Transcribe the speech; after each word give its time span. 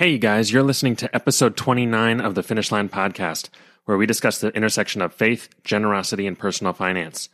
Hey, 0.00 0.12
you 0.12 0.18
guys, 0.18 0.50
you're 0.50 0.62
listening 0.62 0.96
to 0.96 1.14
episode 1.14 1.58
29 1.58 2.22
of 2.22 2.34
the 2.34 2.42
Finish 2.42 2.72
Line 2.72 2.88
podcast, 2.88 3.50
where 3.84 3.98
we 3.98 4.06
discuss 4.06 4.38
the 4.38 4.48
intersection 4.56 5.02
of 5.02 5.12
faith, 5.12 5.50
generosity, 5.62 6.26
and 6.26 6.38
personal 6.38 6.72
finance. 6.72 7.28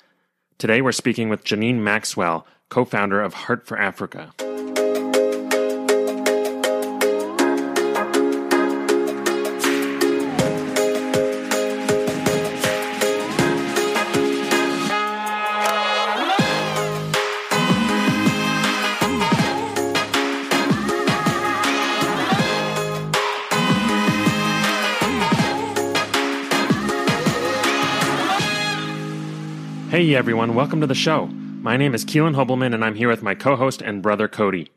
Today, 0.58 0.82
we're 0.82 0.90
speaking 0.90 1.28
with 1.28 1.44
Janine 1.44 1.78
Maxwell, 1.78 2.44
co 2.68 2.84
founder 2.84 3.22
of 3.22 3.34
Heart 3.34 3.68
for 3.68 3.78
Africa. 3.78 4.34
Hey 30.06 30.14
everyone, 30.14 30.54
welcome 30.54 30.80
to 30.82 30.86
the 30.86 30.94
show. 30.94 31.26
My 31.26 31.76
name 31.76 31.92
is 31.92 32.04
Keelan 32.04 32.36
Hobelman 32.36 32.72
and 32.72 32.84
I'm 32.84 32.94
here 32.94 33.08
with 33.08 33.24
my 33.24 33.34
co 33.34 33.56
host 33.56 33.82
and 33.82 34.00
brother 34.00 34.28
Cody. 34.28 34.70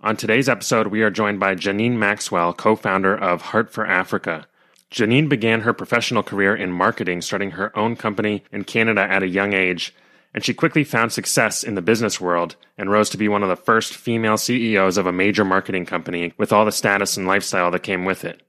On 0.00 0.16
today's 0.16 0.48
episode, 0.48 0.88
we 0.88 1.02
are 1.02 1.08
joined 1.08 1.38
by 1.38 1.54
Janine 1.54 1.98
Maxwell, 1.98 2.52
co 2.52 2.74
founder 2.74 3.16
of 3.16 3.42
Heart 3.42 3.70
for 3.72 3.86
Africa. 3.86 4.48
Janine 4.90 5.28
began 5.28 5.60
her 5.60 5.72
professional 5.72 6.24
career 6.24 6.52
in 6.52 6.72
marketing, 6.72 7.22
starting 7.22 7.52
her 7.52 7.70
own 7.78 7.94
company 7.94 8.42
in 8.50 8.64
Canada 8.64 9.02
at 9.02 9.22
a 9.22 9.28
young 9.28 9.52
age, 9.52 9.94
and 10.34 10.44
she 10.44 10.52
quickly 10.52 10.82
found 10.82 11.12
success 11.12 11.62
in 11.62 11.76
the 11.76 11.80
business 11.80 12.20
world 12.20 12.56
and 12.76 12.90
rose 12.90 13.08
to 13.10 13.16
be 13.16 13.28
one 13.28 13.44
of 13.44 13.48
the 13.48 13.54
first 13.54 13.94
female 13.94 14.36
CEOs 14.36 14.96
of 14.96 15.06
a 15.06 15.12
major 15.12 15.44
marketing 15.44 15.86
company 15.86 16.34
with 16.36 16.52
all 16.52 16.64
the 16.64 16.72
status 16.72 17.16
and 17.16 17.28
lifestyle 17.28 17.70
that 17.70 17.84
came 17.84 18.04
with 18.04 18.24
it. 18.24 18.42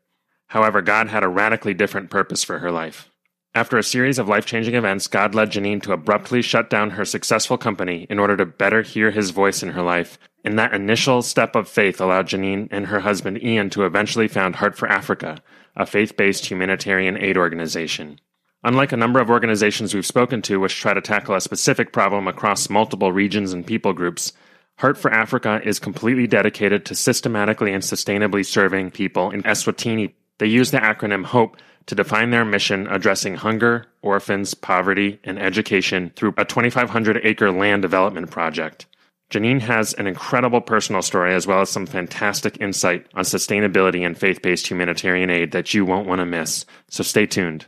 However, 0.48 0.82
God 0.82 1.10
had 1.10 1.24
a 1.24 1.28
radically 1.28 1.76
different 1.76 2.10
purpose 2.10 2.44
for 2.44 2.58
her 2.58 2.72
life. 2.72 3.12
After 3.56 3.78
a 3.78 3.84
series 3.84 4.18
of 4.18 4.28
life 4.28 4.48
changing 4.48 4.74
events, 4.74 5.06
God 5.06 5.36
led 5.36 5.52
Janine 5.52 5.82
to 5.84 5.94
abruptly 5.94 6.42
shut 6.42 6.72
down 6.72 6.90
her 6.92 7.06
successful 7.06 7.56
company 7.56 8.08
in 8.10 8.18
order 8.18 8.36
to 8.36 8.48
better 8.48 8.82
hear 8.82 9.12
his 9.12 9.30
voice 9.30 9.62
in 9.62 9.70
her 9.70 9.84
life. 9.84 10.18
And 10.44 10.58
that 10.58 10.74
initial 10.74 11.22
step 11.22 11.56
of 11.56 11.70
faith 11.70 12.02
allowed 12.02 12.28
Janine 12.28 12.68
and 12.72 12.88
her 12.88 13.02
husband 13.02 13.44
Ian 13.44 13.70
to 13.72 13.86
eventually 13.86 14.28
found 14.28 14.56
Heart 14.56 14.76
for 14.76 14.88
Africa, 14.88 15.38
a 15.76 15.86
faith 15.86 16.18
based 16.18 16.48
humanitarian 16.48 17.16
aid 17.16 17.38
organization. 17.38 18.20
Unlike 18.64 18.92
a 18.92 18.98
number 18.98 19.20
of 19.20 19.30
organizations 19.30 19.94
we've 19.94 20.06
spoken 20.06 20.42
to 20.44 20.60
which 20.60 20.80
try 20.80 20.96
to 20.96 21.02
tackle 21.02 21.36
a 21.36 21.42
specific 21.42 21.94
problem 21.94 22.28
across 22.28 22.72
multiple 22.72 23.12
regions 23.12 23.54
and 23.54 23.68
people 23.68 23.94
groups, 23.94 24.34
Heart 24.80 24.98
for 24.98 25.14
Africa 25.14 25.62
is 25.64 25.78
completely 25.78 26.26
dedicated 26.26 26.86
to 26.86 26.96
systematically 26.96 27.72
and 27.72 27.84
sustainably 27.84 28.44
serving 28.44 28.90
people 28.90 29.30
in 29.30 29.44
Eswatini. 29.44 30.14
They 30.40 30.48
use 30.48 30.72
the 30.72 30.80
acronym 30.80 31.24
HOPE 31.24 31.56
to 31.88 31.96
define 31.96 32.32
their 32.32 32.46
mission 32.46 32.88
addressing 32.88 33.36
hunger, 33.36 33.86
orphans, 34.02 34.54
poverty, 34.54 35.20
and 35.24 35.40
education 35.40 36.12
through 36.16 36.34
a 36.38 36.46
2,500 36.46 37.20
acre 37.24 37.52
land 37.52 37.82
development 37.82 38.32
project. 38.32 38.86
Janine 39.30 39.62
has 39.62 39.94
an 39.94 40.06
incredible 40.06 40.62
personal 40.62 41.02
story 41.02 41.34
as 41.34 41.48
well 41.48 41.62
as 41.62 41.70
some 41.70 41.88
fantastic 41.88 42.62
insight 42.62 43.08
on 43.16 43.24
sustainability 43.24 44.06
and 44.06 44.18
faith 44.18 44.42
based 44.42 44.68
humanitarian 44.68 45.30
aid 45.30 45.52
that 45.52 45.74
you 45.74 45.86
won't 45.86 46.08
want 46.08 46.20
to 46.20 46.26
miss, 46.26 46.66
so 46.90 47.04
stay 47.04 47.26
tuned. 47.26 47.66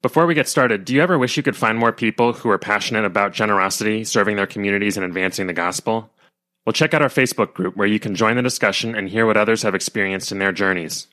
Before 0.00 0.26
we 0.26 0.34
get 0.34 0.48
started, 0.48 0.84
do 0.84 0.94
you 0.94 1.02
ever 1.02 1.18
wish 1.18 1.36
you 1.36 1.42
could 1.42 1.56
find 1.56 1.78
more 1.78 1.92
people 1.92 2.32
who 2.32 2.50
are 2.50 2.58
passionate 2.58 3.04
about 3.04 3.34
generosity, 3.34 4.04
serving 4.04 4.36
their 4.36 4.46
communities, 4.46 4.96
and 4.96 5.04
advancing 5.04 5.46
the 5.46 5.52
gospel? 5.52 6.10
Well, 6.64 6.72
check 6.72 6.94
out 6.94 7.02
our 7.02 7.08
Facebook 7.08 7.54
group 7.54 7.76
where 7.76 7.86
you 7.86 8.00
can 8.00 8.14
join 8.14 8.36
the 8.36 8.42
discussion 8.42 8.94
and 8.94 9.08
hear 9.08 9.26
what 9.26 9.36
others 9.36 9.62
have 9.62 9.74
experienced 9.74 10.32
in 10.32 10.38
their 10.38 10.50
journeys. 10.50 11.08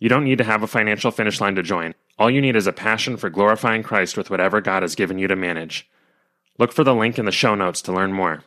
You 0.00 0.08
don't 0.08 0.24
need 0.24 0.38
to 0.38 0.44
have 0.44 0.62
a 0.62 0.66
financial 0.66 1.10
finish 1.10 1.40
line 1.42 1.54
to 1.56 1.62
join. 1.62 1.94
All 2.18 2.30
you 2.30 2.40
need 2.40 2.56
is 2.56 2.66
a 2.66 2.72
passion 2.72 3.18
for 3.18 3.28
glorifying 3.28 3.82
Christ 3.82 4.16
with 4.16 4.30
whatever 4.30 4.62
God 4.62 4.82
has 4.82 4.94
given 4.94 5.18
you 5.18 5.28
to 5.28 5.36
manage. 5.36 5.88
Look 6.58 6.72
for 6.72 6.84
the 6.84 6.94
link 6.94 7.18
in 7.18 7.26
the 7.26 7.32
show 7.32 7.54
notes 7.54 7.82
to 7.82 7.92
learn 7.92 8.12
more. 8.12 8.42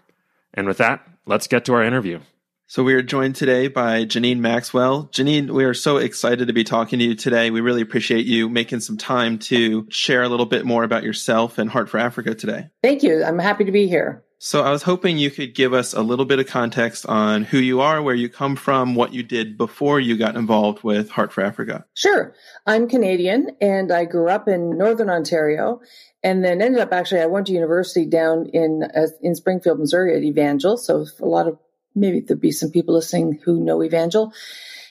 And 0.53 0.67
with 0.67 0.79
that, 0.79 1.07
let's 1.27 1.47
get 1.47 1.63
to 1.65 1.73
our 1.75 1.83
interview. 1.83 2.19
So 2.65 2.83
we 2.83 2.95
are 2.95 3.03
joined 3.03 3.35
today 3.35 3.67
by 3.67 4.03
Janine 4.05 4.39
Maxwell. 4.39 5.09
Janine, 5.11 5.51
we 5.51 5.63
are 5.63 5.75
so 5.75 5.97
excited 5.97 6.47
to 6.47 6.53
be 6.53 6.63
talking 6.63 6.97
to 6.97 7.05
you 7.05 7.13
today. 7.13 7.51
We 7.51 7.61
really 7.61 7.81
appreciate 7.81 8.25
you 8.25 8.49
making 8.49 8.79
some 8.79 8.97
time 8.97 9.37
to 9.39 9.85
share 9.91 10.23
a 10.23 10.29
little 10.29 10.47
bit 10.47 10.65
more 10.65 10.83
about 10.83 11.03
yourself 11.03 11.59
and 11.59 11.69
Heart 11.69 11.89
for 11.89 11.99
Africa 11.99 12.33
today. 12.33 12.69
Thank 12.81 13.03
you. 13.03 13.23
I'm 13.23 13.37
happy 13.37 13.65
to 13.65 13.71
be 13.71 13.87
here. 13.87 14.23
So 14.45 14.61
I 14.61 14.71
was 14.71 14.83
hoping 14.83 15.17
you 15.17 15.31
could 15.31 15.55
give 15.55 15.73
us 15.73 15.93
a 15.93 16.01
little 16.01 16.25
bit 16.25 16.37
of 16.37 16.47
context 16.47 17.05
on 17.05 17.45
who 17.45 17.59
you 17.59 17.79
are, 17.79 18.01
where 18.01 18.13
you 18.13 18.27
come 18.27 18.57
from, 18.57 18.93
what 18.93 19.13
you 19.13 19.23
did 19.23 19.57
before 19.57 20.01
you 20.01 20.17
got 20.17 20.35
involved 20.35 20.83
with 20.83 21.09
Heart 21.09 21.31
for 21.31 21.41
Africa. 21.41 21.85
Sure. 21.93 22.35
I'm 22.67 22.89
Canadian 22.89 23.55
and 23.61 23.89
I 23.89 24.03
grew 24.03 24.27
up 24.27 24.49
in 24.49 24.77
Northern 24.77 25.09
Ontario 25.09 25.79
and 26.23 26.43
then 26.43 26.61
ended 26.61 26.81
up 26.81 26.91
actually, 26.91 27.21
I 27.21 27.27
went 27.27 27.47
to 27.47 27.53
university 27.53 28.05
down 28.05 28.47
in, 28.47 28.85
in 29.21 29.33
Springfield, 29.35 29.79
Missouri 29.79 30.13
at 30.13 30.23
Evangel. 30.23 30.75
So 30.75 31.05
a 31.21 31.25
lot 31.25 31.47
of, 31.47 31.57
maybe 31.95 32.19
there'd 32.19 32.41
be 32.41 32.51
some 32.51 32.69
people 32.69 32.95
listening 32.95 33.39
who 33.45 33.63
know 33.63 33.81
Evangel. 33.81 34.33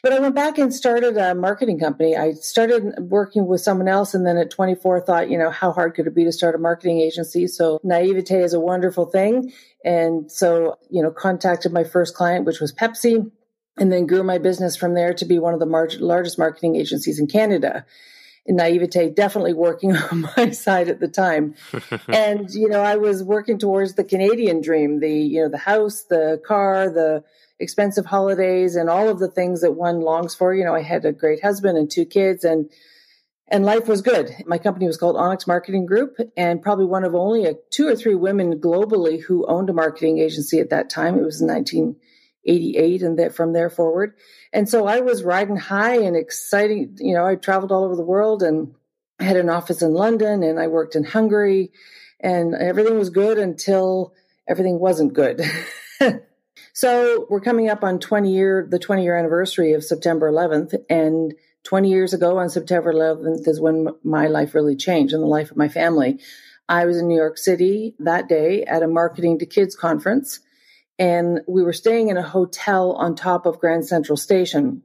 But 0.02 0.12
I 0.12 0.18
went 0.18 0.34
back 0.34 0.58
and 0.58 0.74
started 0.74 1.16
a 1.16 1.32
marketing 1.32 1.78
company. 1.78 2.16
I 2.16 2.32
started 2.32 2.94
working 2.98 3.46
with 3.46 3.60
someone 3.60 3.86
else 3.86 4.14
and 4.14 4.26
then 4.26 4.36
at 4.36 4.50
24 4.50 5.00
thought, 5.00 5.30
you 5.30 5.38
know, 5.38 5.50
how 5.50 5.70
hard 5.70 5.94
could 5.94 6.08
it 6.08 6.14
be 6.14 6.24
to 6.24 6.32
start 6.32 6.56
a 6.56 6.58
marketing 6.58 7.00
agency? 7.00 7.46
So 7.46 7.78
naivete 7.84 8.42
is 8.42 8.52
a 8.52 8.58
wonderful 8.58 9.06
thing. 9.06 9.52
And 9.84 10.30
so, 10.30 10.76
you 10.91 11.02
know, 11.02 11.12
contacted 11.12 11.72
my 11.72 11.84
first 11.84 12.16
client, 12.16 12.46
which 12.46 12.58
was 12.58 12.72
Pepsi, 12.72 13.30
and 13.78 13.92
then 13.92 14.06
grew 14.06 14.24
my 14.24 14.38
business 14.38 14.76
from 14.76 14.94
there 14.94 15.14
to 15.14 15.24
be 15.24 15.38
one 15.38 15.54
of 15.54 15.60
the 15.60 15.66
mar- 15.66 15.88
largest 16.00 16.36
marketing 16.36 16.74
agencies 16.74 17.20
in 17.20 17.28
Canada 17.28 17.86
naivete 18.48 19.10
definitely 19.10 19.54
working 19.54 19.96
on 20.10 20.26
my 20.36 20.50
side 20.50 20.88
at 20.88 21.00
the 21.00 21.08
time 21.08 21.54
and 22.08 22.50
you 22.50 22.68
know 22.68 22.80
i 22.82 22.96
was 22.96 23.22
working 23.22 23.58
towards 23.58 23.94
the 23.94 24.02
canadian 24.02 24.60
dream 24.60 24.98
the 24.98 25.12
you 25.12 25.41
know 25.41 25.48
the 25.48 25.58
house 25.58 26.04
the 26.10 26.42
car 26.44 26.91
the 26.91 27.22
expensive 27.62 28.04
holidays 28.04 28.76
and 28.76 28.90
all 28.90 29.08
of 29.08 29.18
the 29.18 29.30
things 29.30 29.60
that 29.62 29.72
one 29.72 30.00
longs 30.00 30.34
for. 30.34 30.52
You 30.52 30.64
know, 30.64 30.74
I 30.74 30.82
had 30.82 31.04
a 31.04 31.12
great 31.12 31.42
husband 31.42 31.78
and 31.78 31.90
two 31.90 32.04
kids 32.04 32.44
and 32.44 32.68
and 33.48 33.66
life 33.66 33.86
was 33.86 34.00
good. 34.00 34.34
My 34.46 34.56
company 34.56 34.86
was 34.86 34.96
called 34.96 35.16
Onyx 35.16 35.46
Marketing 35.46 35.84
Group 35.84 36.16
and 36.36 36.62
probably 36.62 36.86
one 36.86 37.04
of 37.04 37.14
only 37.14 37.44
a, 37.44 37.54
two 37.70 37.86
or 37.86 37.94
three 37.94 38.14
women 38.14 38.60
globally 38.60 39.20
who 39.20 39.46
owned 39.46 39.68
a 39.68 39.74
marketing 39.74 40.18
agency 40.18 40.58
at 40.58 40.70
that 40.70 40.88
time. 40.88 41.18
It 41.18 41.24
was 41.24 41.42
1988 41.42 43.02
and 43.02 43.18
that 43.18 43.34
from 43.34 43.52
there 43.52 43.68
forward. 43.68 44.14
And 44.54 44.68
so 44.68 44.86
I 44.86 45.00
was 45.00 45.22
riding 45.22 45.56
high 45.56 45.96
and 45.96 46.16
exciting. 46.16 46.96
You 46.98 47.14
know, 47.14 47.26
I 47.26 47.34
traveled 47.34 47.72
all 47.72 47.84
over 47.84 47.96
the 47.96 48.02
world 48.02 48.42
and 48.42 48.74
I 49.20 49.24
had 49.24 49.36
an 49.36 49.50
office 49.50 49.82
in 49.82 49.92
London 49.92 50.42
and 50.42 50.58
I 50.58 50.68
worked 50.68 50.96
in 50.96 51.04
Hungary 51.04 51.72
and 52.20 52.54
everything 52.54 52.98
was 52.98 53.10
good 53.10 53.38
until 53.38 54.14
everything 54.48 54.78
wasn't 54.78 55.12
good. 55.12 55.42
So 56.72 57.26
we're 57.28 57.40
coming 57.40 57.68
up 57.68 57.84
on 57.84 57.98
20 57.98 58.32
year, 58.32 58.66
the 58.68 58.78
20 58.78 59.02
year 59.02 59.16
anniversary 59.16 59.72
of 59.72 59.84
September 59.84 60.30
11th. 60.30 60.74
And 60.88 61.34
20 61.64 61.90
years 61.90 62.12
ago 62.12 62.38
on 62.38 62.48
September 62.48 62.92
11th 62.92 63.46
is 63.46 63.60
when 63.60 63.88
my 64.02 64.26
life 64.26 64.54
really 64.54 64.76
changed 64.76 65.14
and 65.14 65.22
the 65.22 65.28
life 65.28 65.50
of 65.50 65.56
my 65.56 65.68
family. 65.68 66.18
I 66.68 66.86
was 66.86 66.96
in 66.96 67.08
New 67.08 67.16
York 67.16 67.38
City 67.38 67.94
that 68.00 68.28
day 68.28 68.64
at 68.64 68.82
a 68.82 68.88
marketing 68.88 69.38
to 69.40 69.46
kids 69.46 69.76
conference 69.76 70.40
and 70.98 71.40
we 71.48 71.62
were 71.62 71.72
staying 71.72 72.08
in 72.08 72.16
a 72.16 72.22
hotel 72.22 72.92
on 72.92 73.14
top 73.14 73.46
of 73.46 73.58
Grand 73.58 73.86
Central 73.86 74.16
Station. 74.16 74.82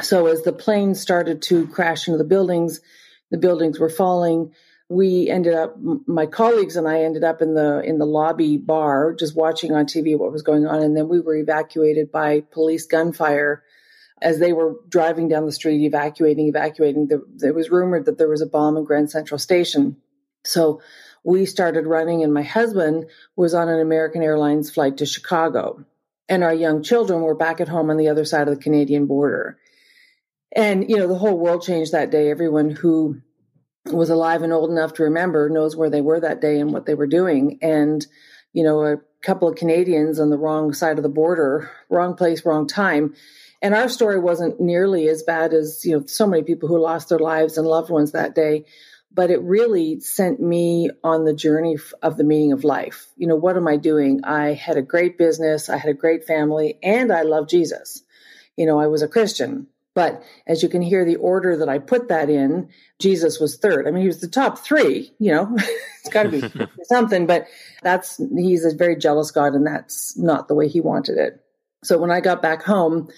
So 0.00 0.26
as 0.26 0.42
the 0.42 0.52
planes 0.52 1.00
started 1.00 1.42
to 1.42 1.66
crash 1.66 2.06
into 2.06 2.18
the 2.18 2.24
buildings, 2.24 2.80
the 3.30 3.38
buildings 3.38 3.78
were 3.78 3.90
falling 3.90 4.52
we 4.88 5.28
ended 5.28 5.54
up 5.54 5.76
my 6.06 6.26
colleagues 6.26 6.76
and 6.76 6.88
I 6.88 7.02
ended 7.02 7.22
up 7.22 7.42
in 7.42 7.54
the 7.54 7.80
in 7.80 7.98
the 7.98 8.06
lobby 8.06 8.56
bar 8.56 9.14
just 9.14 9.36
watching 9.36 9.72
on 9.72 9.84
TV 9.84 10.18
what 10.18 10.32
was 10.32 10.42
going 10.42 10.66
on 10.66 10.82
and 10.82 10.96
then 10.96 11.08
we 11.08 11.20
were 11.20 11.36
evacuated 11.36 12.10
by 12.10 12.40
police 12.40 12.86
gunfire 12.86 13.62
as 14.22 14.38
they 14.38 14.52
were 14.52 14.76
driving 14.88 15.28
down 15.28 15.46
the 15.46 15.52
street 15.52 15.84
evacuating 15.84 16.48
evacuating. 16.48 17.06
There, 17.06 17.20
there 17.36 17.52
was 17.52 17.70
rumored 17.70 18.06
that 18.06 18.18
there 18.18 18.28
was 18.28 18.40
a 18.40 18.46
bomb 18.46 18.76
in 18.76 18.84
Grand 18.84 19.10
Central 19.10 19.38
Station. 19.38 19.98
So 20.44 20.80
we 21.22 21.44
started 21.44 21.86
running 21.86 22.24
and 22.24 22.32
my 22.32 22.42
husband 22.42 23.06
was 23.36 23.52
on 23.54 23.68
an 23.68 23.80
American 23.80 24.22
Airlines 24.22 24.70
flight 24.70 24.96
to 24.98 25.06
Chicago 25.06 25.84
and 26.30 26.42
our 26.42 26.54
young 26.54 26.82
children 26.82 27.20
were 27.20 27.34
back 27.34 27.60
at 27.60 27.68
home 27.68 27.90
on 27.90 27.98
the 27.98 28.08
other 28.08 28.24
side 28.24 28.48
of 28.48 28.56
the 28.56 28.62
Canadian 28.62 29.06
border. 29.06 29.58
And 30.50 30.88
you 30.88 30.96
know 30.96 31.08
the 31.08 31.18
whole 31.18 31.38
world 31.38 31.62
changed 31.62 31.92
that 31.92 32.10
day. 32.10 32.30
Everyone 32.30 32.70
who 32.70 33.20
was 33.92 34.10
alive 34.10 34.42
and 34.42 34.52
old 34.52 34.70
enough 34.70 34.94
to 34.94 35.04
remember 35.04 35.48
knows 35.48 35.76
where 35.76 35.90
they 35.90 36.00
were 36.00 36.20
that 36.20 36.40
day 36.40 36.60
and 36.60 36.72
what 36.72 36.86
they 36.86 36.94
were 36.94 37.06
doing. 37.06 37.58
And, 37.62 38.04
you 38.52 38.62
know, 38.62 38.84
a 38.84 38.96
couple 39.22 39.48
of 39.48 39.56
Canadians 39.56 40.20
on 40.20 40.30
the 40.30 40.38
wrong 40.38 40.72
side 40.72 40.98
of 40.98 41.02
the 41.02 41.08
border, 41.08 41.70
wrong 41.88 42.14
place, 42.14 42.44
wrong 42.44 42.66
time. 42.66 43.14
And 43.60 43.74
our 43.74 43.88
story 43.88 44.20
wasn't 44.20 44.60
nearly 44.60 45.08
as 45.08 45.22
bad 45.22 45.52
as, 45.52 45.84
you 45.84 45.98
know, 45.98 46.06
so 46.06 46.26
many 46.26 46.42
people 46.42 46.68
who 46.68 46.80
lost 46.80 47.08
their 47.08 47.18
lives 47.18 47.58
and 47.58 47.66
loved 47.66 47.90
ones 47.90 48.12
that 48.12 48.34
day. 48.34 48.64
But 49.12 49.30
it 49.30 49.42
really 49.42 50.00
sent 50.00 50.40
me 50.40 50.90
on 51.02 51.24
the 51.24 51.34
journey 51.34 51.78
of 52.02 52.16
the 52.16 52.24
meaning 52.24 52.52
of 52.52 52.62
life. 52.62 53.08
You 53.16 53.26
know, 53.26 53.36
what 53.36 53.56
am 53.56 53.66
I 53.66 53.76
doing? 53.76 54.20
I 54.22 54.52
had 54.52 54.76
a 54.76 54.82
great 54.82 55.18
business, 55.18 55.68
I 55.68 55.76
had 55.76 55.90
a 55.90 55.94
great 55.94 56.24
family, 56.24 56.78
and 56.82 57.10
I 57.10 57.22
love 57.22 57.48
Jesus. 57.48 58.02
You 58.56 58.66
know, 58.66 58.78
I 58.78 58.86
was 58.86 59.02
a 59.02 59.08
Christian 59.08 59.66
But 59.98 60.22
as 60.46 60.62
you 60.62 60.68
can 60.68 60.80
hear, 60.80 61.04
the 61.04 61.16
order 61.16 61.56
that 61.56 61.68
I 61.68 61.80
put 61.80 62.06
that 62.06 62.30
in, 62.30 62.68
Jesus 63.00 63.40
was 63.40 63.56
third. 63.56 63.84
I 63.84 63.90
mean, 63.90 64.02
he 64.02 64.06
was 64.06 64.20
the 64.20 64.28
top 64.28 64.60
three, 64.60 65.12
you 65.18 65.32
know, 65.32 65.56
it's 65.58 66.08
got 66.08 66.22
to 66.22 66.28
be 66.28 66.68
something, 66.84 67.26
but 67.26 67.48
that's, 67.82 68.18
he's 68.36 68.64
a 68.64 68.76
very 68.76 68.94
jealous 68.94 69.32
God, 69.32 69.54
and 69.54 69.66
that's 69.66 70.16
not 70.16 70.46
the 70.46 70.54
way 70.54 70.68
he 70.68 70.80
wanted 70.80 71.18
it. 71.18 71.44
So 71.82 71.98
when 71.98 72.12
I 72.12 72.20
got 72.20 72.40
back 72.40 72.62
home, 72.62 73.08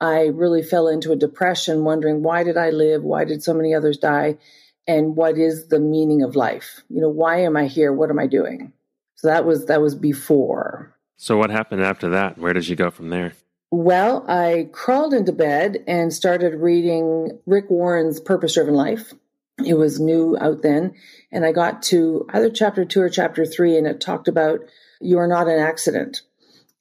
I 0.00 0.26
really 0.26 0.62
fell 0.62 0.86
into 0.86 1.10
a 1.10 1.16
depression, 1.16 1.82
wondering 1.82 2.22
why 2.22 2.44
did 2.44 2.56
I 2.56 2.70
live? 2.70 3.02
Why 3.02 3.24
did 3.24 3.42
so 3.42 3.52
many 3.52 3.74
others 3.74 3.98
die? 3.98 4.38
And 4.86 5.16
what 5.16 5.38
is 5.38 5.66
the 5.66 5.80
meaning 5.80 6.22
of 6.22 6.36
life? 6.36 6.84
You 6.88 7.00
know, 7.00 7.08
why 7.08 7.40
am 7.40 7.56
I 7.56 7.66
here? 7.66 7.92
What 7.92 8.10
am 8.10 8.20
I 8.20 8.28
doing? 8.28 8.72
So 9.16 9.26
that 9.26 9.44
was, 9.44 9.66
that 9.66 9.82
was 9.82 9.96
before. 9.96 10.94
So 11.16 11.36
what 11.36 11.50
happened 11.50 11.82
after 11.82 12.10
that? 12.10 12.38
Where 12.38 12.52
did 12.52 12.68
you 12.68 12.76
go 12.76 12.92
from 12.92 13.08
there? 13.08 13.32
Well, 13.70 14.24
I 14.28 14.70
crawled 14.72 15.12
into 15.12 15.32
bed 15.32 15.84
and 15.86 16.12
started 16.12 16.54
reading 16.54 17.38
Rick 17.44 17.68
Warren's 17.68 18.18
Purpose 18.18 18.54
Driven 18.54 18.74
Life. 18.74 19.12
It 19.64 19.74
was 19.74 20.00
new 20.00 20.38
out 20.40 20.62
then. 20.62 20.94
And 21.30 21.44
I 21.44 21.52
got 21.52 21.82
to 21.84 22.26
either 22.32 22.48
chapter 22.48 22.86
two 22.86 23.02
or 23.02 23.10
chapter 23.10 23.44
three, 23.44 23.76
and 23.76 23.86
it 23.86 24.00
talked 24.00 24.28
about 24.28 24.60
you 25.00 25.18
are 25.18 25.28
not 25.28 25.48
an 25.48 25.58
accident. 25.58 26.22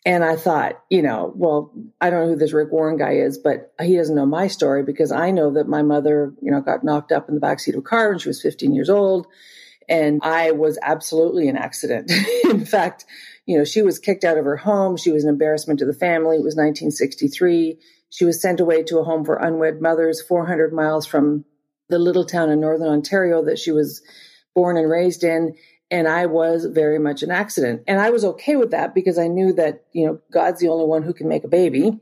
And 0.06 0.24
I 0.24 0.38
thought, 0.38 0.82
you 0.90 1.02
know, 1.02 1.34
well, 1.36 1.74
I 2.00 2.10
don't 2.10 2.22
know 2.22 2.28
who 2.30 2.36
this 2.38 2.54
Rick 2.54 2.72
Warren 2.72 2.98
guy 2.98 3.16
is, 3.16 3.38
but 3.38 3.74
he 3.82 3.98
doesn't 3.98 4.16
know 4.16 4.26
my 4.26 4.48
story 4.48 4.84
because 4.84 5.12
I 5.12 5.32
know 5.32 5.52
that 5.52 5.68
my 5.68 5.82
mother, 5.82 6.34
you 6.42 6.50
know, 6.50 6.62
got 6.62 6.86
knocked 6.86 7.12
up 7.12 7.28
in 7.28 7.36
the 7.36 7.42
backseat 7.42 7.74
of 7.74 7.80
a 7.80 7.82
car 7.82 8.10
when 8.10 8.20
she 8.20 8.30
was 8.30 8.42
15 8.42 8.74
years 8.74 8.90
old. 8.90 9.28
And 9.90 10.22
I 10.24 10.52
was 10.52 10.80
absolutely 10.82 11.50
an 11.50 11.58
accident. 11.58 12.12
in 12.46 12.66
fact, 12.66 13.06
you 13.48 13.58
know, 13.58 13.64
she 13.64 13.82
was 13.82 13.98
kicked 13.98 14.26
out 14.26 14.38
of 14.38 14.46
her 14.46 14.58
home. 14.58 14.98
She 14.98 15.10
was 15.10 15.24
an 15.24 15.30
embarrassment 15.30 15.80
to 15.80 15.86
the 15.86 15.94
family. 15.94 16.36
It 16.36 16.44
was 16.44 16.56
1963. 16.56 17.80
She 18.10 18.26
was 18.26 18.42
sent 18.42 18.60
away 18.60 18.84
to 18.84 19.00
a 19.00 19.04
home 19.04 19.24
for 19.24 19.38
unwed 19.38 19.82
mothers 19.82 20.22
400 20.22 20.74
miles 20.74 21.08
from 21.08 21.46
the 21.88 21.98
little 21.98 22.26
town 22.26 22.50
in 22.50 22.60
northern 22.60 22.90
Ontario 22.90 23.46
that 23.46 23.58
she 23.58 23.72
was 23.72 24.02
born 24.54 24.76
and 24.76 24.92
raised 24.92 25.24
in. 25.24 25.56
And 25.90 26.10
I 26.10 26.26
was 26.26 26.66
very 26.66 27.00
much 27.00 27.24
an 27.24 27.32
accident. 27.32 27.84
And 27.88 28.02
I 28.02 28.10
was 28.10 28.26
okay 28.26 28.58
with 28.58 28.72
that 28.72 28.94
because 28.94 29.18
I 29.18 29.30
knew 29.30 29.54
that, 29.54 29.86
you 29.94 30.06
know, 30.06 30.20
God's 30.30 30.60
the 30.60 30.68
only 30.68 30.86
one 30.86 31.04
who 31.04 31.14
can 31.14 31.30
make 31.30 31.46
a 31.46 31.50
baby. 31.50 32.02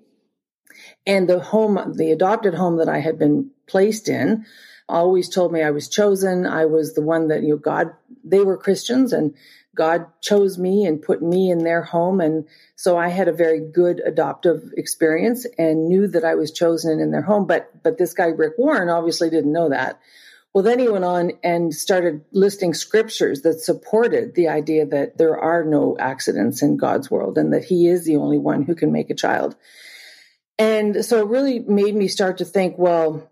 And 1.05 1.29
the 1.29 1.39
home, 1.39 1.93
the 1.95 2.11
adopted 2.11 2.55
home 2.55 2.77
that 2.77 2.89
I 2.89 2.99
had 2.99 3.19
been 3.19 3.51
placed 3.67 4.09
in, 4.09 4.45
always 4.89 5.29
told 5.29 5.53
me 5.53 5.61
I 5.61 5.69
was 5.69 5.87
chosen. 5.89 6.47
I 6.47 6.65
was 6.65 6.95
the 6.95 7.03
one 7.03 7.27
that, 7.27 7.43
you 7.43 7.49
know, 7.49 7.57
God, 7.57 7.91
they 8.23 8.39
were 8.39 8.57
Christians 8.57 9.13
and 9.13 9.35
God 9.75 10.07
chose 10.21 10.57
me 10.57 10.85
and 10.85 11.01
put 11.01 11.21
me 11.21 11.51
in 11.51 11.59
their 11.59 11.83
home. 11.83 12.21
And 12.21 12.47
so 12.75 12.97
I 12.97 13.09
had 13.09 13.27
a 13.27 13.33
very 13.33 13.59
good 13.59 14.01
adoptive 14.03 14.71
experience 14.77 15.45
and 15.57 15.89
knew 15.89 16.07
that 16.07 16.23
I 16.23 16.35
was 16.35 16.51
chosen 16.51 16.99
in 16.99 17.11
their 17.11 17.21
home. 17.21 17.45
But, 17.45 17.83
but 17.83 17.97
this 17.97 18.13
guy, 18.13 18.27
Rick 18.27 18.53
Warren, 18.57 18.89
obviously 18.89 19.29
didn't 19.29 19.51
know 19.53 19.69
that. 19.69 19.99
Well, 20.53 20.63
then 20.63 20.79
he 20.79 20.87
went 20.87 21.03
on 21.03 21.33
and 21.43 21.75
started 21.75 22.23
listing 22.31 22.73
scriptures 22.73 23.41
that 23.41 23.59
supported 23.59 24.35
the 24.35 24.47
idea 24.47 24.85
that 24.85 25.17
there 25.17 25.37
are 25.37 25.65
no 25.65 25.97
accidents 25.99 26.61
in 26.61 26.77
God's 26.77 27.11
world 27.11 27.37
and 27.37 27.51
that 27.51 27.65
he 27.65 27.87
is 27.87 28.05
the 28.05 28.15
only 28.15 28.37
one 28.37 28.63
who 28.63 28.73
can 28.73 28.93
make 28.93 29.09
a 29.09 29.15
child. 29.15 29.57
And 30.57 31.03
so 31.03 31.19
it 31.19 31.27
really 31.27 31.59
made 31.59 31.93
me 31.93 32.07
start 32.07 32.37
to 32.37 32.45
think, 32.45 32.77
well, 32.77 33.29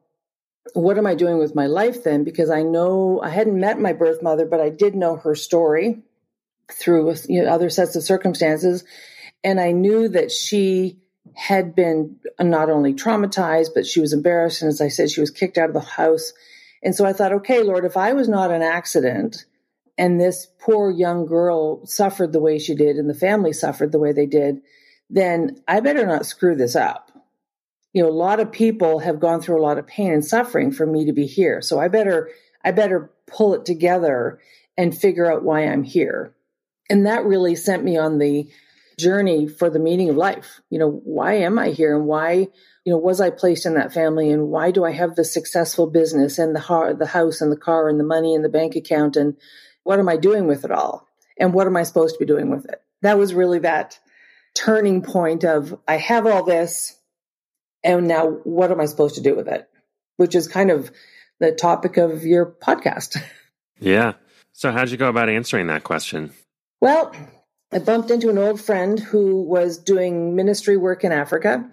what 0.74 0.98
am 0.98 1.08
I 1.08 1.16
doing 1.16 1.38
with 1.38 1.56
my 1.56 1.68
life 1.68 2.04
then? 2.04 2.26
Because 2.26 2.50
I 2.50 2.62
know 2.64 3.22
I 3.24 3.30
hadn't 3.30 3.58
met 3.58 3.80
my 3.80 3.94
birth 3.94 4.22
mother, 4.22 4.46
but 4.46 4.60
I 4.60 4.70
did 4.70 4.94
know 4.94 5.16
her 5.16 5.36
story 5.36 6.04
through 6.72 7.16
you 7.28 7.44
know, 7.44 7.50
other 7.50 7.70
sets 7.70 7.96
of 7.96 8.04
circumstances. 8.04 8.84
And 9.44 9.60
I 9.60 9.72
knew 9.72 10.08
that 10.10 10.32
she 10.32 10.98
had 11.34 11.76
been 11.76 12.18
not 12.40 12.70
only 12.70 12.94
traumatized, 12.94 13.70
but 13.74 13.86
she 13.86 14.00
was 14.00 14.14
embarrassed. 14.14 14.62
And 14.62 14.70
as 14.70 14.82
I 14.82 14.88
said, 14.88 15.10
she 15.10 15.22
was 15.22 15.32
kicked 15.32 15.58
out 15.58 15.70
of 15.70 15.74
the 15.74 15.80
house. 15.82 16.34
And 16.84 16.96
so 16.96 17.06
I 17.06 17.14
thought, 17.14 17.34
okay, 17.34 17.64
Lord, 17.64 17.86
if 17.86 17.98
I 17.98 18.14
was 18.14 18.28
not 18.28 18.52
an 18.52 18.62
accident 18.62 19.46
and 19.98 20.20
this 20.20 20.48
poor 20.60 20.92
young 20.92 21.26
girl 21.26 21.86
suffered 21.86 22.34
the 22.34 22.42
way 22.42 22.60
she 22.60 22.76
did 22.76 22.98
and 22.98 23.10
the 23.10 23.14
family 23.14 23.54
suffered 23.54 23.92
the 23.92 24.00
way 24.00 24.12
they 24.12 24.26
did, 24.26 24.62
then 25.10 25.62
I 25.68 25.80
better 25.80 26.06
not 26.06 26.26
screw 26.26 26.56
this 26.56 26.76
up. 26.76 27.12
You 27.94 28.04
know, 28.04 28.10
a 28.10 28.12
lot 28.12 28.40
of 28.40 28.52
people 28.52 29.00
have 29.00 29.20
gone 29.20 29.40
through 29.40 29.60
a 29.60 29.64
lot 29.64 29.78
of 29.78 29.88
pain 29.88 30.12
and 30.12 30.26
suffering 30.26 30.72
for 30.72 30.86
me 30.86 31.06
to 31.06 31.14
be 31.14 31.28
here. 31.28 31.62
So 31.62 31.80
I 31.80 31.88
better, 31.88 32.32
I 32.64 32.72
better 32.72 33.12
pull 33.28 33.54
it 33.54 33.66
together 33.66 34.40
and 34.78 34.98
figure 34.98 35.32
out 35.32 35.44
why 35.44 35.62
I'm 35.62 35.84
here. 35.84 36.34
And 36.90 37.06
that 37.06 37.26
really 37.26 37.56
sent 37.56 37.84
me 37.84 37.98
on 37.98 38.18
the 38.18 38.50
journey 39.00 39.48
for 39.48 39.70
the 39.70 39.80
meaning 39.80 40.10
of 40.10 40.18
life. 40.18 40.62
You 40.70 40.80
know, 40.80 40.90
why 40.90 41.36
am 41.36 41.58
I 41.58 41.70
here 41.70 41.96
and 41.96 42.06
why, 42.06 42.48
you 42.86 42.94
know, 42.94 42.98
was 42.98 43.22
I 43.22 43.30
placed 43.30 43.66
in 43.66 43.76
that 43.76 43.94
family 43.94 44.30
and 44.30 44.50
why 44.50 44.72
do 44.72 44.84
I 44.84 44.92
have 44.92 45.16
the 45.16 45.26
successful 45.26 45.88
business 45.88 46.38
and 46.38 46.56
the 46.56 46.60
ha- 46.60 46.94
the 46.94 47.08
house 47.08 47.42
and 47.42 47.52
the 47.52 47.58
car 47.58 47.90
and 47.90 48.00
the 48.00 48.04
money 48.04 48.36
and 48.36 48.44
the 48.44 48.50
bank 48.50 48.76
account 48.76 49.16
and 49.16 49.36
what 49.84 50.00
am 50.00 50.10
I 50.10 50.18
doing 50.18 50.48
with 50.48 50.64
it 50.66 50.72
all? 50.72 51.08
And 51.38 51.54
what 51.54 51.68
am 51.68 51.76
I 51.76 51.84
supposed 51.84 52.16
to 52.16 52.20
be 52.20 52.26
doing 52.26 52.50
with 52.50 52.66
it? 52.66 52.82
That 53.02 53.18
was 53.18 53.34
really 53.34 53.60
that 53.60 54.00
turning 54.56 55.02
point 55.02 55.44
of 55.44 55.78
I 55.88 55.98
have 55.98 56.28
all 56.28 56.44
this 56.44 56.96
and 57.84 58.08
now 58.08 58.28
what 58.28 58.72
am 58.72 58.80
I 58.80 58.86
supposed 58.86 59.16
to 59.16 59.22
do 59.22 59.36
with 59.36 59.48
it? 59.48 59.68
Which 60.18 60.36
is 60.36 60.48
kind 60.48 60.70
of 60.70 60.92
the 61.40 61.52
topic 61.52 61.98
of 61.98 62.24
your 62.24 62.46
podcast. 62.46 63.18
Yeah. 63.80 64.14
So 64.54 64.72
how'd 64.72 64.92
you 64.92 64.98
go 64.98 65.10
about 65.10 65.28
answering 65.28 65.68
that 65.68 65.84
question? 65.84 66.32
Well, 66.84 67.16
I 67.72 67.80
bumped 67.80 68.12
into 68.12 68.30
an 68.30 68.38
old 68.38 68.60
friend 68.60 69.00
who 69.00 69.42
was 69.42 69.78
doing 69.78 70.36
ministry 70.36 70.76
work 70.76 71.06
in 71.06 71.14
Africa. 71.14 71.66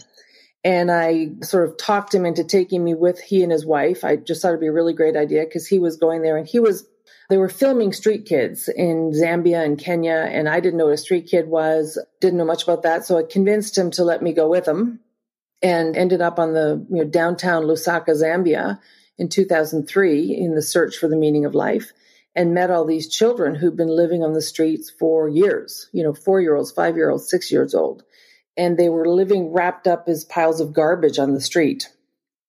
And 0.62 0.88
I 0.88 1.30
sort 1.42 1.68
of 1.68 1.76
talked 1.78 2.14
him 2.14 2.24
into 2.24 2.44
taking 2.44 2.84
me 2.84 2.94
with 2.94 3.18
he 3.18 3.42
and 3.42 3.50
his 3.50 3.66
wife. 3.66 4.04
I 4.04 4.14
just 4.14 4.40
thought 4.40 4.50
it'd 4.50 4.60
be 4.60 4.68
a 4.68 4.72
really 4.72 4.92
great 4.92 5.16
idea 5.16 5.46
because 5.46 5.66
he 5.66 5.80
was 5.80 5.96
going 5.96 6.22
there 6.22 6.36
and 6.36 6.46
he 6.46 6.60
was, 6.60 6.86
they 7.28 7.38
were 7.38 7.48
filming 7.48 7.92
street 7.92 8.24
kids 8.24 8.68
in 8.68 9.10
Zambia 9.10 9.64
and 9.64 9.76
Kenya. 9.76 10.28
And 10.30 10.48
I 10.48 10.60
didn't 10.60 10.78
know 10.78 10.84
what 10.84 10.94
a 10.94 10.96
street 10.96 11.26
kid 11.26 11.48
was, 11.48 11.98
didn't 12.20 12.38
know 12.38 12.44
much 12.44 12.62
about 12.62 12.84
that. 12.84 13.04
So 13.04 13.18
I 13.18 13.24
convinced 13.24 13.76
him 13.76 13.90
to 13.90 14.04
let 14.04 14.22
me 14.22 14.32
go 14.32 14.48
with 14.48 14.68
him 14.68 15.00
and 15.60 15.96
ended 15.96 16.20
up 16.20 16.38
on 16.38 16.52
the 16.52 16.86
you 16.88 16.98
know, 16.98 17.10
downtown 17.10 17.64
Lusaka, 17.64 18.10
Zambia 18.10 18.78
in 19.18 19.28
2003 19.28 20.36
in 20.36 20.54
the 20.54 20.62
search 20.62 20.98
for 20.98 21.08
the 21.08 21.16
meaning 21.16 21.44
of 21.44 21.56
life 21.56 21.92
and 22.34 22.54
met 22.54 22.70
all 22.70 22.84
these 22.84 23.08
children 23.08 23.54
who've 23.54 23.76
been 23.76 23.88
living 23.88 24.22
on 24.22 24.32
the 24.32 24.42
streets 24.42 24.90
for 24.90 25.28
years, 25.28 25.88
you 25.92 26.02
know, 26.02 26.14
four 26.14 26.40
year 26.40 26.54
olds, 26.54 26.70
five 26.70 26.96
year 26.96 27.10
olds, 27.10 27.28
six 27.28 27.50
years 27.50 27.74
old. 27.74 28.04
And 28.56 28.76
they 28.76 28.88
were 28.88 29.08
living 29.08 29.52
wrapped 29.52 29.86
up 29.86 30.08
as 30.08 30.24
piles 30.24 30.60
of 30.60 30.72
garbage 30.72 31.18
on 31.18 31.34
the 31.34 31.40
street. 31.40 31.88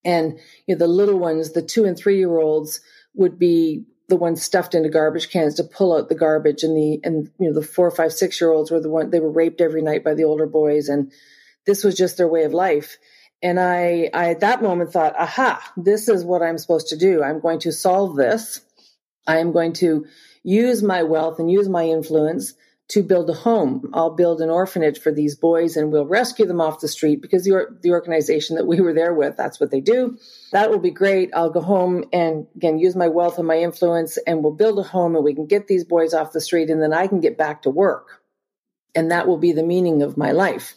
And, 0.04 0.40
you 0.68 0.76
know, 0.76 0.80
the 0.80 0.88
little 0.88 1.18
ones, 1.18 1.52
the 1.52 1.62
two 1.62 1.86
and 1.86 1.98
three 1.98 2.18
year 2.18 2.40
olds 2.40 2.82
would 3.16 3.40
be 3.40 3.86
the 4.08 4.16
ones 4.18 4.44
stuffed 4.44 4.76
into 4.76 4.90
garbage 4.90 5.30
cans 5.30 5.56
to 5.56 5.64
pull 5.64 5.96
out 5.96 6.10
the 6.10 6.16
garbage. 6.16 6.64
And 6.64 6.76
the, 6.76 7.00
and, 7.04 7.32
you 7.40 7.48
know, 7.48 7.54
the 7.54 7.66
four, 7.66 7.90
five, 7.92 8.14
six 8.14 8.42
year 8.42 8.52
olds 8.52 8.72
were 8.72 8.82
the 8.82 8.90
one, 8.90 9.10
they 9.10 9.20
were 9.20 9.32
raped 9.32 9.62
every 9.62 9.82
night 9.82 10.04
by 10.04 10.14
the 10.14 10.26
older 10.26 10.48
boys. 10.48 10.90
And 10.90 11.12
this 11.66 11.84
was 11.84 11.96
just 11.96 12.18
their 12.18 12.28
way 12.28 12.44
of 12.44 12.54
life. 12.54 12.98
And 13.44 13.60
I, 13.60 14.10
I 14.14 14.32
at 14.32 14.42
that 14.42 14.62
moment 14.62 14.92
thought, 14.92 15.16
aha, 15.18 15.72
this 15.76 16.08
is 16.08 16.24
what 16.24 16.44
I'm 16.44 16.58
supposed 16.58 16.90
to 16.90 16.98
do. 16.98 17.24
I'm 17.24 17.40
going 17.40 17.60
to 17.62 17.72
solve 17.72 18.16
this 18.16 18.62
I 19.28 19.38
am 19.38 19.52
going 19.52 19.74
to 19.74 20.06
use 20.44 20.82
my 20.82 21.04
wealth 21.04 21.40
and 21.40 21.52
use 21.52 21.70
my 21.70 21.86
influence 21.86 22.54
to 22.92 23.02
build 23.02 23.30
a 23.30 23.34
home. 23.34 23.90
I'll 23.94 24.16
build 24.16 24.42
an 24.42 24.50
orphanage 24.50 25.00
for 25.00 25.14
these 25.14 25.34
boys 25.34 25.78
and 25.78 25.94
we'll 25.94 26.06
rescue 26.06 26.46
them 26.46 26.60
off 26.60 26.82
the 26.82 26.90
street 26.90 27.22
because 27.22 27.46
the, 27.46 27.68
the 27.82 27.92
organization 27.92 28.58
that 28.58 28.68
we 28.68 28.82
were 28.82 28.94
there 28.94 29.14
with, 29.14 29.38
that's 29.38 29.62
what 29.62 29.72
they 29.72 29.80
do. 29.80 30.18
That 30.52 30.70
will 30.70 30.80
be 30.80 30.92
great. 30.92 31.30
I'll 31.34 31.50
go 31.50 31.62
home 31.62 32.04
and 32.12 32.48
again, 32.54 32.80
use 32.80 32.98
my 32.98 33.08
wealth 33.08 33.38
and 33.38 33.48
my 33.48 33.60
influence 33.60 34.18
and 34.28 34.44
we'll 34.44 34.52
build 34.52 34.78
a 34.78 34.84
home 34.84 35.16
and 35.16 35.24
we 35.24 35.34
can 35.34 35.46
get 35.46 35.68
these 35.68 35.86
boys 35.86 36.14
off 36.14 36.34
the 36.34 36.42
street 36.42 36.70
and 36.70 36.82
then 36.82 36.92
I 36.92 37.08
can 37.08 37.22
get 37.22 37.38
back 37.38 37.62
to 37.62 37.70
work. 37.70 38.22
And 38.94 39.10
that 39.10 39.26
will 39.26 39.38
be 39.38 39.54
the 39.54 39.64
meaning 39.64 40.02
of 40.02 40.18
my 40.18 40.32
life. 40.32 40.74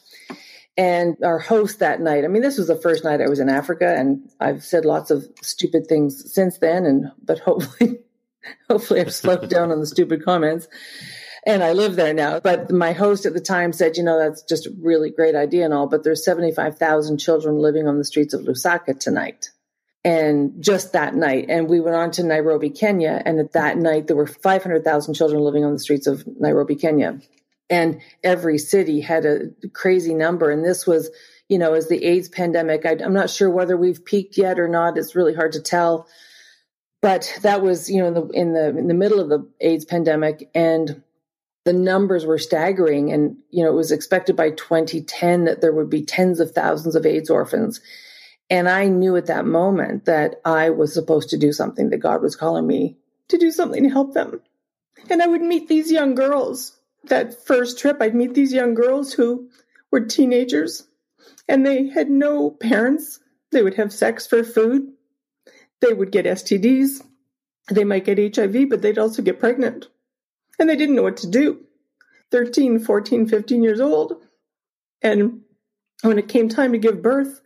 And 0.77 1.17
our 1.25 1.41
host 1.41 1.81
that 1.81 2.01
night, 2.01 2.25
I 2.25 2.29
mean, 2.29 2.43
this 2.43 2.59
was 2.59 2.69
the 2.69 2.77
first 2.77 3.03
night 3.03 3.23
I 3.23 3.29
was 3.29 3.41
in 3.41 3.49
Africa 3.49 3.93
and 3.93 4.31
I've 4.39 4.63
said 4.63 4.85
lots 4.85 5.11
of 5.11 5.27
stupid 5.43 5.89
things 5.89 6.33
since 6.33 6.59
then. 6.59 6.87
And, 6.87 7.11
but 7.25 7.39
hopefully 7.41 8.04
Hopefully, 8.71 9.01
I've 9.01 9.15
slowed 9.15 9.49
down 9.49 9.71
on 9.71 9.81
the 9.81 9.87
stupid 9.87 10.25
comments. 10.25 10.69
And 11.47 11.63
I 11.63 11.73
live 11.73 11.97
there 11.97 12.15
now. 12.15 12.41
But 12.41 12.71
my 12.71 12.93
host 12.93 13.27
at 13.27 13.35
the 13.35 13.41
time 13.41 13.73
said, 13.73 13.97
you 13.97 14.03
know, 14.03 14.19
that's 14.19 14.43
just 14.43 14.67
a 14.67 14.75
really 14.81 15.11
great 15.11 15.35
idea 15.35 15.65
and 15.65 15.75
all, 15.75 15.87
but 15.87 16.03
there's 16.03 16.25
75,000 16.25 17.19
children 17.19 17.59
living 17.59 17.87
on 17.87 17.99
the 17.99 18.05
streets 18.05 18.33
of 18.33 18.43
Lusaka 18.43 18.99
tonight. 18.99 19.51
And 20.07 20.63
just 20.63 20.93
that 20.93 21.15
night. 21.15 21.47
And 21.49 21.69
we 21.69 21.81
went 21.81 21.97
on 21.97 22.11
to 22.13 22.23
Nairobi, 22.23 22.71
Kenya. 22.71 23.23
And 23.25 23.39
at 23.41 23.53
that 23.53 23.79
night, 23.79 24.07
there 24.07 24.17
were 24.17 24.27
500,000 24.27 25.15
children 25.15 25.43
living 25.43 25.65
on 25.65 25.73
the 25.73 25.79
streets 25.79 26.07
of 26.07 26.27
Nairobi, 26.27 26.77
Kenya. 26.77 27.21
And 27.71 28.01
every 28.23 28.59
city 28.59 29.01
had 29.01 29.25
a 29.25 29.51
crazy 29.73 30.13
number. 30.13 30.51
And 30.51 30.65
this 30.65 30.87
was, 30.87 31.11
you 31.49 31.59
know, 31.59 31.73
as 31.73 31.89
the 31.89 32.05
AIDS 32.05 32.29
pandemic, 32.29 32.85
I, 32.85 32.99
I'm 33.03 33.15
not 33.15 33.31
sure 33.31 33.49
whether 33.49 33.77
we've 33.77 34.05
peaked 34.05 34.37
yet 34.37 34.59
or 34.59 34.69
not. 34.69 34.99
It's 34.99 35.17
really 35.17 35.35
hard 35.35 35.53
to 35.53 35.63
tell 35.63 36.07
but 37.05 37.39
that 37.43 37.61
was 37.61 37.91
you 37.91 38.01
know 38.01 38.09
in 38.09 38.15
the 38.15 38.29
in 38.29 38.53
the 38.55 38.69
in 38.79 38.89
the 38.89 38.95
middle 38.95 39.21
of 39.21 39.29
the 39.29 39.47
AIDS 39.61 39.85
pandemic 39.85 40.51
and 40.55 41.03
the 41.67 41.75
numbers 41.75 42.25
were 42.25 42.39
staggering 42.39 43.13
and 43.13 43.37
you 43.51 43.63
know 43.63 43.71
it 43.71 43.75
was 43.75 43.93
expected 43.93 44.37
by 44.37 44.51
2010 44.51 45.45
that 45.45 45.61
there 45.61 45.73
would 45.73 45.91
be 45.91 46.03
tens 46.03 46.41
of 46.41 46.53
thousands 46.53 46.97
of 46.97 47.05
AIDS 47.05 47.31
orphans 47.31 47.81
And 48.51 48.69
I 48.69 48.87
knew 48.89 49.17
at 49.17 49.27
that 49.27 49.47
moment 49.47 50.05
that 50.05 50.37
I 50.45 50.71
was 50.71 50.95
supposed 50.95 51.31
to 51.31 51.39
do 51.39 51.53
something, 51.53 51.91
that 51.91 51.99
God 51.99 52.23
was 52.23 52.37
calling 52.37 52.67
me 52.67 52.97
to 53.29 53.39
do 53.39 53.51
something 53.51 53.83
to 53.83 53.89
help 53.89 54.15
them. 54.15 54.41
And 55.11 55.23
I 55.23 55.27
would 55.27 55.43
meet 55.43 55.69
these 55.69 55.91
young 55.91 56.15
girls. 56.15 56.79
That 57.05 57.47
first 57.47 57.79
trip, 57.79 57.99
I'd 58.01 58.15
meet 58.15 58.35
these 58.35 58.53
young 58.53 58.75
girls 58.75 59.13
who 59.13 59.51
were 59.91 60.07
teenagers 60.07 60.87
and 61.49 61.67
they 61.67 61.89
had 61.89 62.11
no 62.11 62.51
parents. 62.51 63.21
They 63.53 63.63
would 63.63 63.75
have 63.75 63.93
sex 63.93 64.27
for 64.27 64.45
food. 64.45 64.94
They 65.81 65.93
would 65.93 66.13
get 66.13 66.27
STDs. 66.27 67.03
They 67.71 67.85
might 67.85 68.05
get 68.05 68.37
HIV, 68.37 68.69
but 68.69 68.83
they'd 68.83 68.99
also 68.99 69.23
get 69.23 69.41
pregnant. 69.41 69.89
And 70.59 70.69
they 70.69 70.77
didn't 70.77 70.95
know 70.95 71.03
what 71.03 71.19
to 71.19 71.31
do. 71.31 71.61
13, 72.31 72.81
14, 72.81 73.27
15 73.27 73.63
years 73.63 73.81
old. 73.81 74.23
And 75.03 75.43
when 76.03 76.19
it 76.19 76.29
came 76.29 76.49
time 76.49 76.73
to 76.73 76.79
give 76.79 77.03
birth, 77.03 77.41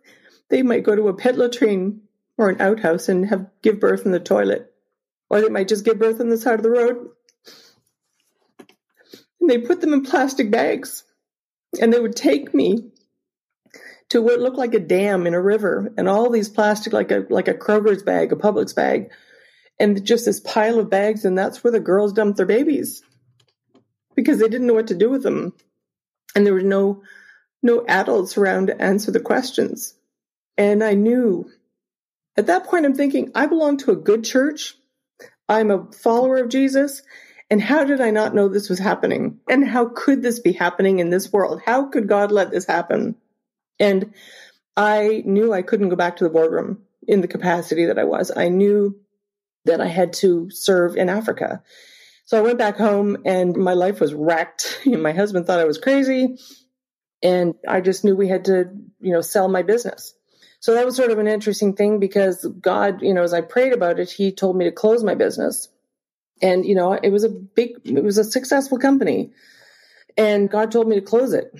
they 0.48 0.62
might 0.62 0.84
go 0.84 0.96
to 0.96 1.08
a 1.08 1.14
pit 1.14 1.36
latrine 1.36 2.02
or 2.36 2.48
an 2.48 2.60
outhouse 2.60 3.08
and 3.08 3.26
have 3.26 3.50
give 3.62 3.80
birth 3.80 4.06
in 4.06 4.12
the 4.12 4.20
toilet. 4.20 4.72
Or 5.30 5.40
they 5.40 5.48
might 5.48 5.68
just 5.68 5.84
give 5.84 5.98
birth 5.98 6.20
on 6.20 6.28
the 6.28 6.38
side 6.38 6.54
of 6.54 6.62
the 6.62 6.70
road. 6.70 7.10
And 9.40 9.50
they 9.50 9.58
put 9.58 9.80
them 9.80 9.92
in 9.92 10.02
plastic 10.02 10.50
bags. 10.50 11.04
And 11.80 11.92
they 11.92 12.00
would 12.00 12.16
take 12.16 12.54
me 12.54 12.90
to 14.10 14.22
what 14.22 14.40
looked 14.40 14.56
like 14.56 14.74
a 14.74 14.80
dam 14.80 15.26
in 15.26 15.34
a 15.34 15.40
river 15.40 15.92
and 15.96 16.08
all 16.08 16.30
these 16.30 16.48
plastic 16.48 16.92
like 16.92 17.10
a 17.10 17.26
like 17.30 17.48
a 17.48 17.54
Kroger's 17.54 18.02
bag, 18.02 18.32
a 18.32 18.36
Publix 18.36 18.74
bag, 18.74 19.10
and 19.78 20.04
just 20.04 20.24
this 20.24 20.40
pile 20.40 20.78
of 20.78 20.90
bags, 20.90 21.24
and 21.24 21.36
that's 21.36 21.62
where 21.62 21.72
the 21.72 21.80
girls 21.80 22.12
dumped 22.12 22.36
their 22.36 22.46
babies 22.46 23.02
because 24.14 24.38
they 24.38 24.48
didn't 24.48 24.66
know 24.66 24.74
what 24.74 24.88
to 24.88 24.94
do 24.94 25.10
with 25.10 25.22
them. 25.22 25.52
And 26.34 26.46
there 26.46 26.54
were 26.54 26.60
no 26.60 27.02
no 27.62 27.84
adults 27.86 28.36
around 28.36 28.68
to 28.68 28.80
answer 28.80 29.10
the 29.10 29.20
questions. 29.20 29.94
And 30.56 30.82
I 30.82 30.94
knew 30.94 31.50
at 32.38 32.46
that 32.46 32.66
point, 32.66 32.86
I'm 32.86 32.94
thinking, 32.94 33.32
I 33.34 33.46
belong 33.46 33.78
to 33.78 33.90
a 33.90 33.96
good 33.96 34.22
church. 34.24 34.76
I'm 35.48 35.72
a 35.72 35.90
follower 35.90 36.36
of 36.38 36.48
Jesus. 36.48 37.02
And 37.50 37.60
how 37.60 37.82
did 37.82 38.00
I 38.00 38.10
not 38.10 38.32
know 38.32 38.46
this 38.46 38.68
was 38.68 38.78
happening? 38.78 39.40
And 39.48 39.66
how 39.66 39.86
could 39.86 40.22
this 40.22 40.38
be 40.38 40.52
happening 40.52 41.00
in 41.00 41.10
this 41.10 41.32
world? 41.32 41.62
How 41.66 41.86
could 41.86 42.06
God 42.06 42.30
let 42.30 42.52
this 42.52 42.64
happen? 42.64 43.16
And 43.80 44.12
I 44.76 45.22
knew 45.24 45.52
I 45.52 45.62
couldn't 45.62 45.88
go 45.88 45.96
back 45.96 46.16
to 46.16 46.24
the 46.24 46.30
boardroom 46.30 46.82
in 47.06 47.20
the 47.20 47.28
capacity 47.28 47.86
that 47.86 47.98
I 47.98 48.04
was. 48.04 48.30
I 48.34 48.48
knew 48.48 49.00
that 49.64 49.80
I 49.80 49.86
had 49.86 50.12
to 50.14 50.50
serve 50.50 50.96
in 50.96 51.08
Africa. 51.08 51.62
So 52.26 52.38
I 52.38 52.42
went 52.42 52.58
back 52.58 52.76
home 52.76 53.16
and 53.24 53.56
my 53.56 53.74
life 53.74 54.00
was 54.00 54.14
wrecked. 54.14 54.82
my 54.86 55.12
husband 55.12 55.46
thought 55.46 55.60
I 55.60 55.64
was 55.64 55.78
crazy. 55.78 56.38
And 57.22 57.54
I 57.66 57.80
just 57.80 58.04
knew 58.04 58.14
we 58.14 58.28
had 58.28 58.44
to, 58.44 58.70
you 59.00 59.12
know, 59.12 59.20
sell 59.20 59.48
my 59.48 59.62
business. 59.62 60.14
So 60.60 60.74
that 60.74 60.84
was 60.84 60.96
sort 60.96 61.10
of 61.10 61.18
an 61.18 61.26
interesting 61.26 61.74
thing 61.74 62.00
because 62.00 62.44
God, 62.60 63.02
you 63.02 63.14
know, 63.14 63.22
as 63.22 63.32
I 63.32 63.40
prayed 63.40 63.72
about 63.72 63.98
it, 63.98 64.10
he 64.10 64.32
told 64.32 64.56
me 64.56 64.64
to 64.64 64.72
close 64.72 65.04
my 65.04 65.14
business. 65.14 65.68
And, 66.42 66.64
you 66.64 66.74
know, 66.74 66.92
it 66.92 67.10
was 67.10 67.24
a 67.24 67.28
big, 67.28 67.72
it 67.84 68.04
was 68.04 68.18
a 68.18 68.24
successful 68.24 68.78
company. 68.78 69.32
And 70.16 70.50
God 70.50 70.70
told 70.70 70.88
me 70.88 70.96
to 70.96 71.02
close 71.02 71.32
it. 71.32 71.52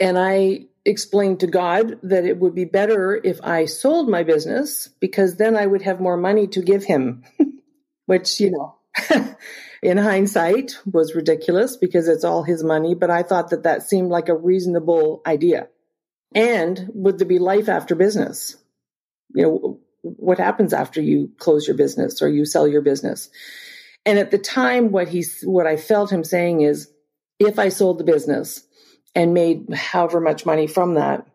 And 0.00 0.18
I 0.18 0.66
explained 0.84 1.40
to 1.40 1.46
God 1.46 1.98
that 2.02 2.24
it 2.24 2.38
would 2.38 2.54
be 2.54 2.64
better 2.64 3.20
if 3.22 3.40
I 3.42 3.64
sold 3.64 4.08
my 4.08 4.22
business 4.22 4.88
because 5.00 5.36
then 5.36 5.56
I 5.56 5.66
would 5.66 5.82
have 5.82 6.00
more 6.00 6.16
money 6.16 6.46
to 6.48 6.62
give 6.62 6.84
him, 6.84 7.24
which, 8.06 8.40
you 8.40 8.50
know, 8.50 8.76
in 9.82 9.96
hindsight 9.96 10.78
was 10.90 11.14
ridiculous 11.14 11.76
because 11.76 12.08
it's 12.08 12.24
all 12.24 12.42
his 12.42 12.62
money. 12.62 12.94
But 12.94 13.10
I 13.10 13.22
thought 13.22 13.50
that 13.50 13.62
that 13.62 13.82
seemed 13.82 14.10
like 14.10 14.28
a 14.28 14.36
reasonable 14.36 15.22
idea. 15.26 15.68
And 16.34 16.90
would 16.94 17.18
there 17.18 17.28
be 17.28 17.38
life 17.38 17.68
after 17.68 17.94
business? 17.94 18.56
You 19.34 19.42
know, 19.42 19.80
what 20.02 20.38
happens 20.38 20.72
after 20.72 21.00
you 21.00 21.30
close 21.38 21.66
your 21.66 21.76
business 21.76 22.20
or 22.20 22.28
you 22.28 22.44
sell 22.44 22.68
your 22.68 22.82
business? 22.82 23.30
And 24.04 24.18
at 24.18 24.30
the 24.30 24.38
time, 24.38 24.90
what 24.90 25.08
he's, 25.08 25.40
what 25.42 25.66
I 25.66 25.78
felt 25.78 26.12
him 26.12 26.24
saying 26.24 26.60
is, 26.60 26.90
if 27.40 27.58
I 27.58 27.68
sold 27.68 27.98
the 27.98 28.04
business 28.04 28.62
and 29.14 29.34
made 29.34 29.72
however 29.72 30.20
much 30.20 30.46
money 30.46 30.66
from 30.66 30.94
that, 30.94 31.26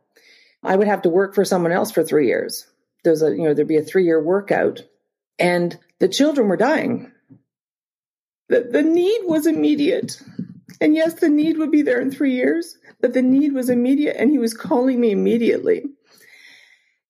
I 0.63 0.75
would 0.75 0.87
have 0.87 1.03
to 1.03 1.09
work 1.09 1.35
for 1.35 1.45
someone 1.45 1.71
else 1.71 1.91
for 1.91 2.03
three 2.03 2.27
years. 2.27 2.67
There's 3.03 3.21
a, 3.21 3.29
you 3.29 3.43
know, 3.43 3.53
there'd 3.53 3.67
be 3.67 3.77
a 3.77 3.83
three 3.83 4.03
year 4.03 4.21
workout 4.21 4.81
and 5.37 5.77
the 5.99 6.09
children 6.09 6.49
were 6.49 6.57
dying. 6.57 7.11
The, 8.49 8.61
the 8.61 8.83
need 8.83 9.21
was 9.25 9.47
immediate. 9.47 10.21
And 10.81 10.95
yes, 10.95 11.13
the 11.15 11.29
need 11.29 11.57
would 11.57 11.71
be 11.71 11.81
there 11.81 12.01
in 12.01 12.11
three 12.11 12.35
years, 12.35 12.77
but 12.99 13.13
the 13.13 13.21
need 13.21 13.53
was 13.53 13.69
immediate 13.69 14.17
and 14.17 14.31
he 14.31 14.37
was 14.37 14.53
calling 14.53 14.99
me 14.99 15.11
immediately. 15.11 15.83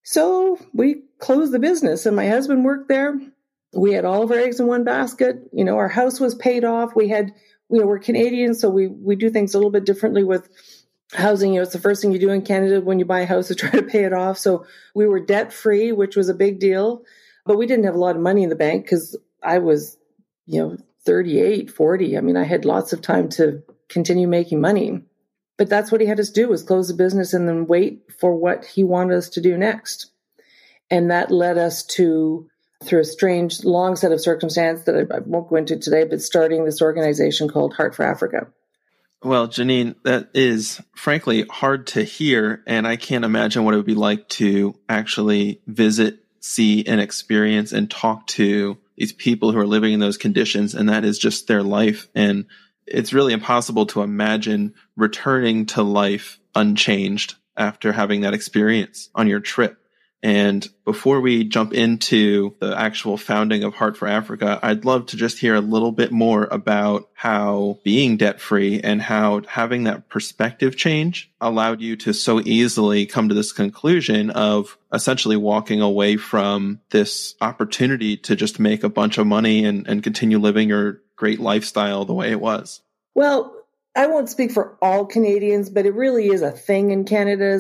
So 0.03 0.59
we 0.73 1.03
closed 1.19 1.51
the 1.51 1.59
business 1.59 2.05
and 2.05 2.15
my 2.15 2.27
husband 2.27 2.65
worked 2.65 2.89
there 2.89 3.19
we 3.73 3.93
had 3.93 4.05
all 4.05 4.23
of 4.23 4.31
our 4.31 4.38
eggs 4.38 4.59
in 4.59 4.67
one 4.67 4.83
basket. 4.83 5.49
You 5.53 5.63
know, 5.63 5.77
our 5.77 5.88
house 5.88 6.19
was 6.19 6.35
paid 6.35 6.63
off. 6.63 6.95
We 6.95 7.09
had, 7.09 7.33
you 7.69 7.79
know, 7.79 7.85
we're 7.85 7.99
Canadian, 7.99 8.55
so 8.55 8.69
we 8.69 8.88
we 8.88 9.15
do 9.15 9.29
things 9.29 9.53
a 9.53 9.57
little 9.57 9.71
bit 9.71 9.85
differently 9.85 10.23
with 10.23 10.49
housing. 11.13 11.53
You 11.53 11.59
know, 11.59 11.63
it's 11.63 11.73
the 11.73 11.79
first 11.79 12.01
thing 12.01 12.11
you 12.11 12.19
do 12.19 12.29
in 12.29 12.41
Canada 12.41 12.81
when 12.81 12.99
you 12.99 13.05
buy 13.05 13.21
a 13.21 13.25
house 13.25 13.49
is 13.49 13.57
try 13.57 13.71
to 13.71 13.83
pay 13.83 14.03
it 14.03 14.13
off. 14.13 14.38
So 14.38 14.65
we 14.95 15.07
were 15.07 15.19
debt 15.19 15.53
free, 15.53 15.91
which 15.91 16.15
was 16.15 16.29
a 16.29 16.33
big 16.33 16.59
deal. 16.59 17.03
But 17.45 17.57
we 17.57 17.67
didn't 17.67 17.85
have 17.85 17.95
a 17.95 17.99
lot 17.99 18.15
of 18.15 18.21
money 18.21 18.43
in 18.43 18.49
the 18.49 18.55
bank 18.55 18.83
because 18.83 19.17
I 19.41 19.59
was, 19.59 19.97
you 20.45 20.61
know, 20.61 20.77
38, 21.05 21.71
40. 21.71 22.17
I 22.17 22.21
mean, 22.21 22.38
I 22.38 22.43
had 22.43 22.65
lots 22.65 22.93
of 22.93 23.01
time 23.01 23.29
to 23.29 23.63
continue 23.88 24.27
making 24.27 24.61
money. 24.61 25.03
But 25.57 25.69
that's 25.69 25.91
what 25.91 26.01
he 26.01 26.07
had 26.07 26.19
us 26.19 26.29
do 26.29 26.47
was 26.47 26.63
close 26.63 26.88
the 26.88 26.93
business 26.93 27.33
and 27.33 27.47
then 27.47 27.67
wait 27.67 28.03
for 28.19 28.35
what 28.35 28.65
he 28.65 28.83
wanted 28.83 29.17
us 29.17 29.29
to 29.29 29.41
do 29.41 29.57
next. 29.57 30.11
And 30.89 31.11
that 31.11 31.31
led 31.31 31.57
us 31.57 31.83
to 31.83 32.48
through 32.83 33.01
a 33.01 33.05
strange, 33.05 33.63
long 33.63 33.95
set 33.95 34.12
of 34.12 34.21
circumstances 34.21 34.86
that 34.86 34.95
I, 34.95 35.17
I 35.17 35.19
won't 35.19 35.50
go 35.50 35.57
into 35.57 35.77
today, 35.77 36.05
but 36.05 36.21
starting 36.21 36.65
this 36.65 36.81
organization 36.81 37.50
called 37.50 37.74
Heart 37.74 37.95
for 37.95 38.03
Africa. 38.03 38.48
Well, 39.21 39.50
Janine, 39.50 39.95
that 40.03 40.29
is 40.33 40.81
frankly 40.95 41.43
hard 41.50 41.88
to 41.88 42.03
hear, 42.03 42.63
and 42.65 42.88
I 42.88 42.95
can't 42.95 43.25
imagine 43.25 43.65
what 43.65 43.74
it 43.74 43.77
would 43.77 43.86
be 43.86 43.95
like 43.95 44.29
to 44.29 44.75
actually 44.88 45.62
visit, 45.67 46.19
see, 46.39 46.86
and 46.86 47.01
experience 47.01 47.74
and 47.74 47.91
talk 47.91 48.27
to 48.27 48.77
these 48.95 49.12
people 49.12 49.51
who 49.51 49.59
are 49.59 49.67
living 49.67 49.91
in 49.91 50.00
those 50.00 50.17
conditions, 50.17 50.74
and 50.74 50.88
that 50.88 51.03
is 51.03 51.19
just 51.19 51.48
their 51.48 51.63
life. 51.63 52.07
And 52.15 52.45
it's 52.86 53.12
really 53.12 53.33
impossible 53.33 53.88
to 53.88 54.03
imagine 54.03 54.74
returning 54.95 55.65
to 55.67 55.83
life 55.83 56.39
unchanged 56.55 57.36
after 57.57 57.91
having 57.91 58.21
that 58.21 58.33
experience 58.33 59.09
on 59.13 59.27
your 59.27 59.41
trip. 59.41 59.78
And 60.21 60.67
before 60.83 61.21
we 61.21 61.45
jump 61.45 61.73
into 61.73 62.55
the 62.59 62.77
actual 62.77 63.15
founding 63.15 63.63
of 63.63 63.75
Heart 63.75 63.95
for 63.95 64.07
Africa, 64.07 64.59
I'd 64.61 64.83
love 64.83 65.05
to 65.07 65.17
just 65.17 65.39
hear 65.39 65.55
a 65.55 65.61
little 65.61 65.93
bit 65.93 66.11
more 66.11 66.47
about 66.51 67.09
how 67.13 67.79
being 67.83 68.17
debt 68.17 68.41
free 68.41 68.81
and 68.81 69.01
how 69.01 69.41
having 69.47 69.85
that 69.85 70.09
perspective 70.09 70.75
change 70.75 71.31
allowed 71.39 71.79
you 71.79 71.95
to 71.97 72.13
so 72.13 72.41
easily 72.41 73.05
come 73.05 73.29
to 73.29 73.35
this 73.35 73.53
conclusion 73.53 74.29
of 74.31 74.77
essentially 74.93 75.38
walking 75.38 75.81
away 75.81 76.17
from 76.17 76.81
this 76.89 77.35
opportunity 77.39 78.17
to 78.17 78.35
just 78.35 78.59
make 78.59 78.83
a 78.83 78.89
bunch 78.89 79.17
of 79.17 79.25
money 79.25 79.63
and, 79.63 79.88
and 79.88 80.03
continue 80.03 80.38
living 80.38 80.67
your 80.67 81.01
great 81.15 81.39
lifestyle 81.39 82.03
the 82.03 82.13
way 82.13 82.31
it 82.31 82.41
was. 82.41 82.81
Well, 83.15 83.55
I 83.95 84.07
won't 84.07 84.29
speak 84.29 84.51
for 84.51 84.77
all 84.81 85.05
Canadians, 85.05 85.69
but 85.69 85.85
it 85.85 85.93
really 85.93 86.27
is 86.27 86.41
a 86.41 86.51
thing 86.51 86.91
in 86.91 87.05
Canada 87.05 87.59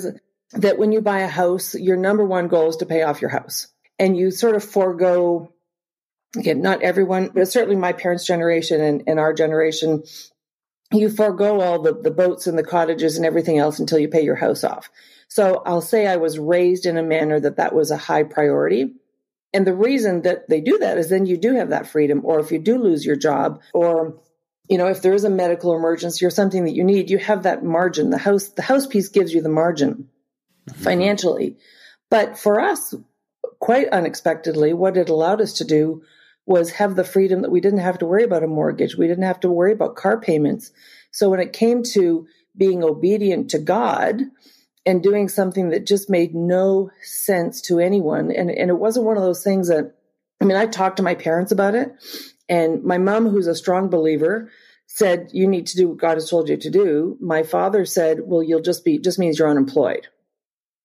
that 0.53 0.77
when 0.77 0.91
you 0.91 1.01
buy 1.01 1.19
a 1.19 1.27
house, 1.27 1.75
your 1.75 1.97
number 1.97 2.25
one 2.25 2.47
goal 2.47 2.69
is 2.69 2.77
to 2.77 2.85
pay 2.85 3.03
off 3.03 3.21
your 3.21 3.29
house. 3.29 3.67
And 3.97 4.17
you 4.17 4.31
sort 4.31 4.55
of 4.55 4.63
forego, 4.63 5.53
again, 6.35 6.61
not 6.61 6.81
everyone, 6.81 7.31
but 7.33 7.47
certainly 7.47 7.75
my 7.75 7.93
parents' 7.93 8.25
generation 8.25 8.81
and, 8.81 9.03
and 9.07 9.19
our 9.19 9.33
generation, 9.33 10.03
you 10.91 11.09
forego 11.09 11.61
all 11.61 11.81
the, 11.81 11.93
the 11.93 12.11
boats 12.11 12.47
and 12.47 12.57
the 12.57 12.63
cottages 12.63 13.17
and 13.17 13.25
everything 13.25 13.59
else 13.59 13.79
until 13.79 13.99
you 13.99 14.07
pay 14.07 14.23
your 14.23 14.35
house 14.35 14.63
off. 14.63 14.89
So 15.27 15.61
I'll 15.65 15.81
say 15.81 16.07
I 16.07 16.15
was 16.15 16.39
raised 16.39 16.85
in 16.85 16.97
a 16.97 17.03
manner 17.03 17.39
that 17.39 17.57
that 17.57 17.75
was 17.75 17.91
a 17.91 17.97
high 17.97 18.23
priority. 18.23 18.93
And 19.53 19.67
the 19.67 19.75
reason 19.75 20.23
that 20.23 20.49
they 20.49 20.61
do 20.61 20.79
that 20.79 20.97
is 20.97 21.09
then 21.09 21.25
you 21.25 21.37
do 21.37 21.55
have 21.55 21.69
that 21.69 21.87
freedom, 21.87 22.21
or 22.23 22.39
if 22.39 22.51
you 22.51 22.59
do 22.59 22.81
lose 22.81 23.05
your 23.05 23.15
job, 23.15 23.61
or 23.73 24.19
you 24.67 24.77
know, 24.77 24.87
if 24.87 25.01
there 25.01 25.13
is 25.13 25.23
a 25.23 25.29
medical 25.31 25.75
emergency 25.75 26.23
or 26.25 26.29
something 26.29 26.65
that 26.65 26.75
you 26.75 26.83
need, 26.83 27.09
you 27.09 27.17
have 27.17 27.43
that 27.43 27.63
margin. 27.63 28.11
The 28.11 28.19
house, 28.19 28.49
the 28.49 28.61
house 28.61 28.85
piece 28.85 29.09
gives 29.09 29.33
you 29.33 29.41
the 29.41 29.49
margin 29.49 30.09
Mm-hmm. 30.69 30.83
financially. 30.83 31.57
But 32.09 32.37
for 32.37 32.59
us, 32.59 32.95
quite 33.59 33.89
unexpectedly, 33.89 34.73
what 34.73 34.97
it 34.97 35.09
allowed 35.09 35.41
us 35.41 35.53
to 35.53 35.65
do 35.65 36.03
was 36.45 36.71
have 36.71 36.95
the 36.95 37.03
freedom 37.03 37.43
that 37.43 37.51
we 37.51 37.61
didn't 37.61 37.79
have 37.79 37.99
to 37.99 38.05
worry 38.05 38.23
about 38.23 38.43
a 38.43 38.47
mortgage. 38.47 38.95
We 38.95 39.07
didn't 39.07 39.25
have 39.25 39.39
to 39.41 39.49
worry 39.49 39.73
about 39.73 39.95
car 39.95 40.19
payments. 40.19 40.71
So 41.11 41.29
when 41.29 41.39
it 41.39 41.53
came 41.53 41.83
to 41.93 42.27
being 42.57 42.83
obedient 42.83 43.51
to 43.51 43.59
God 43.59 44.21
and 44.85 45.03
doing 45.03 45.29
something 45.29 45.69
that 45.69 45.85
just 45.85 46.09
made 46.09 46.33
no 46.33 46.89
sense 47.03 47.61
to 47.61 47.79
anyone, 47.79 48.31
and, 48.31 48.49
and 48.49 48.69
it 48.69 48.79
wasn't 48.79 49.05
one 49.05 49.17
of 49.17 49.23
those 49.23 49.43
things 49.43 49.67
that, 49.67 49.93
I 50.41 50.45
mean, 50.45 50.57
I 50.57 50.65
talked 50.65 50.97
to 50.97 51.03
my 51.03 51.13
parents 51.13 51.51
about 51.51 51.75
it, 51.75 51.91
and 52.47 52.83
my 52.83 52.97
mom, 52.97 53.27
who's 53.29 53.47
a 53.47 53.53
strong 53.53 53.89
believer, 53.89 54.49
said, 54.87 55.29
You 55.33 55.47
need 55.47 55.67
to 55.67 55.77
do 55.77 55.89
what 55.89 55.97
God 55.97 56.15
has 56.15 56.29
told 56.29 56.49
you 56.49 56.57
to 56.57 56.69
do. 56.69 57.17
My 57.21 57.43
father 57.43 57.85
said, 57.85 58.19
Well, 58.23 58.41
you'll 58.41 58.61
just 58.61 58.83
be, 58.83 58.97
just 58.97 59.19
means 59.19 59.37
you're 59.37 59.49
unemployed. 59.49 60.07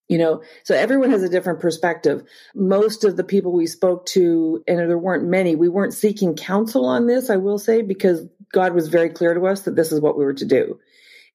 You 0.08 0.18
know, 0.18 0.42
so 0.64 0.74
everyone 0.74 1.10
has 1.10 1.22
a 1.22 1.30
different 1.30 1.60
perspective. 1.60 2.24
Most 2.54 3.04
of 3.04 3.16
the 3.16 3.24
people 3.24 3.52
we 3.52 3.66
spoke 3.66 4.04
to, 4.06 4.62
and 4.68 4.78
there 4.78 4.98
weren't 4.98 5.24
many, 5.24 5.56
we 5.56 5.70
weren't 5.70 5.94
seeking 5.94 6.36
counsel 6.36 6.84
on 6.84 7.06
this, 7.06 7.30
I 7.30 7.36
will 7.36 7.58
say, 7.58 7.80
because 7.80 8.26
God 8.52 8.74
was 8.74 8.88
very 8.88 9.08
clear 9.08 9.32
to 9.32 9.46
us 9.46 9.62
that 9.62 9.76
this 9.76 9.92
is 9.92 10.00
what 10.00 10.18
we 10.18 10.24
were 10.24 10.34
to 10.34 10.44
do. 10.44 10.78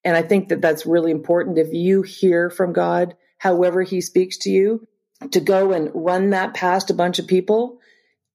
And 0.04 0.16
I 0.16 0.22
think 0.22 0.50
that 0.50 0.62
that's 0.62 0.86
really 0.86 1.12
important. 1.12 1.58
If 1.58 1.74
you 1.74 2.04
hear 2.04 2.50
from 2.50 2.74
God, 2.74 3.16
however 3.40 3.82
he 3.82 4.02
speaks 4.02 4.38
to 4.40 4.52
you, 4.52 4.88
to 5.32 5.40
go 5.40 5.74
and 5.74 5.92
run 5.94 6.30
that 6.30 6.54
past 6.54 6.90
a 6.90 6.94
bunch 6.94 7.20
of 7.20 7.28
people 7.28 7.80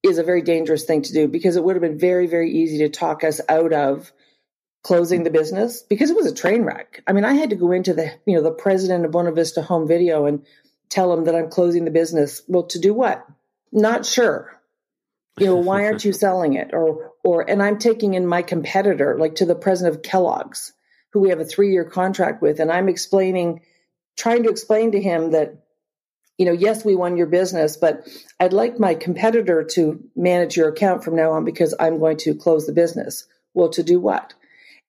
is 0.02 0.18
a 0.18 0.22
very 0.22 0.42
dangerous 0.42 0.84
thing 0.84 1.02
to 1.02 1.12
do 1.12 1.26
because 1.28 1.56
it 1.56 1.64
would 1.64 1.76
have 1.76 1.82
been 1.82 1.98
very, 1.98 2.26
very 2.26 2.50
easy 2.50 2.78
to 2.78 2.90
talk 2.90 3.24
us 3.24 3.40
out 3.48 3.72
of 3.72 4.12
closing 4.84 5.24
the 5.24 5.30
business 5.30 5.82
because 5.82 6.10
it 6.10 6.16
was 6.16 6.26
a 6.26 6.34
train 6.34 6.62
wreck. 6.62 7.02
I 7.06 7.12
mean, 7.12 7.24
I 7.24 7.32
had 7.32 7.50
to 7.50 7.56
go 7.56 7.72
into 7.72 7.94
the, 7.94 8.12
you 8.26 8.36
know, 8.36 8.42
the 8.42 8.52
president 8.52 9.04
of 9.04 9.10
Buena 9.10 9.32
Vista 9.32 9.62
Home 9.62 9.88
Video 9.88 10.26
and 10.26 10.46
tell 10.90 11.12
him 11.12 11.24
that 11.24 11.34
I'm 11.34 11.48
closing 11.48 11.84
the 11.84 11.90
business. 11.90 12.42
Well, 12.46 12.64
to 12.64 12.78
do 12.78 12.92
what? 12.92 13.26
Not 13.72 14.06
sure. 14.06 14.60
You 15.38 15.46
know, 15.46 15.56
why 15.56 15.86
aren't 15.86 16.04
you 16.04 16.12
selling 16.24 16.52
it? 16.52 16.70
Or, 16.74 17.12
or, 17.24 17.48
and 17.48 17.62
I'm 17.62 17.78
taking 17.78 18.14
in 18.14 18.26
my 18.26 18.42
competitor, 18.42 19.16
like 19.18 19.36
to 19.36 19.46
the 19.46 19.54
president 19.54 19.96
of 19.96 20.02
Kellogg's, 20.02 20.74
who 21.12 21.20
we 21.20 21.30
have 21.30 21.40
a 21.40 21.46
three 21.46 21.72
year 21.72 21.84
contract 21.84 22.42
with. 22.42 22.60
And 22.60 22.70
I'm 22.70 22.90
explaining, 22.90 23.62
trying 24.16 24.42
to 24.42 24.50
explain 24.50 24.92
to 24.92 25.00
him 25.00 25.30
that 25.30 25.64
you 26.36 26.46
know, 26.46 26.52
yes, 26.52 26.84
we 26.84 26.96
won 26.96 27.16
your 27.16 27.28
business, 27.28 27.76
but 27.76 28.08
I'd 28.40 28.52
like 28.52 28.80
my 28.80 28.96
competitor 28.96 29.62
to 29.74 30.02
manage 30.16 30.56
your 30.56 30.68
account 30.68 31.04
from 31.04 31.14
now 31.14 31.30
on 31.30 31.44
because 31.44 31.76
I'm 31.78 32.00
going 32.00 32.16
to 32.18 32.34
close 32.34 32.66
the 32.66 32.72
business. 32.72 33.28
Well, 33.54 33.68
to 33.68 33.84
do 33.84 34.00
what? 34.00 34.34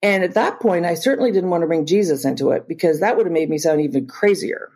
And 0.02 0.24
at 0.24 0.36
that 0.36 0.60
point, 0.60 0.86
I 0.86 0.94
certainly 0.94 1.32
didn't 1.32 1.50
want 1.50 1.62
to 1.62 1.68
bring 1.68 1.86
Jesus 1.86 2.26
into 2.26 2.52
it 2.52 2.68
because 2.68 3.00
that 3.00 3.18
would 3.18 3.26
have 3.26 3.34
made 3.34 3.50
me 3.50 3.58
sound 3.58 3.82
even 3.82 4.08
crazier. 4.08 4.72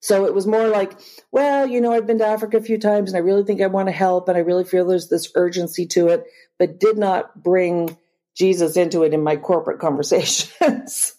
So 0.00 0.26
it 0.26 0.34
was 0.34 0.46
more 0.46 0.68
like, 0.68 0.98
well, 1.32 1.66
you 1.66 1.80
know, 1.80 1.92
I've 1.92 2.06
been 2.06 2.18
to 2.18 2.26
Africa 2.26 2.58
a 2.58 2.62
few 2.62 2.78
times 2.78 3.10
and 3.10 3.16
I 3.16 3.26
really 3.26 3.44
think 3.44 3.60
I 3.60 3.66
want 3.66 3.88
to 3.88 3.92
help 3.92 4.28
and 4.28 4.36
I 4.36 4.42
really 4.42 4.64
feel 4.64 4.86
there's 4.86 5.08
this 5.08 5.32
urgency 5.34 5.86
to 5.86 6.08
it, 6.08 6.24
but 6.58 6.78
did 6.78 6.98
not 6.98 7.42
bring 7.42 7.96
Jesus 8.34 8.76
into 8.76 9.02
it 9.02 9.14
in 9.14 9.22
my 9.22 9.36
corporate 9.36 9.78
conversations. 9.80 11.14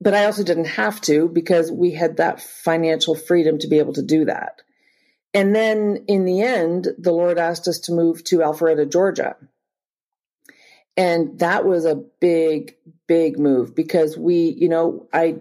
But 0.00 0.14
I 0.14 0.26
also 0.26 0.44
didn't 0.44 0.66
have 0.66 1.00
to 1.02 1.28
because 1.28 1.72
we 1.72 1.90
had 1.92 2.18
that 2.18 2.40
financial 2.40 3.14
freedom 3.14 3.58
to 3.58 3.68
be 3.68 3.78
able 3.78 3.94
to 3.94 4.02
do 4.02 4.26
that. 4.26 4.62
And 5.34 5.54
then 5.54 6.04
in 6.06 6.24
the 6.24 6.42
end, 6.42 6.88
the 6.98 7.12
Lord 7.12 7.38
asked 7.38 7.68
us 7.68 7.78
to 7.80 7.92
move 7.92 8.24
to 8.24 8.38
Alpharetta, 8.38 8.90
Georgia. 8.90 9.36
And 10.96 11.38
that 11.40 11.66
was 11.66 11.84
a 11.84 11.94
big, 11.94 12.76
big 13.06 13.38
move 13.38 13.74
because 13.74 14.16
we, 14.16 14.54
you 14.58 14.68
know, 14.68 15.08
I 15.12 15.36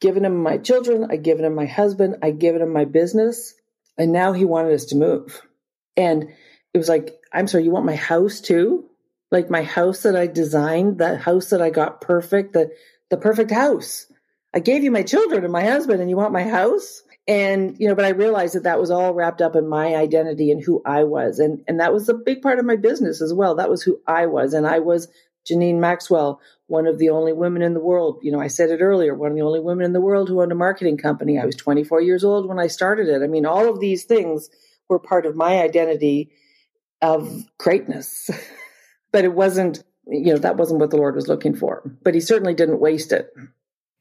given 0.00 0.24
him 0.24 0.42
my 0.42 0.58
children, 0.58 1.06
I 1.10 1.16
given 1.16 1.44
him 1.44 1.54
my 1.54 1.66
husband, 1.66 2.16
I 2.22 2.30
given 2.30 2.60
him 2.60 2.72
my 2.72 2.84
business, 2.84 3.54
and 3.96 4.12
now 4.12 4.32
he 4.32 4.44
wanted 4.44 4.74
us 4.74 4.86
to 4.86 4.96
move. 4.96 5.40
And 5.96 6.28
it 6.74 6.78
was 6.78 6.88
like, 6.88 7.18
I'm 7.32 7.46
sorry, 7.46 7.64
you 7.64 7.70
want 7.70 7.86
my 7.86 7.96
house 7.96 8.40
too? 8.40 8.90
Like 9.30 9.48
my 9.48 9.62
house 9.62 10.02
that 10.02 10.16
I 10.16 10.26
designed, 10.26 10.98
that 10.98 11.20
house 11.20 11.50
that 11.50 11.62
I 11.62 11.70
got 11.70 12.00
perfect, 12.00 12.52
the 12.52 12.70
the 13.10 13.16
perfect 13.16 13.50
house. 13.50 14.06
I 14.52 14.60
gave 14.60 14.84
you 14.84 14.90
my 14.90 15.02
children 15.02 15.44
and 15.44 15.52
my 15.52 15.64
husband, 15.64 16.00
and 16.00 16.10
you 16.10 16.16
want 16.16 16.32
my 16.32 16.44
house? 16.44 17.02
And, 17.26 17.76
you 17.78 17.88
know, 17.88 17.94
but 17.94 18.04
I 18.04 18.10
realized 18.10 18.54
that 18.54 18.64
that 18.64 18.78
was 18.78 18.90
all 18.90 19.14
wrapped 19.14 19.40
up 19.40 19.56
in 19.56 19.66
my 19.66 19.96
identity 19.96 20.50
and 20.50 20.62
who 20.62 20.82
I 20.84 21.04
was. 21.04 21.38
And, 21.38 21.62
and 21.66 21.80
that 21.80 21.92
was 21.92 22.08
a 22.08 22.14
big 22.14 22.42
part 22.42 22.58
of 22.58 22.66
my 22.66 22.76
business 22.76 23.22
as 23.22 23.32
well. 23.32 23.54
That 23.54 23.70
was 23.70 23.82
who 23.82 23.98
I 24.06 24.26
was. 24.26 24.52
And 24.52 24.66
I 24.66 24.80
was 24.80 25.08
Janine 25.50 25.78
Maxwell, 25.78 26.40
one 26.66 26.86
of 26.86 26.98
the 26.98 27.08
only 27.08 27.32
women 27.32 27.62
in 27.62 27.72
the 27.72 27.80
world. 27.80 28.18
You 28.22 28.30
know, 28.30 28.40
I 28.40 28.48
said 28.48 28.70
it 28.70 28.80
earlier, 28.80 29.14
one 29.14 29.30
of 29.30 29.36
the 29.36 29.42
only 29.42 29.60
women 29.60 29.86
in 29.86 29.94
the 29.94 30.00
world 30.00 30.28
who 30.28 30.42
owned 30.42 30.52
a 30.52 30.56
marketing 30.56 30.98
company. 30.98 31.38
I 31.38 31.46
was 31.46 31.56
24 31.56 32.02
years 32.02 32.24
old 32.24 32.46
when 32.46 32.58
I 32.58 32.66
started 32.66 33.08
it. 33.08 33.22
I 33.22 33.26
mean, 33.26 33.46
all 33.46 33.70
of 33.70 33.80
these 33.80 34.04
things 34.04 34.50
were 34.88 34.98
part 34.98 35.24
of 35.24 35.34
my 35.34 35.62
identity 35.62 36.30
of 37.00 37.44
greatness, 37.58 38.30
but 39.12 39.24
it 39.24 39.34
wasn't 39.34 39.82
you 40.06 40.32
know, 40.32 40.38
that 40.38 40.56
wasn't 40.56 40.80
what 40.80 40.90
the 40.90 40.96
Lord 40.96 41.14
was 41.14 41.28
looking 41.28 41.54
for. 41.54 41.82
But 42.02 42.14
he 42.14 42.20
certainly 42.20 42.54
didn't 42.54 42.80
waste 42.80 43.12
it. 43.12 43.32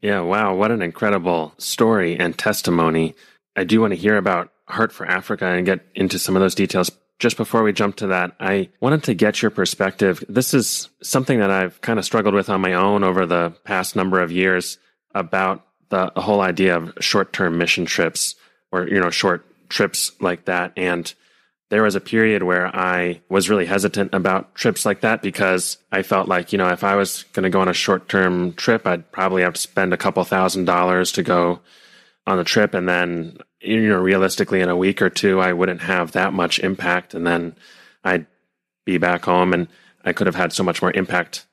Yeah, 0.04 0.20
wow, 0.20 0.54
what 0.54 0.70
an 0.72 0.82
incredible 0.82 1.54
story 1.58 2.20
and 2.20 2.38
testimony. 2.38 3.16
I 3.56 3.64
do 3.64 3.80
want 3.80 3.92
to 3.92 3.98
hear 4.00 4.18
about 4.18 4.52
Heart 4.68 4.92
for 4.92 5.06
Africa 5.06 5.46
and 5.46 5.66
get 5.66 5.80
into 5.96 6.20
some 6.20 6.36
of 6.36 6.42
those 6.42 6.56
details. 6.56 6.92
Just 7.20 7.38
before 7.38 7.64
we 7.64 7.72
jump 7.72 7.96
to 7.98 8.08
that, 8.08 8.36
I 8.38 8.68
wanted 8.82 9.04
to 9.04 9.14
get 9.14 9.42
your 9.42 9.50
perspective. 9.50 10.22
This 10.28 10.54
is 10.54 10.90
something 11.02 11.40
that 11.40 11.52
I've 11.52 11.80
kind 11.80 12.00
of 12.00 12.04
struggled 12.04 12.36
with 12.36 12.50
on 12.50 12.60
my 12.60 12.74
own 12.74 13.06
over 13.06 13.26
the 13.26 13.54
past 13.64 13.96
number 13.96 14.20
of 14.20 14.30
years 14.30 14.78
about 15.16 15.66
the, 15.88 16.12
whole 16.18 16.42
idea 16.42 16.76
of 16.76 16.92
short 17.00 17.32
term 17.32 17.58
mission 17.58 17.86
trips 17.86 18.36
or, 18.74 18.90
you 18.90 19.00
know, 19.00 19.10
short 19.10 19.46
trips 19.70 20.12
like 20.20 20.44
that. 20.46 20.74
And 20.76 21.14
there 21.74 21.82
was 21.82 21.96
a 21.96 22.00
period 22.00 22.44
where 22.44 22.68
I 22.68 23.20
was 23.30 23.50
really 23.50 23.66
hesitant 23.66 24.14
about 24.14 24.54
trips 24.54 24.86
like 24.86 25.02
that 25.02 25.24
because 25.24 25.80
I 25.92 26.04
felt 26.04 26.28
like, 26.28 26.54
you 26.54 26.60
know, 26.60 26.70
if 26.70 26.84
I 26.84 26.94
was 26.94 27.24
going 27.34 27.46
to 27.46 27.50
go 27.50 27.62
on 27.62 27.68
a 27.68 27.74
short 27.74 28.08
term 28.08 28.54
trip, 28.54 28.86
I'd 28.86 29.12
probably 29.12 29.42
have 29.42 29.56
to 29.56 29.62
spend 29.62 29.92
a 29.92 29.98
couple 29.98 30.24
thousand 30.24 30.66
dollars 30.66 31.12
to 31.14 31.24
go 31.24 31.62
on 32.28 32.38
the 32.38 32.44
trip. 32.44 32.76
And 32.76 32.88
then, 32.88 33.40
you 33.60 33.90
know, 33.90 34.00
realistically, 34.00 34.62
in 34.62 34.70
a 34.70 34.78
week 34.78 35.02
or 35.02 35.10
two, 35.10 35.42
I 35.42 35.54
wouldn't 35.54 35.82
have 35.82 36.12
that 36.12 36.32
much 36.32 36.60
impact. 36.60 37.16
And 37.16 37.26
then 37.26 37.56
I'd 38.04 38.28
be 38.86 39.00
back 39.00 39.26
home 39.26 39.52
and 39.52 39.68
I 40.06 40.14
could 40.14 40.28
have 40.28 40.36
had 40.36 40.54
so 40.54 40.62
much 40.62 40.80
more 40.80 40.92
impact 40.92 41.48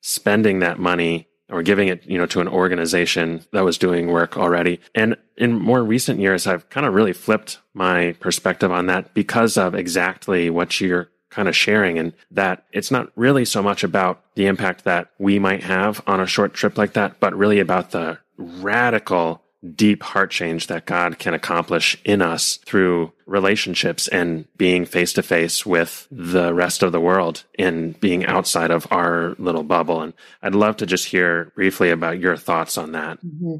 spending 0.00 0.60
that 0.60 0.78
money 0.78 1.28
or 1.48 1.62
giving 1.62 1.88
it, 1.88 2.04
you 2.06 2.18
know, 2.18 2.26
to 2.26 2.40
an 2.40 2.48
organization 2.48 3.44
that 3.52 3.64
was 3.64 3.78
doing 3.78 4.08
work 4.08 4.36
already. 4.36 4.80
And 4.94 5.16
in 5.36 5.54
more 5.54 5.82
recent 5.84 6.20
years, 6.20 6.46
I've 6.46 6.68
kind 6.70 6.86
of 6.86 6.94
really 6.94 7.12
flipped 7.12 7.58
my 7.72 8.16
perspective 8.20 8.72
on 8.72 8.86
that 8.86 9.14
because 9.14 9.56
of 9.56 9.74
exactly 9.74 10.50
what 10.50 10.80
you're 10.80 11.08
kind 11.30 11.48
of 11.48 11.56
sharing 11.56 11.98
and 11.98 12.12
that 12.30 12.64
it's 12.72 12.90
not 12.90 13.12
really 13.14 13.44
so 13.44 13.62
much 13.62 13.84
about 13.84 14.22
the 14.34 14.46
impact 14.46 14.84
that 14.84 15.10
we 15.18 15.38
might 15.38 15.62
have 15.62 16.02
on 16.06 16.20
a 16.20 16.26
short 16.26 16.54
trip 16.54 16.78
like 16.78 16.94
that, 16.94 17.20
but 17.20 17.36
really 17.36 17.60
about 17.60 17.90
the 17.90 18.18
radical 18.38 19.42
deep 19.74 20.02
heart 20.02 20.30
change 20.30 20.66
that 20.68 20.86
God 20.86 21.18
can 21.18 21.34
accomplish 21.34 22.00
in 22.04 22.22
us 22.22 22.58
through 22.64 23.12
relationships 23.26 24.06
and 24.08 24.46
being 24.56 24.84
face 24.84 25.12
to 25.14 25.22
face 25.22 25.66
with 25.66 26.06
the 26.10 26.54
rest 26.54 26.82
of 26.82 26.92
the 26.92 27.00
world 27.00 27.44
and 27.58 27.98
being 28.00 28.24
outside 28.24 28.70
of 28.70 28.86
our 28.90 29.34
little 29.38 29.64
bubble. 29.64 30.00
And 30.00 30.12
I'd 30.42 30.54
love 30.54 30.76
to 30.78 30.86
just 30.86 31.06
hear 31.06 31.52
briefly 31.56 31.90
about 31.90 32.20
your 32.20 32.36
thoughts 32.36 32.78
on 32.78 32.92
that. 32.92 33.18
Mm-hmm. 33.24 33.56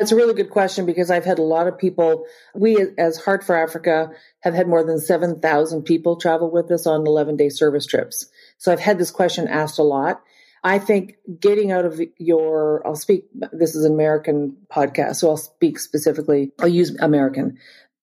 It's 0.00 0.12
a 0.12 0.16
really 0.16 0.34
good 0.34 0.50
question 0.50 0.86
because 0.86 1.10
I've 1.10 1.24
had 1.24 1.38
a 1.38 1.42
lot 1.42 1.66
of 1.66 1.78
people, 1.78 2.26
we 2.54 2.76
as 2.98 3.18
Heart 3.18 3.44
for 3.44 3.56
Africa 3.56 4.10
have 4.40 4.54
had 4.54 4.68
more 4.68 4.84
than 4.84 4.98
7,000 4.98 5.82
people 5.82 6.16
travel 6.16 6.50
with 6.50 6.70
us 6.70 6.86
on 6.86 7.06
11 7.06 7.36
day 7.36 7.48
service 7.48 7.86
trips. 7.86 8.26
So 8.58 8.72
I've 8.72 8.80
had 8.80 8.98
this 8.98 9.10
question 9.10 9.48
asked 9.48 9.78
a 9.78 9.82
lot. 9.82 10.22
I 10.66 10.80
think 10.80 11.14
getting 11.38 11.70
out 11.70 11.84
of 11.84 12.00
your, 12.18 12.84
I'll 12.84 12.96
speak, 12.96 13.26
this 13.52 13.76
is 13.76 13.84
an 13.84 13.92
American 13.92 14.56
podcast, 14.68 15.14
so 15.14 15.30
I'll 15.30 15.36
speak 15.36 15.78
specifically, 15.78 16.50
I'll 16.58 16.66
use 16.66 16.96
American. 16.98 17.58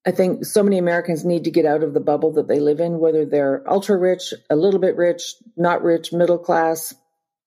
I 0.05 0.11
think 0.11 0.45
so 0.45 0.63
many 0.63 0.77
Americans 0.77 1.25
need 1.25 1.43
to 1.43 1.51
get 1.51 1.65
out 1.65 1.83
of 1.83 1.93
the 1.93 1.99
bubble 1.99 2.31
that 2.35 2.47
they 2.47 2.61
live 2.61 2.79
in, 2.79 2.99
whether 2.99 3.25
they're 3.25 3.69
ultra 3.69 3.97
rich, 3.97 4.33
a 4.49 4.55
little 4.55 4.79
bit 4.79 4.95
rich, 4.95 5.35
not 5.57 5.83
rich, 5.83 6.13
middle 6.13 6.37
class. 6.37 6.93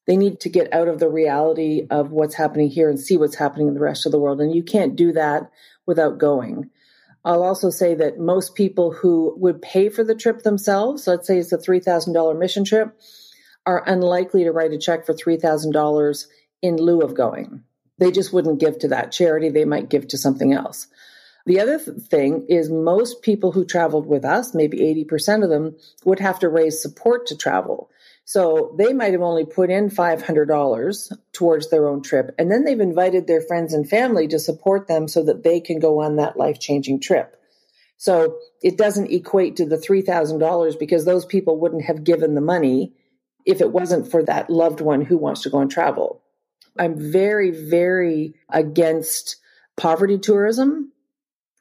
They 0.07 0.19
need 0.19 0.41
to 0.41 0.51
get 0.51 0.71
out 0.75 0.87
of 0.87 0.99
the 0.99 1.09
reality 1.09 1.87
of 1.89 2.11
what's 2.11 2.35
happening 2.35 2.69
here 2.69 2.91
and 2.91 3.01
see 3.01 3.17
what's 3.17 3.37
happening 3.37 3.69
in 3.69 3.75
the 3.75 3.81
rest 3.81 4.05
of 4.05 4.13
the 4.13 4.21
world. 4.21 4.43
And 4.43 4.55
you 4.55 4.63
can't 4.63 4.97
do 4.97 5.13
that 5.13 5.51
without 5.87 6.19
going. 6.19 6.69
I'll 7.25 7.43
also 7.43 7.71
say 7.71 7.95
that 7.95 8.19
most 8.19 8.55
people 8.55 8.93
who 8.93 9.35
would 9.39 9.63
pay 9.63 9.89
for 9.89 10.05
the 10.05 10.15
trip 10.15 10.43
themselves, 10.43 11.07
let's 11.07 11.27
say 11.27 11.39
it's 11.39 11.53
a 11.53 11.59
$3,000 11.59 12.39
mission 12.39 12.67
trip, 12.67 12.95
are 13.67 13.83
unlikely 13.87 14.45
to 14.45 14.53
write 14.53 14.73
a 14.73 14.79
check 14.79 15.05
for 15.05 15.13
$3,000 15.13 16.27
in 16.63 16.77
lieu 16.77 17.01
of 17.01 17.15
going. 17.15 17.65
They 17.99 18.11
just 18.11 18.33
wouldn't 18.33 18.61
give 18.61 18.79
to 18.81 18.89
that 18.89 19.13
charity. 19.13 19.49
They 19.49 19.65
might 19.65 19.91
give 19.91 20.09
to 20.09 20.19
something 20.19 20.53
else. 20.53 20.87
The 21.47 21.61
other 21.61 21.79
th- 21.79 21.99
thing 21.99 22.47
is 22.49 22.71
most 22.71 23.23
people 23.23 23.53
who 23.53 23.65
traveled 23.65 24.07
with 24.07 24.25
us, 24.25 24.55
maybe 24.55 24.79
80% 25.09 25.45
of 25.45 25.51
them, 25.51 25.77
would 26.05 26.21
have 26.21 26.41
to 26.41 26.49
raise 26.49 26.83
support 26.83 27.27
to 27.27 27.37
travel. 27.37 27.91
So 28.25 28.75
they 28.77 28.93
might 28.93 29.13
have 29.13 29.23
only 29.23 29.45
put 29.45 29.71
in 29.71 29.89
$500 29.89 31.13
towards 31.33 31.71
their 31.71 31.87
own 31.89 32.03
trip. 32.03 32.35
And 32.39 32.51
then 32.51 32.65
they've 32.65 32.81
invited 32.81 33.27
their 33.27 33.41
friends 33.41 33.73
and 33.73 33.89
family 33.89 34.27
to 34.29 34.41
support 34.41 34.89
them 34.89 35.07
so 35.07 35.23
that 35.25 35.45
they 35.45 35.61
can 35.61 35.79
go 35.79 36.01
on 36.01 36.17
that 36.17 36.37
life 36.37 36.59
changing 36.59 37.01
trip. 37.01 37.41
So 37.97 38.39
it 38.63 38.77
doesn't 38.77 39.13
equate 39.13 39.57
to 39.57 39.67
the 39.67 39.79
$3,000 39.79 40.79
because 40.79 41.05
those 41.05 41.25
people 41.25 41.61
wouldn't 41.61 41.85
have 41.85 42.03
given 42.03 42.35
the 42.35 42.41
money 42.41 42.93
if 43.47 43.61
it 43.61 43.73
wasn't 43.73 44.11
for 44.11 44.23
that 44.25 44.51
loved 44.51 44.81
one 44.81 45.01
who 45.01 45.17
wants 45.17 45.43
to 45.43 45.51
go 45.51 45.61
and 45.61 45.71
travel. 45.71 46.21
I'm 46.79 47.13
very, 47.13 47.53
very 47.53 48.35
against 48.51 49.37
poverty 49.77 50.19
tourism. 50.19 50.93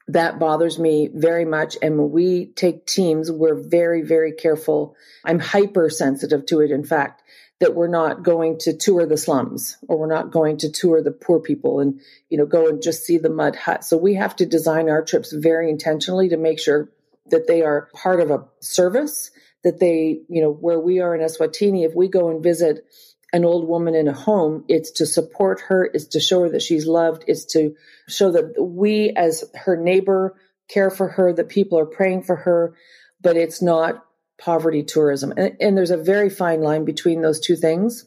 That 0.08 0.38
bothers 0.38 0.78
me 0.78 1.08
very 1.12 1.44
much. 1.44 1.76
And 1.80 1.98
when 1.98 2.10
we 2.10 2.46
take 2.46 2.86
teams, 2.86 3.30
we're 3.30 3.54
very, 3.54 4.02
very 4.02 4.32
careful. 4.32 4.94
I'm 5.24 5.38
hypersensitive 5.38 6.46
to 6.46 6.60
it. 6.60 6.70
In 6.70 6.84
fact, 6.84 7.22
that 7.58 7.74
we're 7.74 7.88
not 7.88 8.22
going 8.22 8.58
to 8.58 8.76
tour 8.76 9.06
the 9.06 9.16
slums 9.16 9.78
or 9.88 9.98
we're 9.98 10.06
not 10.06 10.30
going 10.30 10.58
to 10.58 10.70
tour 10.70 11.02
the 11.02 11.10
poor 11.10 11.40
people 11.40 11.80
and, 11.80 12.00
you 12.28 12.36
know, 12.36 12.44
go 12.44 12.68
and 12.68 12.82
just 12.82 13.04
see 13.04 13.16
the 13.16 13.30
mud 13.30 13.56
hut. 13.56 13.82
So 13.82 13.96
we 13.96 14.14
have 14.14 14.36
to 14.36 14.46
design 14.46 14.90
our 14.90 15.02
trips 15.02 15.32
very 15.32 15.70
intentionally 15.70 16.28
to 16.28 16.36
make 16.36 16.60
sure 16.60 16.90
that 17.30 17.46
they 17.46 17.62
are 17.62 17.88
part 17.94 18.20
of 18.20 18.30
a 18.30 18.44
service 18.60 19.30
that 19.66 19.80
they, 19.80 20.20
you 20.28 20.40
know, 20.40 20.52
where 20.52 20.78
we 20.78 21.00
are 21.00 21.12
in 21.12 21.20
Eswatini, 21.20 21.84
if 21.84 21.92
we 21.92 22.06
go 22.06 22.30
and 22.30 22.40
visit 22.40 22.86
an 23.32 23.44
old 23.44 23.66
woman 23.66 23.96
in 23.96 24.06
a 24.06 24.12
home, 24.12 24.64
it's 24.68 24.92
to 24.92 25.06
support 25.06 25.60
her, 25.62 25.90
it's 25.92 26.06
to 26.06 26.20
show 26.20 26.42
her 26.42 26.50
that 26.50 26.62
she's 26.62 26.86
loved, 26.86 27.24
it's 27.26 27.46
to 27.46 27.74
show 28.06 28.30
that 28.30 28.54
we 28.62 29.10
as 29.10 29.42
her 29.56 29.76
neighbor 29.76 30.36
care 30.68 30.88
for 30.88 31.08
her, 31.08 31.32
that 31.32 31.48
people 31.48 31.80
are 31.80 31.84
praying 31.86 32.22
for 32.22 32.36
her, 32.36 32.76
but 33.20 33.36
it's 33.36 33.60
not 33.60 34.04
poverty 34.38 34.84
tourism. 34.84 35.32
And, 35.36 35.56
and 35.60 35.76
there's 35.76 35.90
a 35.90 35.96
very 35.96 36.30
fine 36.30 36.60
line 36.60 36.84
between 36.84 37.20
those 37.20 37.40
two 37.40 37.56
things. 37.56 38.04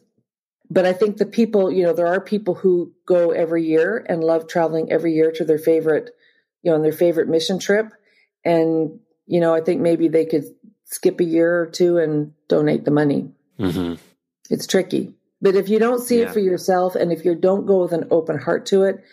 But 0.69 0.85
I 0.85 0.93
think 0.93 1.17
the 1.17 1.25
people, 1.25 1.69
you 1.69 1.83
know, 1.83 1.93
there 1.93 2.07
are 2.07 2.21
people 2.21 2.55
who 2.55 2.93
go 3.05 3.31
every 3.31 3.65
year 3.65 4.05
and 4.07 4.23
love 4.23 4.47
traveling 4.47 4.93
every 4.93 5.13
year 5.13 5.33
to 5.33 5.43
their 5.43 5.59
favorite, 5.59 6.11
you 6.61 6.71
know, 6.71 6.75
on 6.75 6.83
their 6.83 6.93
favorite 6.93 7.27
mission 7.27 7.59
trip. 7.59 7.91
And, 8.45 9.01
you 9.25 9.41
know, 9.41 9.53
I 9.53 9.61
think 9.61 9.81
maybe 9.81 10.07
they 10.07 10.25
could 10.25 10.45
skip 10.89 11.19
a 11.19 11.23
year 11.23 11.61
or 11.61 11.65
two 11.67 11.97
and 11.97 12.33
donate 12.47 12.85
the 12.85 12.91
money. 12.91 13.31
Mm-hmm. 13.59 13.95
It's 14.49 14.67
tricky. 14.67 15.13
But 15.41 15.55
if 15.55 15.69
you 15.69 15.79
don't 15.79 16.01
see 16.01 16.19
yeah. 16.19 16.25
it 16.25 16.31
for 16.31 16.39
yourself 16.39 16.95
and 16.95 17.11
if 17.11 17.23
you 17.23 17.35
don't 17.35 17.65
go 17.65 17.81
with 17.81 17.93
an 17.93 18.07
open 18.11 18.37
heart 18.37 18.65
to 18.67 18.83
it, 18.83 19.03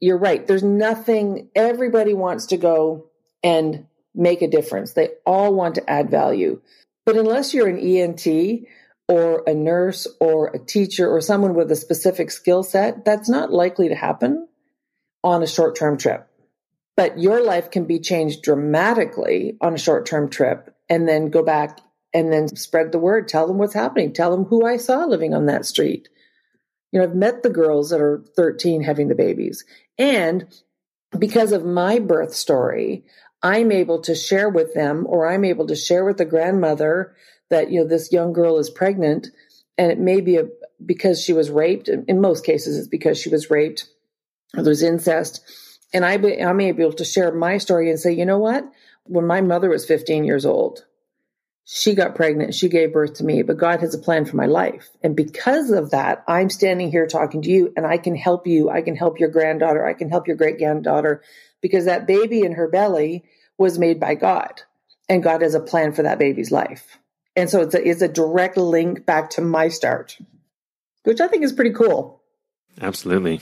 you're 0.00 0.18
right. 0.18 0.46
There's 0.46 0.62
nothing, 0.62 1.48
everybody 1.54 2.14
wants 2.14 2.46
to 2.46 2.56
go 2.56 3.06
and 3.42 3.86
make 4.14 4.42
a 4.42 4.48
difference. 4.48 4.92
They 4.92 5.10
all 5.24 5.54
want 5.54 5.76
to 5.76 5.88
add 5.88 6.10
value. 6.10 6.60
But 7.06 7.16
unless 7.16 7.54
you're 7.54 7.68
an 7.68 7.78
ENT 7.78 8.66
or 9.08 9.42
a 9.46 9.54
nurse 9.54 10.06
or 10.20 10.48
a 10.48 10.58
teacher 10.58 11.08
or 11.08 11.20
someone 11.20 11.54
with 11.54 11.70
a 11.70 11.76
specific 11.76 12.30
skill 12.30 12.62
set, 12.62 13.04
that's 13.04 13.28
not 13.28 13.52
likely 13.52 13.88
to 13.88 13.94
happen 13.94 14.48
on 15.22 15.42
a 15.42 15.46
short 15.46 15.76
term 15.76 15.96
trip. 15.96 16.26
But 16.96 17.18
your 17.18 17.42
life 17.42 17.70
can 17.70 17.84
be 17.84 17.98
changed 17.98 18.42
dramatically 18.42 19.56
on 19.60 19.74
a 19.74 19.78
short 19.78 20.06
term 20.06 20.28
trip 20.28 20.74
and 20.90 21.08
then 21.08 21.30
go 21.30 21.42
back 21.42 21.80
and 22.12 22.32
then 22.32 22.48
spread 22.48 22.92
the 22.92 22.98
word. 22.98 23.28
Tell 23.28 23.46
them 23.46 23.56
what's 23.56 23.72
happening. 23.72 24.12
Tell 24.12 24.32
them 24.32 24.44
who 24.44 24.66
I 24.66 24.76
saw 24.76 25.04
living 25.04 25.32
on 25.32 25.46
that 25.46 25.64
street. 25.64 26.08
You 26.92 26.98
know, 26.98 27.04
I've 27.06 27.14
met 27.14 27.42
the 27.42 27.50
girls 27.50 27.90
that 27.90 28.00
are 28.00 28.24
13 28.36 28.82
having 28.82 29.08
the 29.08 29.14
babies. 29.14 29.64
And 29.96 30.52
because 31.16 31.52
of 31.52 31.64
my 31.64 32.00
birth 32.00 32.34
story, 32.34 33.04
I'm 33.42 33.70
able 33.70 34.02
to 34.02 34.14
share 34.14 34.48
with 34.48 34.74
them 34.74 35.06
or 35.08 35.28
I'm 35.28 35.44
able 35.44 35.68
to 35.68 35.76
share 35.76 36.04
with 36.04 36.18
the 36.18 36.24
grandmother 36.24 37.14
that, 37.48 37.70
you 37.70 37.80
know, 37.80 37.86
this 37.86 38.12
young 38.12 38.32
girl 38.32 38.58
is 38.58 38.68
pregnant 38.68 39.28
and 39.78 39.92
it 39.92 39.98
may 39.98 40.20
be 40.20 40.36
a, 40.36 40.48
because 40.84 41.22
she 41.22 41.32
was 41.32 41.50
raped. 41.50 41.88
In 41.88 42.20
most 42.20 42.44
cases, 42.44 42.76
it's 42.76 42.88
because 42.88 43.18
she 43.18 43.28
was 43.28 43.50
raped 43.50 43.86
or 44.56 44.64
there's 44.64 44.82
incest. 44.82 45.40
And 45.92 46.04
I, 46.04 46.14
I'm 46.14 46.60
able 46.60 46.92
to 46.92 47.04
share 47.04 47.32
my 47.32 47.58
story 47.58 47.90
and 47.90 47.98
say, 47.98 48.12
you 48.12 48.26
know 48.26 48.38
what? 48.38 48.64
When 49.04 49.26
my 49.26 49.40
mother 49.40 49.68
was 49.68 49.86
15 49.86 50.24
years 50.24 50.46
old, 50.46 50.84
she 51.64 51.94
got 51.94 52.14
pregnant, 52.14 52.54
she 52.54 52.68
gave 52.68 52.92
birth 52.92 53.14
to 53.14 53.24
me, 53.24 53.42
but 53.42 53.56
God 53.56 53.80
has 53.80 53.94
a 53.94 53.98
plan 53.98 54.24
for 54.24 54.36
my 54.36 54.46
life. 54.46 54.90
And 55.02 55.14
because 55.14 55.70
of 55.70 55.90
that, 55.90 56.24
I'm 56.26 56.50
standing 56.50 56.90
here 56.90 57.06
talking 57.06 57.42
to 57.42 57.50
you 57.50 57.72
and 57.76 57.86
I 57.86 57.96
can 57.96 58.16
help 58.16 58.46
you. 58.46 58.70
I 58.70 58.82
can 58.82 58.96
help 58.96 59.20
your 59.20 59.28
granddaughter. 59.28 59.86
I 59.86 59.94
can 59.94 60.10
help 60.10 60.26
your 60.26 60.36
great 60.36 60.58
granddaughter 60.58 61.22
because 61.60 61.84
that 61.84 62.06
baby 62.06 62.40
in 62.40 62.52
her 62.52 62.68
belly 62.68 63.24
was 63.56 63.78
made 63.78 64.00
by 64.00 64.14
God 64.16 64.62
and 65.08 65.22
God 65.22 65.42
has 65.42 65.54
a 65.54 65.60
plan 65.60 65.92
for 65.92 66.02
that 66.02 66.18
baby's 66.18 66.50
life. 66.50 66.98
And 67.36 67.48
so 67.48 67.60
it's 67.60 67.74
a, 67.74 67.88
it's 67.88 68.02
a 68.02 68.08
direct 68.08 68.56
link 68.56 69.06
back 69.06 69.30
to 69.30 69.40
my 69.40 69.68
start, 69.68 70.18
which 71.04 71.20
I 71.20 71.28
think 71.28 71.44
is 71.44 71.52
pretty 71.52 71.72
cool. 71.72 72.22
Absolutely. 72.80 73.40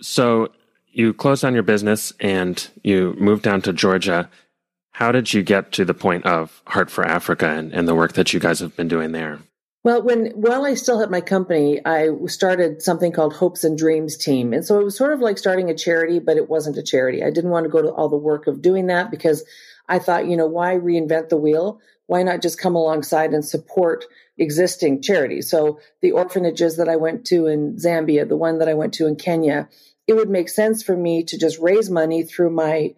So 0.00 0.48
you 0.86 1.14
closed 1.14 1.42
down 1.42 1.54
your 1.54 1.62
business 1.62 2.12
and 2.20 2.68
you 2.82 3.14
moved 3.18 3.42
down 3.42 3.62
to 3.62 3.72
Georgia. 3.72 4.28
How 4.98 5.12
did 5.12 5.32
you 5.32 5.44
get 5.44 5.70
to 5.74 5.84
the 5.84 5.94
point 5.94 6.26
of 6.26 6.60
Heart 6.66 6.90
for 6.90 7.06
Africa 7.06 7.48
and, 7.48 7.72
and 7.72 7.86
the 7.86 7.94
work 7.94 8.14
that 8.14 8.32
you 8.32 8.40
guys 8.40 8.58
have 8.58 8.74
been 8.74 8.88
doing 8.88 9.12
there? 9.12 9.38
Well, 9.84 10.02
when 10.02 10.32
while 10.32 10.66
I 10.66 10.74
still 10.74 10.98
had 10.98 11.08
my 11.08 11.20
company, 11.20 11.80
I 11.86 12.08
started 12.26 12.82
something 12.82 13.12
called 13.12 13.32
Hopes 13.32 13.62
and 13.62 13.78
Dreams 13.78 14.16
Team. 14.16 14.52
And 14.52 14.64
so 14.64 14.80
it 14.80 14.82
was 14.82 14.96
sort 14.96 15.12
of 15.12 15.20
like 15.20 15.38
starting 15.38 15.70
a 15.70 15.74
charity, 15.74 16.18
but 16.18 16.36
it 16.36 16.48
wasn't 16.48 16.78
a 16.78 16.82
charity. 16.82 17.22
I 17.22 17.30
didn't 17.30 17.52
want 17.52 17.62
to 17.62 17.70
go 17.70 17.80
to 17.80 17.92
all 17.92 18.08
the 18.08 18.16
work 18.16 18.48
of 18.48 18.60
doing 18.60 18.88
that 18.88 19.12
because 19.12 19.44
I 19.88 20.00
thought, 20.00 20.26
you 20.26 20.36
know, 20.36 20.48
why 20.48 20.74
reinvent 20.74 21.28
the 21.28 21.36
wheel? 21.36 21.80
Why 22.06 22.24
not 22.24 22.42
just 22.42 22.58
come 22.58 22.74
alongside 22.74 23.32
and 23.32 23.44
support 23.44 24.04
existing 24.36 25.02
charities? 25.02 25.48
So 25.48 25.78
the 26.02 26.10
orphanages 26.10 26.76
that 26.78 26.88
I 26.88 26.96
went 26.96 27.24
to 27.26 27.46
in 27.46 27.76
Zambia, 27.76 28.28
the 28.28 28.36
one 28.36 28.58
that 28.58 28.68
I 28.68 28.74
went 28.74 28.94
to 28.94 29.06
in 29.06 29.14
Kenya, 29.14 29.68
it 30.08 30.14
would 30.14 30.28
make 30.28 30.48
sense 30.48 30.82
for 30.82 30.96
me 30.96 31.22
to 31.22 31.38
just 31.38 31.60
raise 31.60 31.88
money 31.88 32.24
through 32.24 32.50
my 32.50 32.96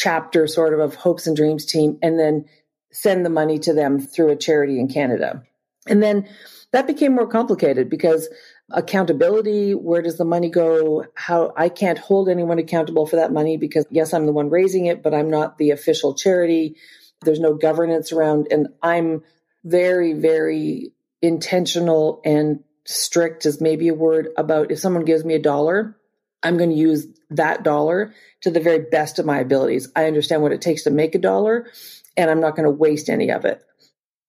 chapter 0.00 0.46
sort 0.46 0.72
of 0.72 0.80
of 0.80 0.94
Hopes 0.94 1.26
and 1.26 1.36
Dreams 1.36 1.66
team 1.66 1.98
and 2.02 2.18
then 2.18 2.46
send 2.90 3.24
the 3.24 3.30
money 3.30 3.58
to 3.58 3.74
them 3.74 4.00
through 4.00 4.30
a 4.30 4.36
charity 4.36 4.80
in 4.80 4.88
Canada. 4.88 5.42
And 5.86 6.02
then 6.02 6.26
that 6.72 6.86
became 6.86 7.14
more 7.14 7.26
complicated 7.26 7.90
because 7.90 8.30
accountability, 8.70 9.74
where 9.74 10.00
does 10.00 10.16
the 10.16 10.24
money 10.24 10.48
go? 10.48 11.04
How 11.14 11.52
I 11.54 11.68
can't 11.68 11.98
hold 11.98 12.30
anyone 12.30 12.58
accountable 12.58 13.06
for 13.06 13.16
that 13.16 13.30
money 13.30 13.58
because 13.58 13.84
yes, 13.90 14.14
I'm 14.14 14.24
the 14.24 14.32
one 14.32 14.48
raising 14.48 14.86
it, 14.86 15.02
but 15.02 15.12
I'm 15.12 15.28
not 15.28 15.58
the 15.58 15.70
official 15.70 16.14
charity. 16.14 16.76
There's 17.22 17.40
no 17.40 17.52
governance 17.52 18.10
around 18.10 18.48
and 18.50 18.68
I'm 18.82 19.22
very, 19.64 20.14
very 20.14 20.92
intentional 21.20 22.22
and 22.24 22.64
strict 22.86 23.44
is 23.44 23.60
maybe 23.60 23.88
a 23.88 23.94
word 23.94 24.30
about 24.38 24.70
if 24.70 24.78
someone 24.78 25.04
gives 25.04 25.26
me 25.26 25.34
a 25.34 25.42
dollar, 25.42 25.94
I'm 26.42 26.56
going 26.56 26.70
to 26.70 26.76
use 26.76 27.06
that 27.30 27.62
dollar 27.62 28.14
to 28.42 28.50
the 28.50 28.60
very 28.60 28.80
best 28.90 29.18
of 29.18 29.26
my 29.26 29.38
abilities. 29.38 29.90
I 29.94 30.06
understand 30.06 30.42
what 30.42 30.52
it 30.52 30.62
takes 30.62 30.84
to 30.84 30.90
make 30.90 31.14
a 31.14 31.18
dollar 31.18 31.70
and 32.16 32.30
I'm 32.30 32.40
not 32.40 32.56
going 32.56 32.64
to 32.64 32.70
waste 32.70 33.08
any 33.08 33.30
of 33.30 33.44
it. 33.44 33.62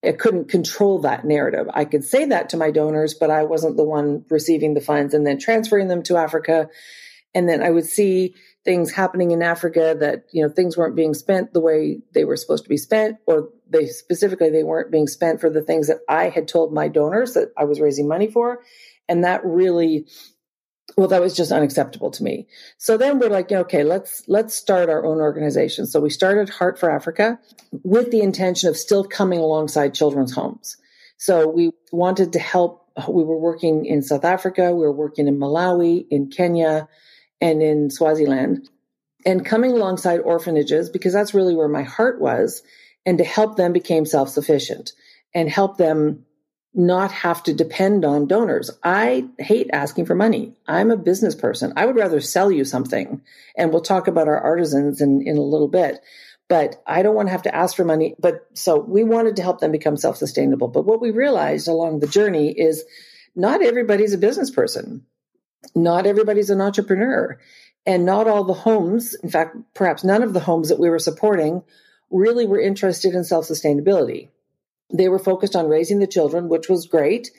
I 0.03 0.13
couldn't 0.13 0.49
control 0.49 0.99
that 0.99 1.25
narrative. 1.25 1.67
I 1.73 1.85
could 1.85 2.03
say 2.03 2.25
that 2.25 2.49
to 2.49 2.57
my 2.57 2.71
donors, 2.71 3.13
but 3.13 3.29
I 3.29 3.43
wasn't 3.43 3.77
the 3.77 3.83
one 3.83 4.25
receiving 4.29 4.73
the 4.73 4.81
funds 4.81 5.13
and 5.13 5.25
then 5.25 5.37
transferring 5.37 5.87
them 5.87 6.01
to 6.03 6.17
Africa. 6.17 6.69
And 7.35 7.47
then 7.47 7.61
I 7.61 7.69
would 7.69 7.85
see 7.85 8.35
things 8.65 8.91
happening 8.91 9.31
in 9.31 9.43
Africa 9.43 9.95
that, 9.99 10.25
you 10.31 10.43
know, 10.43 10.49
things 10.49 10.75
weren't 10.75 10.95
being 10.95 11.13
spent 11.13 11.53
the 11.53 11.61
way 11.61 12.01
they 12.13 12.25
were 12.25 12.35
supposed 12.35 12.63
to 12.63 12.69
be 12.69 12.77
spent, 12.77 13.17
or 13.25 13.49
they 13.69 13.87
specifically, 13.87 14.49
they 14.49 14.63
weren't 14.63 14.91
being 14.91 15.07
spent 15.07 15.39
for 15.39 15.49
the 15.49 15.61
things 15.61 15.87
that 15.87 15.99
I 16.09 16.29
had 16.29 16.47
told 16.47 16.73
my 16.73 16.87
donors 16.87 17.33
that 17.33 17.51
I 17.57 17.65
was 17.65 17.79
raising 17.79 18.07
money 18.07 18.29
for. 18.29 18.59
And 19.07 19.23
that 19.23 19.45
really 19.45 20.07
well 20.97 21.07
that 21.07 21.21
was 21.21 21.35
just 21.35 21.51
unacceptable 21.51 22.11
to 22.11 22.23
me. 22.23 22.47
So 22.77 22.97
then 22.97 23.19
we're 23.19 23.29
like 23.29 23.51
okay 23.51 23.83
let's 23.83 24.23
let's 24.27 24.53
start 24.53 24.89
our 24.89 25.05
own 25.05 25.19
organization. 25.19 25.85
So 25.85 25.99
we 25.99 26.09
started 26.09 26.49
heart 26.49 26.79
for 26.79 26.89
africa 26.89 27.39
with 27.83 28.11
the 28.11 28.21
intention 28.21 28.69
of 28.69 28.77
still 28.77 29.03
coming 29.03 29.39
alongside 29.39 29.93
children's 29.93 30.33
homes. 30.33 30.77
So 31.17 31.47
we 31.47 31.71
wanted 31.91 32.33
to 32.33 32.39
help 32.39 32.89
we 33.07 33.23
were 33.23 33.37
working 33.37 33.85
in 33.85 34.01
south 34.01 34.25
africa 34.25 34.73
we 34.73 34.81
were 34.81 34.91
working 34.91 35.27
in 35.27 35.39
malawi 35.39 36.05
in 36.09 36.29
kenya 36.29 36.89
and 37.39 37.61
in 37.61 37.89
swaziland. 37.89 38.69
And 39.25 39.45
coming 39.45 39.71
alongside 39.71 40.19
orphanages 40.19 40.89
because 40.89 41.13
that's 41.13 41.33
really 41.33 41.55
where 41.55 41.67
my 41.67 41.83
heart 41.83 42.19
was 42.19 42.63
and 43.05 43.17
to 43.17 43.23
help 43.23 43.55
them 43.55 43.73
become 43.73 44.05
self-sufficient 44.05 44.93
and 45.33 45.49
help 45.49 45.77
them 45.77 46.25
not 46.73 47.11
have 47.11 47.43
to 47.43 47.53
depend 47.53 48.05
on 48.05 48.27
donors. 48.27 48.71
I 48.83 49.27
hate 49.37 49.69
asking 49.73 50.05
for 50.05 50.15
money. 50.15 50.53
I'm 50.67 50.91
a 50.91 50.97
business 50.97 51.35
person. 51.35 51.73
I 51.75 51.85
would 51.85 51.97
rather 51.97 52.21
sell 52.21 52.51
you 52.51 52.63
something. 52.63 53.21
And 53.57 53.71
we'll 53.71 53.81
talk 53.81 54.07
about 54.07 54.29
our 54.29 54.39
artisans 54.39 55.01
in, 55.01 55.21
in 55.27 55.37
a 55.37 55.41
little 55.41 55.67
bit. 55.67 55.99
But 56.47 56.81
I 56.87 57.01
don't 57.01 57.15
want 57.15 57.27
to 57.27 57.33
have 57.33 57.43
to 57.43 57.55
ask 57.55 57.75
for 57.75 57.83
money. 57.83 58.15
But 58.19 58.47
so 58.53 58.79
we 58.79 59.03
wanted 59.03 59.35
to 59.37 59.41
help 59.41 59.59
them 59.59 59.71
become 59.71 59.97
self 59.97 60.17
sustainable. 60.17 60.69
But 60.69 60.85
what 60.85 61.01
we 61.01 61.11
realized 61.11 61.67
along 61.67 61.99
the 61.99 62.07
journey 62.07 62.51
is 62.51 62.83
not 63.35 63.61
everybody's 63.61 64.13
a 64.13 64.17
business 64.17 64.49
person. 64.49 65.05
Not 65.75 66.05
everybody's 66.05 66.49
an 66.49 66.61
entrepreneur. 66.61 67.37
And 67.85 68.05
not 68.05 68.27
all 68.27 68.43
the 68.43 68.53
homes, 68.53 69.15
in 69.15 69.29
fact, 69.29 69.57
perhaps 69.73 70.03
none 70.03 70.23
of 70.23 70.33
the 70.33 70.39
homes 70.39 70.69
that 70.69 70.79
we 70.79 70.89
were 70.89 70.99
supporting 70.99 71.63
really 72.09 72.45
were 72.45 72.59
interested 72.59 73.13
in 73.13 73.23
self 73.23 73.47
sustainability 73.47 74.29
they 74.93 75.09
were 75.09 75.19
focused 75.19 75.55
on 75.55 75.67
raising 75.67 75.99
the 75.99 76.07
children, 76.07 76.49
which 76.49 76.69
was 76.69 76.87
great, 76.87 77.31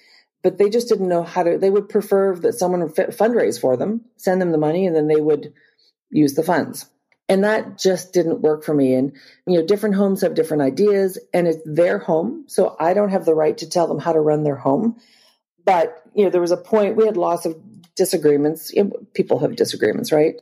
but 0.42 0.58
they 0.58 0.70
just 0.70 0.88
didn't 0.88 1.08
know 1.08 1.22
how 1.22 1.42
to. 1.42 1.58
They 1.58 1.70
would 1.70 1.88
prefer 1.88 2.34
that 2.36 2.54
someone 2.54 2.88
fundraise 2.88 3.60
for 3.60 3.76
them, 3.76 4.02
send 4.16 4.40
them 4.40 4.52
the 4.52 4.58
money, 4.58 4.86
and 4.86 4.94
then 4.96 5.08
they 5.08 5.20
would 5.20 5.52
use 6.10 6.34
the 6.34 6.42
funds. 6.42 6.86
And 7.28 7.44
that 7.44 7.78
just 7.78 8.12
didn't 8.12 8.42
work 8.42 8.64
for 8.64 8.74
me. 8.74 8.94
And, 8.94 9.12
you 9.46 9.58
know, 9.58 9.66
different 9.66 9.94
homes 9.94 10.20
have 10.20 10.34
different 10.34 10.62
ideas 10.62 11.18
and 11.32 11.46
it's 11.46 11.62
their 11.64 11.98
home. 11.98 12.44
So 12.48 12.76
I 12.78 12.92
don't 12.92 13.10
have 13.10 13.24
the 13.24 13.34
right 13.34 13.56
to 13.58 13.68
tell 13.68 13.86
them 13.86 14.00
how 14.00 14.12
to 14.12 14.20
run 14.20 14.42
their 14.42 14.56
home. 14.56 14.96
But, 15.64 16.02
you 16.14 16.24
know, 16.24 16.30
there 16.30 16.40
was 16.40 16.50
a 16.50 16.56
point, 16.56 16.96
we 16.96 17.06
had 17.06 17.16
lots 17.16 17.46
of 17.46 17.56
disagreements. 17.94 18.72
People 19.14 19.38
have 19.38 19.56
disagreements, 19.56 20.12
right? 20.12 20.34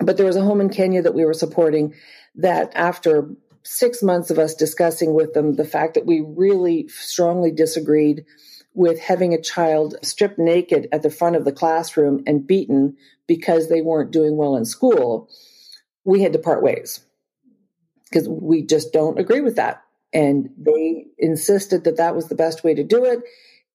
But 0.00 0.16
there 0.16 0.26
was 0.26 0.36
a 0.36 0.42
home 0.42 0.60
in 0.60 0.70
Kenya 0.70 1.02
that 1.02 1.14
we 1.14 1.24
were 1.24 1.34
supporting 1.34 1.94
that 2.36 2.72
after 2.74 3.28
six 3.64 4.02
months 4.02 4.30
of 4.30 4.38
us 4.38 4.54
discussing 4.54 5.14
with 5.14 5.32
them 5.32 5.54
the 5.54 5.64
fact 5.64 5.94
that 5.94 6.06
we 6.06 6.20
really 6.20 6.88
strongly 6.88 7.50
disagreed 7.50 8.24
with 8.74 9.00
having 9.00 9.32
a 9.32 9.40
child 9.40 9.96
stripped 10.02 10.38
naked 10.38 10.88
at 10.92 11.02
the 11.02 11.10
front 11.10 11.36
of 11.36 11.44
the 11.44 11.52
classroom 11.52 12.22
and 12.26 12.46
beaten 12.46 12.96
because 13.26 13.68
they 13.68 13.80
weren't 13.80 14.10
doing 14.10 14.36
well 14.36 14.56
in 14.56 14.64
school, 14.64 15.30
we 16.04 16.22
had 16.22 16.32
to 16.32 16.38
part 16.38 16.62
ways 16.62 17.00
because 18.10 18.28
we 18.28 18.62
just 18.62 18.92
don't 18.92 19.18
agree 19.18 19.40
with 19.40 19.56
that. 19.56 19.82
And 20.12 20.50
they 20.58 21.06
insisted 21.18 21.84
that 21.84 21.96
that 21.96 22.14
was 22.14 22.28
the 22.28 22.34
best 22.34 22.62
way 22.62 22.74
to 22.74 22.84
do 22.84 23.04
it. 23.04 23.20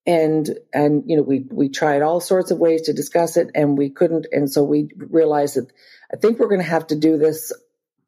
And, 0.06 0.50
and, 0.74 1.04
you 1.08 1.18
know, 1.18 1.24
we, 1.24 1.46
we 1.50 1.70
tried 1.70 2.02
all 2.02 2.20
sorts 2.20 2.52
of 2.52 2.58
ways 2.58 2.84
to 2.84 2.94
discuss 2.94 3.38
it 3.38 3.52
and 3.56 3.78
we 3.78 3.90
couldn't. 3.90 4.28
And 4.32 4.52
so 4.52 4.64
we 4.64 4.90
realized 4.96 5.56
that 5.56 5.72
I 6.14 6.18
think 6.18 6.40
we're 6.40 6.48
going 6.48 6.62
to 6.62 6.68
have 6.68 6.88
to 6.88 6.96
do 6.96 7.18
this 7.18 7.52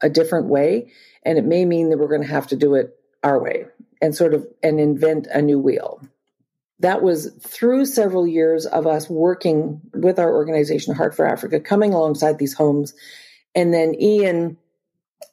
a 0.02 0.10
different 0.10 0.48
way. 0.48 0.92
And 1.24 1.38
it 1.38 1.46
may 1.46 1.66
mean 1.66 1.90
that 1.90 1.98
we're 1.98 2.08
going 2.08 2.22
to 2.22 2.28
have 2.28 2.48
to 2.48 2.56
do 2.56 2.76
it 2.76 2.98
our 3.24 3.42
way 3.42 3.66
and 4.02 4.16
sort 4.16 4.34
of, 4.34 4.48
and 4.64 4.80
invent 4.80 5.28
a 5.28 5.42
new 5.42 5.60
wheel 5.60 6.02
that 6.82 7.04
was 7.04 7.32
through 7.42 7.86
several 7.86 8.28
years 8.28 8.66
of 8.66 8.88
us 8.88 9.10
working 9.10 9.82
with 9.94 10.18
our 10.18 10.34
organization, 10.34 10.96
Heart 10.96 11.16
for 11.16 11.28
Africa, 11.28 11.60
coming 11.60 11.94
alongside 11.94 12.40
these 12.40 12.54
homes. 12.54 12.96
And 13.54 13.72
then 13.74 13.94
Ian, 14.00 14.58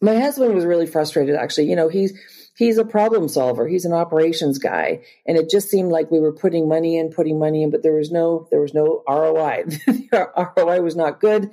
my 0.01 0.21
husband 0.21 0.55
was 0.55 0.67
really 0.67 0.87
frustrated 0.87 1.37
actually. 1.37 1.71
You 1.71 1.77
know, 1.77 1.89
he's, 1.89 2.13
he's 2.55 2.77
a 2.77 2.85
problem 2.85 3.29
solver. 3.29 3.67
He's 3.67 3.87
an 3.87 3.95
operations 3.95 4.59
guy. 4.59 5.01
And 5.27 5.39
it 5.39 5.49
just 5.49 5.71
seemed 5.71 5.91
like 5.91 6.11
we 6.11 6.21
were 6.21 6.35
putting 6.35 6.69
money 6.69 6.99
in, 6.99 7.11
putting 7.11 7.39
money 7.39 7.63
in, 7.63 7.71
but 7.71 7.83
there 7.83 7.95
was 7.95 8.11
no, 8.11 8.47
there 8.51 8.61
was 8.61 8.75
no 8.75 9.03
ROI. 9.09 9.65
the 9.87 10.53
ROI 10.57 10.83
was 10.83 10.97
not 10.97 11.19
good. 11.19 11.51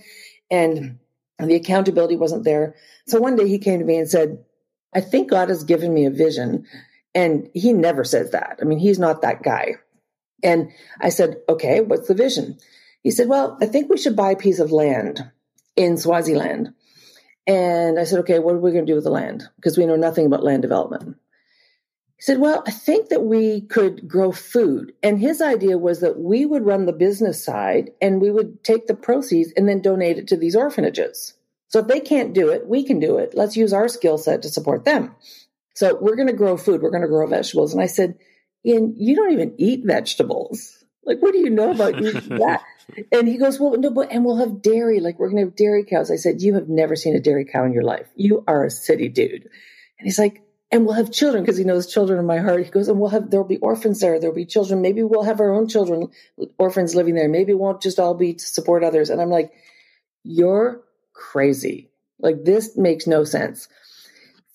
And 0.51 0.99
the 1.39 1.55
accountability 1.55 2.15
wasn't 2.15 2.43
there. 2.43 2.75
So 3.07 3.19
one 3.19 3.35
day 3.35 3.47
he 3.47 3.59
came 3.59 3.79
to 3.79 3.85
me 3.85 3.97
and 3.97 4.09
said, 4.09 4.43
I 4.93 5.01
think 5.01 5.29
God 5.29 5.49
has 5.49 5.63
given 5.63 5.93
me 5.93 6.05
a 6.05 6.11
vision. 6.11 6.65
And 7.13 7.49
he 7.53 7.73
never 7.73 8.03
says 8.03 8.31
that. 8.31 8.59
I 8.61 8.65
mean, 8.65 8.79
he's 8.79 8.99
not 8.99 9.21
that 9.21 9.43
guy. 9.43 9.75
And 10.43 10.71
I 11.01 11.09
said, 11.09 11.37
okay, 11.49 11.81
what's 11.81 12.07
the 12.07 12.13
vision? 12.13 12.57
He 13.01 13.11
said, 13.11 13.27
well, 13.27 13.57
I 13.61 13.65
think 13.65 13.89
we 13.89 13.97
should 13.97 14.15
buy 14.15 14.31
a 14.31 14.37
piece 14.37 14.59
of 14.59 14.71
land 14.71 15.29
in 15.75 15.97
Swaziland. 15.97 16.73
And 17.47 17.99
I 17.99 18.03
said, 18.05 18.19
okay, 18.19 18.39
what 18.39 18.55
are 18.55 18.59
we 18.59 18.71
going 18.71 18.85
to 18.85 18.91
do 18.91 18.95
with 18.95 19.03
the 19.03 19.11
land? 19.11 19.43
Because 19.55 19.77
we 19.77 19.85
know 19.85 19.95
nothing 19.95 20.25
about 20.25 20.43
land 20.43 20.61
development. 20.61 21.17
He 22.17 22.23
said, 22.23 22.39
well, 22.39 22.63
I 22.65 22.71
think 22.71 23.09
that 23.09 23.23
we 23.23 23.61
could 23.61 24.07
grow 24.07 24.31
food. 24.31 24.93
And 25.03 25.19
his 25.19 25.41
idea 25.41 25.77
was 25.77 25.99
that 25.99 26.17
we 26.17 26.45
would 26.45 26.65
run 26.65 26.85
the 26.85 26.93
business 26.93 27.43
side 27.43 27.91
and 28.01 28.21
we 28.21 28.31
would 28.31 28.63
take 28.63 28.87
the 28.87 28.95
proceeds 28.95 29.51
and 29.57 29.67
then 29.67 29.81
donate 29.81 30.17
it 30.17 30.27
to 30.29 30.37
these 30.37 30.55
orphanages. 30.55 31.33
So 31.67 31.79
if 31.79 31.87
they 31.87 31.99
can't 31.99 32.33
do 32.33 32.49
it, 32.49 32.67
we 32.67 32.83
can 32.83 32.99
do 32.99 33.17
it. 33.17 33.33
Let's 33.33 33.57
use 33.57 33.73
our 33.73 33.89
skill 33.89 34.17
set 34.17 34.43
to 34.43 34.49
support 34.49 34.85
them. 34.85 35.13
So 35.73 35.97
we're 35.99 36.15
going 36.15 36.29
to 36.29 36.33
grow 36.33 36.55
food. 36.55 36.81
We're 36.81 36.89
going 36.89 37.01
to 37.01 37.09
grow 37.09 37.27
vegetables. 37.27 37.73
And 37.73 37.81
I 37.81 37.87
said, 37.87 38.17
and 38.63 38.95
you 38.97 39.15
don't 39.15 39.33
even 39.33 39.53
eat 39.57 39.85
vegetables. 39.85 40.71
Like, 41.07 41.19
what 41.19 41.33
do 41.33 41.37
you 41.37 41.51
know 41.51 41.69
about 41.69 41.93
that? 42.01 42.63
And 43.11 43.27
he 43.27 43.37
goes, 43.37 43.59
well, 43.59 43.77
no, 43.77 43.91
but, 43.91 44.11
and 44.11 44.25
we'll 44.25 44.37
have 44.37 44.63
dairy. 44.63 44.99
Like, 44.99 45.19
we're 45.19 45.29
going 45.29 45.37
to 45.37 45.49
have 45.49 45.55
dairy 45.55 45.83
cows. 45.83 46.09
I 46.09 46.15
said, 46.15 46.41
you 46.41 46.55
have 46.55 46.67
never 46.67 46.95
seen 46.95 47.15
a 47.15 47.19
dairy 47.19 47.45
cow 47.45 47.63
in 47.63 47.73
your 47.73 47.83
life. 47.83 48.07
You 48.15 48.43
are 48.47 48.65
a 48.65 48.71
city 48.71 49.07
dude. 49.07 49.43
And 49.43 50.05
he's 50.05 50.17
like, 50.17 50.41
and 50.71 50.85
we'll 50.85 50.95
have 50.95 51.11
children 51.11 51.43
because 51.43 51.57
he 51.57 51.63
knows 51.63 51.87
children 51.91 52.19
in 52.19 52.25
my 52.25 52.39
heart. 52.39 52.65
He 52.65 52.71
goes, 52.71 52.89
and 52.89 52.99
we'll 52.99 53.09
have, 53.11 53.31
there'll 53.31 53.47
be 53.47 53.57
orphans 53.57 54.01
there. 54.01 54.19
There'll 54.19 54.35
be 54.35 54.45
children. 54.45 54.81
Maybe 54.81 55.03
we'll 55.03 55.23
have 55.23 55.39
our 55.39 55.53
own 55.53 55.67
children, 55.67 56.09
orphans 56.59 56.95
living 56.95 57.15
there. 57.15 57.29
Maybe 57.29 57.53
it 57.53 57.59
won't 57.59 57.81
just 57.81 57.99
all 57.99 58.15
be 58.15 58.33
to 58.35 58.45
support 58.45 58.83
others. 58.83 59.09
And 59.09 59.21
I'm 59.21 59.29
like, 59.29 59.53
you're 60.23 60.83
crazy. 61.13 61.89
Like, 62.19 62.43
this 62.45 62.77
makes 62.77 63.07
no 63.07 63.23
sense. 63.23 63.67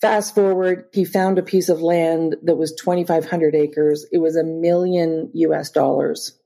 Fast 0.01 0.35
forward, 0.35 0.85
he 0.93 1.05
found 1.05 1.39
a 1.39 1.43
piece 1.43 1.69
of 1.69 1.81
land 1.81 2.35
that 2.43 2.57
was 2.57 2.73
2,500 2.73 3.55
acres. 3.55 4.05
It 4.11 4.19
was 4.19 4.35
a 4.35 4.43
million 4.43 5.31
US 5.33 5.71
dollars. 5.71 6.37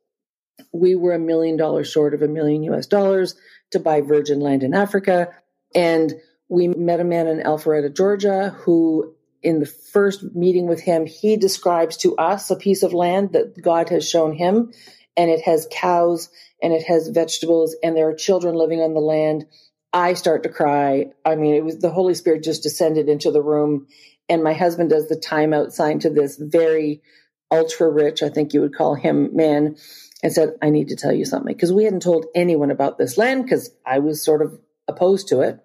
We 0.73 0.95
were 0.95 1.13
a 1.13 1.19
million 1.19 1.58
dollars 1.58 1.91
short 1.91 2.13
of 2.13 2.21
a 2.21 2.28
million 2.28 2.63
US 2.65 2.88
dollars 2.88 3.36
to 3.71 3.80
buy 3.80 4.01
virgin 4.01 4.41
land 4.41 4.63
in 4.63 4.73
Africa. 4.75 5.30
And 5.75 6.13
we 6.49 6.67
met 6.69 6.99
a 6.99 7.06
man 7.06 7.28
in 7.28 7.39
Alpharetta, 7.39 7.95
Georgia, 7.95 8.51
who 8.60 9.14
in 9.45 9.60
the 9.60 9.65
first 9.65 10.36
meeting 10.36 10.67
with 10.67 10.81
him, 10.81 11.05
he 11.05 11.38
describes 11.38 11.97
to 11.97 12.15
us 12.17 12.49
a 12.49 12.55
piece 12.55 12.84
of 12.84 12.93
land 12.93 13.34
that 13.34 13.62
God 13.62 13.89
has 13.89 14.10
shown 14.10 14.34
him. 14.34 14.73
And 15.15 15.31
it 15.31 15.41
has 15.41 15.67
cows 15.71 16.29
and 16.62 16.73
it 16.73 16.84
has 16.88 17.08
vegetables 17.08 17.75
and 17.81 17.95
there 17.95 18.10
are 18.10 18.15
children 18.15 18.55
living 18.55 18.81
on 18.81 18.93
the 18.93 18.99
land 18.99 19.45
I 19.93 20.13
start 20.13 20.43
to 20.43 20.49
cry. 20.49 21.12
I 21.23 21.36
mean, 21.36 21.53
it 21.53 21.63
was 21.63 21.77
the 21.77 21.89
Holy 21.89 22.15
Spirit 22.15 22.43
just 22.43 22.63
descended 22.63 23.08
into 23.08 23.31
the 23.31 23.41
room. 23.41 23.88
And 24.27 24.43
my 24.43 24.53
husband 24.53 24.89
does 24.89 25.08
the 25.08 25.15
timeout 25.15 25.71
sign 25.71 25.99
to 25.99 26.10
this 26.10 26.36
very 26.38 27.01
ultra 27.49 27.89
rich, 27.89 28.21
I 28.21 28.29
think 28.29 28.53
you 28.53 28.60
would 28.62 28.75
call 28.75 28.95
him, 28.95 29.34
man, 29.36 29.77
and 30.21 30.34
said, 30.34 30.55
I 30.62 30.69
need 30.69 30.89
to 30.89 30.97
tell 30.97 31.13
you 31.13 31.23
something. 31.23 31.53
Because 31.53 31.71
we 31.71 31.86
hadn't 31.86 32.01
told 32.01 32.25
anyone 32.36 32.71
about 32.71 32.97
this 32.97 33.17
land 33.17 33.43
because 33.43 33.69
I 33.86 33.99
was 33.99 34.21
sort 34.21 34.41
of 34.41 34.60
opposed 34.88 35.29
to 35.29 35.41
it. 35.41 35.64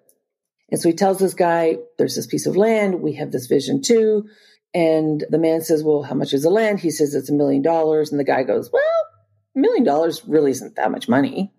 And 0.71 0.79
so 0.79 0.89
he 0.89 0.95
tells 0.95 1.19
this 1.19 1.33
guy, 1.33 1.77
there's 1.97 2.15
this 2.15 2.27
piece 2.27 2.45
of 2.45 2.55
land. 2.55 3.01
We 3.01 3.13
have 3.13 3.31
this 3.31 3.47
vision 3.47 3.81
too. 3.81 4.27
And 4.73 5.25
the 5.29 5.37
man 5.37 5.61
says, 5.61 5.83
Well, 5.83 6.03
how 6.03 6.15
much 6.15 6.33
is 6.33 6.43
the 6.43 6.49
land? 6.49 6.79
He 6.79 6.91
says 6.91 7.13
it's 7.13 7.29
a 7.29 7.33
million 7.33 7.61
dollars. 7.61 8.11
And 8.11 8.19
the 8.19 8.25
guy 8.25 8.43
goes, 8.43 8.69
Well, 8.71 8.83
a 9.55 9.59
million 9.59 9.83
dollars 9.83 10.23
really 10.25 10.51
isn't 10.51 10.77
that 10.77 10.91
much 10.91 11.09
money 11.09 11.51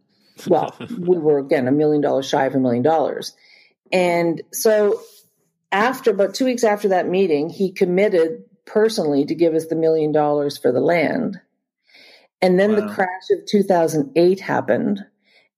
well, 0.46 0.74
we 0.98 1.18
were 1.18 1.38
again 1.38 1.68
a 1.68 1.72
million 1.72 2.00
dollars 2.00 2.28
shy 2.28 2.44
of 2.44 2.54
a 2.54 2.60
million 2.60 2.82
dollars. 2.82 3.34
And 3.92 4.42
so 4.52 5.00
after 5.70 6.10
about 6.10 6.34
two 6.34 6.44
weeks 6.44 6.64
after 6.64 6.88
that 6.88 7.08
meeting, 7.08 7.48
he 7.50 7.72
committed 7.72 8.44
personally 8.64 9.24
to 9.26 9.34
give 9.34 9.54
us 9.54 9.66
the 9.66 9.76
million 9.76 10.12
dollars 10.12 10.58
for 10.58 10.72
the 10.72 10.80
land. 10.80 11.40
And 12.40 12.58
then 12.58 12.72
wow. 12.72 12.80
the 12.80 12.94
crash 12.94 13.30
of 13.30 13.46
2008 13.46 14.40
happened, 14.40 15.04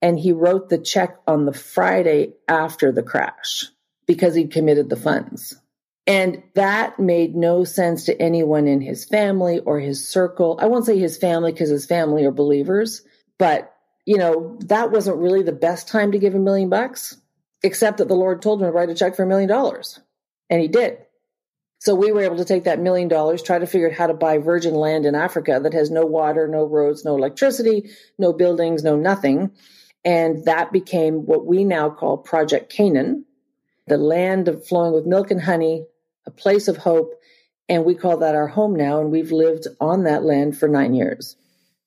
and 0.05 0.21
he 0.21 0.33
wrote 0.33 0.69
the 0.69 0.77
check 0.77 1.17
on 1.27 1.47
the 1.47 1.53
Friday 1.55 2.35
after 2.47 2.93
the 2.93 3.03
crash 3.03 3.65
because 4.07 4.35
he'd 4.35 4.53
committed 4.53 4.91
the 4.91 4.97
funds. 4.97 5.59
And 6.07 6.43
that 6.53 7.01
made 7.01 7.35
no 7.35 7.65
sense 7.65 8.05
to 8.05 8.21
anyone 8.21 8.69
in 8.69 8.83
his 8.83 9.07
family 9.07 9.61
or 9.61 9.81
his 9.81 10.07
circle. 10.07 10.59
I 10.61 10.67
won't 10.67 10.85
say 10.85 10.99
his 10.99 11.17
family 11.17 11.53
because 11.53 11.71
his 11.71 11.87
family 11.87 12.27
are 12.27 12.31
believers, 12.31 13.01
but 13.39 13.75
you 14.05 14.19
know, 14.19 14.59
that 14.67 14.91
wasn't 14.91 15.17
really 15.17 15.43
the 15.43 15.53
best 15.53 15.89
time 15.89 16.13
to 16.13 16.19
give 16.19 16.35
a 16.35 16.39
million 16.39 16.69
bucks, 16.69 17.17
except 17.63 17.97
that 17.97 18.09
the 18.09 18.15
Lord 18.15 18.43
told 18.43 18.61
him 18.61 18.69
to 18.69 18.73
write 18.73 18.91
a 18.91 18.95
check 18.95 19.17
for 19.17 19.23
a 19.23 19.27
million 19.27 19.49
dollars. 19.49 20.01
And 20.51 20.61
he 20.61 20.69
did. 20.69 20.99
So 21.79 21.95
we 21.95 22.13
were 22.13 22.21
able 22.21 22.37
to 22.37 22.45
take 22.45 22.65
that 22.65 22.79
million 22.79 23.09
dollars, 23.09 23.43
try 23.43 23.59
to 23.59 23.67
figure 23.67 23.89
out 23.89 23.97
how 23.97 24.09
to 24.09 24.15
buy 24.15 24.37
virgin 24.37 24.75
land 24.75 25.07
in 25.07 25.15
Africa 25.15 25.61
that 25.63 25.73
has 25.73 25.91
no 25.91 26.05
water, 26.05 26.47
no 26.47 26.65
roads, 26.65 27.07
no 27.07 27.17
electricity, 27.17 27.89
no 28.19 28.35
buildings, 28.35 28.85
no 28.85 28.97
nothing. 28.97 29.53
And 30.05 30.45
that 30.45 30.73
became 30.73 31.27
what 31.27 31.47
we 31.47 31.65
now 31.65 31.91
call 31.91 32.19
Project 32.19 32.71
Canaan, 32.71 33.25
the 33.87 33.97
land 33.97 34.49
of 34.49 34.67
flowing 34.67 34.93
with 34.93 35.07
milk 35.07 35.31
and 35.31 35.41
honey, 35.41 35.87
a 36.27 36.31
place 36.31 36.69
of 36.69 36.77
hope. 36.77 37.15
And 37.69 37.85
we 37.85 37.95
call 37.95 38.19
that 38.19 38.35
our 38.35 38.49
home 38.49 38.77
now. 38.77 39.01
And 39.01 39.11
we've 39.11 39.33
lived 39.33 39.67
on 39.81 40.05
that 40.05 40.23
land 40.23 40.59
for 40.59 40.69
nine 40.69 40.95
years. 40.95 41.37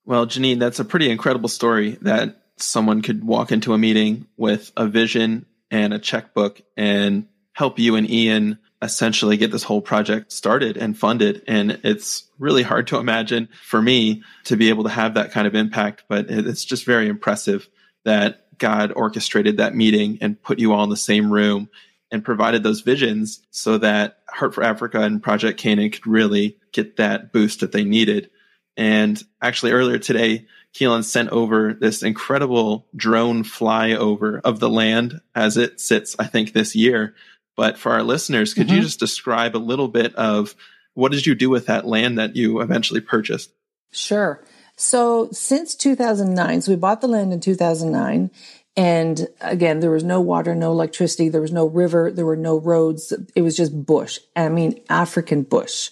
Well, 0.05 0.25
Janine, 0.25 0.59
that's 0.59 0.79
a 0.79 0.85
pretty 0.85 1.11
incredible 1.11 1.49
story 1.49 1.97
that 2.01 2.41
someone 2.55 3.01
could 3.01 3.23
walk 3.23 3.51
into 3.51 3.73
a 3.73 3.77
meeting 3.77 4.25
with 4.37 4.71
a 4.75 4.87
vision 4.87 5.45
and 5.69 5.93
a 5.93 5.99
checkbook 5.99 6.61
and 6.75 7.27
help 7.53 7.77
you 7.77 7.95
and 7.95 8.09
Ian 8.09 8.57
essentially 8.81 9.37
get 9.37 9.51
this 9.51 9.63
whole 9.63 9.81
project 9.81 10.31
started 10.31 10.77
and 10.77 10.97
funded. 10.97 11.43
And 11.47 11.79
it's 11.83 12.27
really 12.39 12.63
hard 12.63 12.87
to 12.87 12.97
imagine 12.97 13.49
for 13.63 13.81
me 13.81 14.23
to 14.45 14.55
be 14.55 14.69
able 14.69 14.83
to 14.83 14.89
have 14.89 15.15
that 15.15 15.31
kind 15.31 15.47
of 15.47 15.55
impact, 15.55 16.03
but 16.07 16.29
it's 16.29 16.63
just 16.63 16.85
very 16.85 17.07
impressive 17.07 17.67
that 18.05 18.57
God 18.57 18.91
orchestrated 18.95 19.57
that 19.57 19.75
meeting 19.75 20.17
and 20.21 20.41
put 20.41 20.59
you 20.59 20.73
all 20.73 20.83
in 20.83 20.89
the 20.89 20.97
same 20.97 21.31
room 21.31 21.69
and 22.11 22.23
provided 22.23 22.63
those 22.63 22.81
visions 22.81 23.45
so 23.51 23.77
that 23.77 24.19
Heart 24.29 24.55
for 24.55 24.63
Africa 24.63 25.01
and 25.01 25.21
Project 25.21 25.59
Canaan 25.59 25.91
could 25.91 26.07
really 26.07 26.57
get 26.71 26.97
that 26.97 27.33
boost 27.33 27.59
that 27.59 27.71
they 27.71 27.83
needed. 27.83 28.29
And 28.77 29.21
actually 29.41 29.71
earlier 29.71 29.99
today, 29.99 30.45
Keelan 30.73 31.03
sent 31.03 31.29
over 31.29 31.73
this 31.73 32.03
incredible 32.03 32.87
drone 32.95 33.43
flyover 33.43 34.39
of 34.43 34.59
the 34.59 34.69
land 34.69 35.21
as 35.35 35.57
it 35.57 35.79
sits, 35.79 36.15
I 36.19 36.25
think, 36.25 36.53
this 36.53 36.75
year. 36.75 37.15
But 37.55 37.77
for 37.77 37.91
our 37.91 38.03
listeners, 38.03 38.53
could 38.53 38.67
mm-hmm. 38.67 38.77
you 38.77 38.81
just 38.83 38.99
describe 38.99 39.55
a 39.55 39.57
little 39.57 39.87
bit 39.87 40.13
of 40.15 40.55
what 40.93 41.11
did 41.11 41.25
you 41.25 41.35
do 41.35 41.49
with 41.49 41.65
that 41.65 41.87
land 41.87 42.19
that 42.19 42.35
you 42.35 42.61
eventually 42.61 43.01
purchased? 43.01 43.51
Sure. 43.91 44.43
So 44.77 45.29
since 45.31 45.75
2009, 45.75 46.61
so 46.61 46.71
we 46.71 46.77
bought 46.77 47.01
the 47.01 47.07
land 47.07 47.33
in 47.33 47.41
2009. 47.41 48.31
And 48.77 49.27
again, 49.41 49.79
there 49.79 49.89
was 49.89 50.03
no 50.03 50.21
water, 50.21 50.53
no 50.53 50.71
electricity, 50.71 51.29
there 51.29 51.41
was 51.41 51.51
no 51.51 51.65
river, 51.65 52.11
there 52.11 52.27
were 52.27 52.35
no 52.37 52.59
roads. 52.59 53.11
It 53.35 53.41
was 53.41 53.57
just 53.57 53.85
bush. 53.85 54.19
I 54.35 54.49
mean, 54.49 54.79
African 54.87 55.41
bush. 55.41 55.89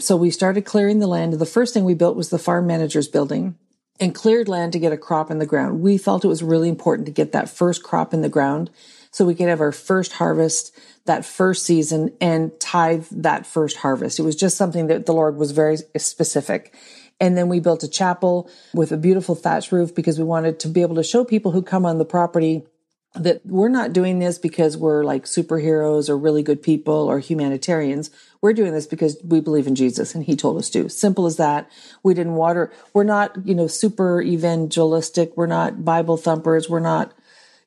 So 0.00 0.16
we 0.16 0.32
started 0.32 0.62
clearing 0.62 0.98
the 0.98 1.06
land. 1.06 1.34
The 1.34 1.46
first 1.46 1.72
thing 1.72 1.84
we 1.84 1.94
built 1.94 2.16
was 2.16 2.30
the 2.30 2.38
farm 2.38 2.66
manager's 2.66 3.06
building 3.06 3.56
and 4.00 4.12
cleared 4.12 4.48
land 4.48 4.72
to 4.72 4.80
get 4.80 4.92
a 4.92 4.96
crop 4.96 5.30
in 5.30 5.38
the 5.38 5.46
ground. 5.46 5.80
We 5.80 5.96
felt 5.96 6.24
it 6.24 6.28
was 6.28 6.42
really 6.42 6.68
important 6.68 7.06
to 7.06 7.12
get 7.12 7.30
that 7.30 7.48
first 7.48 7.84
crop 7.84 8.12
in 8.12 8.22
the 8.22 8.28
ground 8.28 8.70
so 9.12 9.24
we 9.24 9.36
could 9.36 9.48
have 9.48 9.60
our 9.60 9.72
first 9.72 10.14
harvest 10.14 10.76
that 11.06 11.24
first 11.24 11.64
season 11.64 12.12
and 12.20 12.58
tithe 12.58 13.06
that 13.12 13.46
first 13.46 13.78
harvest. 13.78 14.18
It 14.18 14.24
was 14.24 14.36
just 14.36 14.56
something 14.56 14.88
that 14.88 15.06
the 15.06 15.14
Lord 15.14 15.36
was 15.36 15.52
very 15.52 15.78
specific. 15.96 16.74
And 17.18 17.36
then 17.36 17.48
we 17.48 17.60
built 17.60 17.82
a 17.82 17.88
chapel 17.88 18.50
with 18.74 18.92
a 18.92 18.96
beautiful 18.96 19.34
thatch 19.34 19.72
roof 19.72 19.94
because 19.94 20.18
we 20.18 20.24
wanted 20.24 20.60
to 20.60 20.68
be 20.68 20.82
able 20.82 20.96
to 20.96 21.02
show 21.02 21.24
people 21.24 21.52
who 21.52 21.62
come 21.62 21.86
on 21.86 21.98
the 21.98 22.04
property 22.04 22.66
that 23.14 23.44
we're 23.46 23.68
not 23.68 23.92
doing 23.92 24.18
this 24.18 24.38
because 24.38 24.76
we're 24.76 25.02
like 25.02 25.24
superheroes 25.24 26.08
or 26.08 26.18
really 26.18 26.42
good 26.42 26.62
people 26.62 26.94
or 26.94 27.18
humanitarians. 27.18 28.10
We're 28.40 28.52
doing 28.52 28.72
this 28.72 28.86
because 28.86 29.18
we 29.24 29.40
believe 29.40 29.66
in 29.66 29.74
Jesus 29.74 30.14
and 30.14 30.24
he 30.24 30.36
told 30.36 30.58
us 30.58 30.70
to. 30.70 30.88
Simple 30.88 31.26
as 31.26 31.36
that. 31.36 31.70
We 32.02 32.14
didn't 32.14 32.34
water. 32.34 32.72
We're 32.92 33.04
not, 33.04 33.46
you 33.46 33.54
know, 33.54 33.66
super 33.66 34.20
evangelistic. 34.20 35.36
We're 35.36 35.46
not 35.46 35.84
Bible 35.84 36.16
thumpers. 36.16 36.68
We're 36.68 36.80
not, 36.80 37.14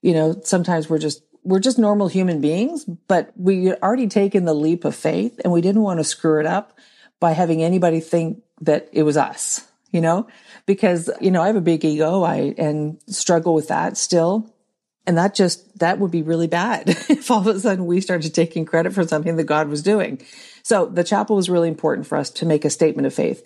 you 0.01 0.13
know, 0.13 0.39
sometimes 0.43 0.89
we're 0.89 0.99
just, 0.99 1.23
we're 1.43 1.59
just 1.59 1.79
normal 1.79 2.09
human 2.09 2.41
beings, 2.41 2.85
but 2.85 3.31
we 3.35 3.65
had 3.65 3.79
already 3.81 4.07
taken 4.07 4.45
the 4.45 4.53
leap 4.53 4.85
of 4.85 4.95
faith 4.95 5.39
and 5.43 5.51
we 5.51 5.61
didn't 5.61 5.81
want 5.81 5.99
to 5.99 6.03
screw 6.03 6.39
it 6.39 6.45
up 6.45 6.77
by 7.19 7.31
having 7.31 7.63
anybody 7.63 7.99
think 7.99 8.43
that 8.61 8.89
it 8.91 9.03
was 9.03 9.17
us, 9.17 9.67
you 9.91 10.01
know, 10.01 10.27
because, 10.65 11.09
you 11.19 11.31
know, 11.31 11.41
I 11.41 11.47
have 11.47 11.55
a 11.55 11.61
big 11.61 11.83
ego. 11.85 12.23
I, 12.23 12.53
and 12.57 12.99
struggle 13.07 13.53
with 13.53 13.67
that 13.69 13.97
still 13.97 14.53
and 15.09 15.17
that 15.17 15.33
just, 15.33 15.79
that 15.79 15.97
would 15.97 16.11
be 16.11 16.21
really 16.21 16.45
bad 16.45 16.89
if 17.09 17.31
all 17.31 17.39
of 17.39 17.47
a 17.47 17.59
sudden 17.59 17.87
we 17.87 17.99
started 17.99 18.31
taking 18.31 18.63
credit 18.63 18.93
for 18.93 19.07
something 19.07 19.37
that 19.37 19.45
God 19.45 19.67
was 19.67 19.81
doing. 19.81 20.21
So 20.61 20.85
the 20.85 21.03
chapel 21.03 21.35
was 21.35 21.49
really 21.49 21.67
important 21.67 22.05
for 22.05 22.15
us 22.15 22.29
to 22.29 22.45
make 22.45 22.63
a 22.63 22.69
statement 22.69 23.07
of 23.07 23.13
faith. 23.15 23.41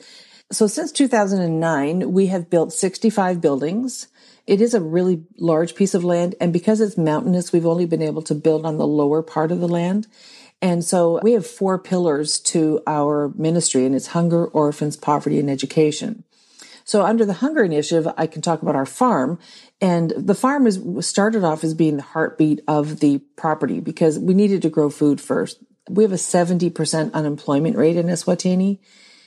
So 0.51 0.67
since 0.67 0.91
2009, 0.91 2.11
we 2.11 2.27
have 2.27 2.49
built 2.49 2.73
65 2.73 3.39
buildings. 3.39 4.07
It 4.45 4.59
is 4.59 4.73
a 4.73 4.81
really 4.81 5.23
large 5.37 5.73
piece 5.73 5.93
of 5.93 6.03
land. 6.03 6.35
And 6.41 6.51
because 6.51 6.81
it's 6.81 6.97
mountainous, 6.97 7.53
we've 7.53 7.65
only 7.65 7.85
been 7.85 8.01
able 8.01 8.23
to 8.23 8.35
build 8.35 8.65
on 8.65 8.77
the 8.77 8.85
lower 8.85 9.21
part 9.21 9.49
of 9.49 9.61
the 9.61 9.67
land. 9.69 10.07
And 10.63 10.81
so 10.81 11.19
we 11.21 11.33
have 11.33 11.45
four 11.45 11.77
pillars 11.77 12.39
to 12.39 12.81
our 12.87 13.33
ministry 13.35 13.85
and 13.85 13.93
it's 13.93 14.07
hunger, 14.07 14.45
orphans, 14.45 14.95
poverty, 14.95 15.37
and 15.37 15.49
education. 15.49 16.23
So 16.85 17.03
under 17.03 17.25
the 17.25 17.33
hunger 17.33 17.65
initiative, 17.65 18.11
I 18.17 18.27
can 18.27 18.41
talk 18.41 18.61
about 18.61 18.75
our 18.75 18.85
farm 18.85 19.39
and 19.81 20.13
the 20.15 20.33
farm 20.33 20.65
is 20.65 20.81
started 21.05 21.43
off 21.43 21.65
as 21.65 21.73
being 21.73 21.97
the 21.97 22.03
heartbeat 22.03 22.61
of 22.65 23.01
the 23.01 23.17
property 23.35 23.81
because 23.81 24.17
we 24.17 24.33
needed 24.33 24.61
to 24.61 24.69
grow 24.69 24.89
food 24.89 25.19
first. 25.19 25.61
We 25.89 26.03
have 26.03 26.13
a 26.13 26.15
70% 26.15 27.11
unemployment 27.11 27.75
rate 27.75 27.97
in 27.97 28.05
Eswatini. 28.05 28.79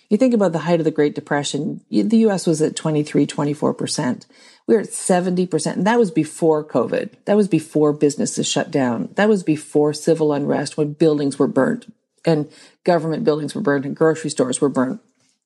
You 0.09 0.17
think 0.17 0.35
about 0.35 0.53
the 0.53 0.61
height 0.61 0.81
of 0.81 0.85
the 0.85 0.91
Great 0.91 1.15
Depression, 1.15 1.81
the 1.91 2.19
US 2.19 2.47
was 2.47 2.63
at 2.63 2.77
23, 2.77 3.27
24%. 3.27 4.27
We 4.67 4.75
were 4.75 4.81
at 4.81 4.89
70%. 4.89 5.73
And 5.73 5.87
that 5.87 5.99
was 5.99 6.11
before 6.11 6.65
COVID. 6.65 7.11
That 7.25 7.37
was 7.37 7.49
before 7.49 7.93
businesses 7.93 8.49
shut 8.49 8.71
down. 8.71 9.11
That 9.15 9.29
was 9.29 9.43
before 9.43 9.93
civil 9.93 10.33
unrest 10.33 10.77
when 10.77 10.93
buildings 10.93 11.39
were 11.39 11.49
burnt 11.49 11.93
and 12.25 12.51
government 12.85 13.25
buildings 13.25 13.55
were 13.55 13.61
burned 13.61 13.85
and 13.85 13.97
grocery 13.97 14.31
stores 14.31 14.61
were 14.61 14.69
burnt. 14.69 15.01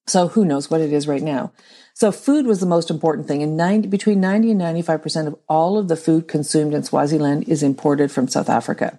So 0.07 0.29
who 0.29 0.45
knows 0.45 0.71
what 0.71 0.81
it 0.81 0.93
is 0.93 1.07
right 1.07 1.23
now. 1.23 1.53
So 1.95 2.11
food 2.11 2.47
was 2.47 2.61
the 2.61 2.67
most 2.67 2.91
important 2.91 3.29
thing. 3.29 3.43
And 3.43 3.57
90, 3.57 3.89
between 3.89 4.21
90 4.21 4.53
and 4.53 4.61
95% 4.61 5.27
of 5.27 5.37
all 5.49 5.79
of 5.79 5.89
the 5.89 5.97
food 5.97 6.27
consumed 6.27 6.75
in 6.75 6.83
Swaziland 6.83 7.49
is 7.49 7.63
imported 7.63 8.11
from 8.11 8.27
South 8.27 8.49
Africa. 8.49 8.99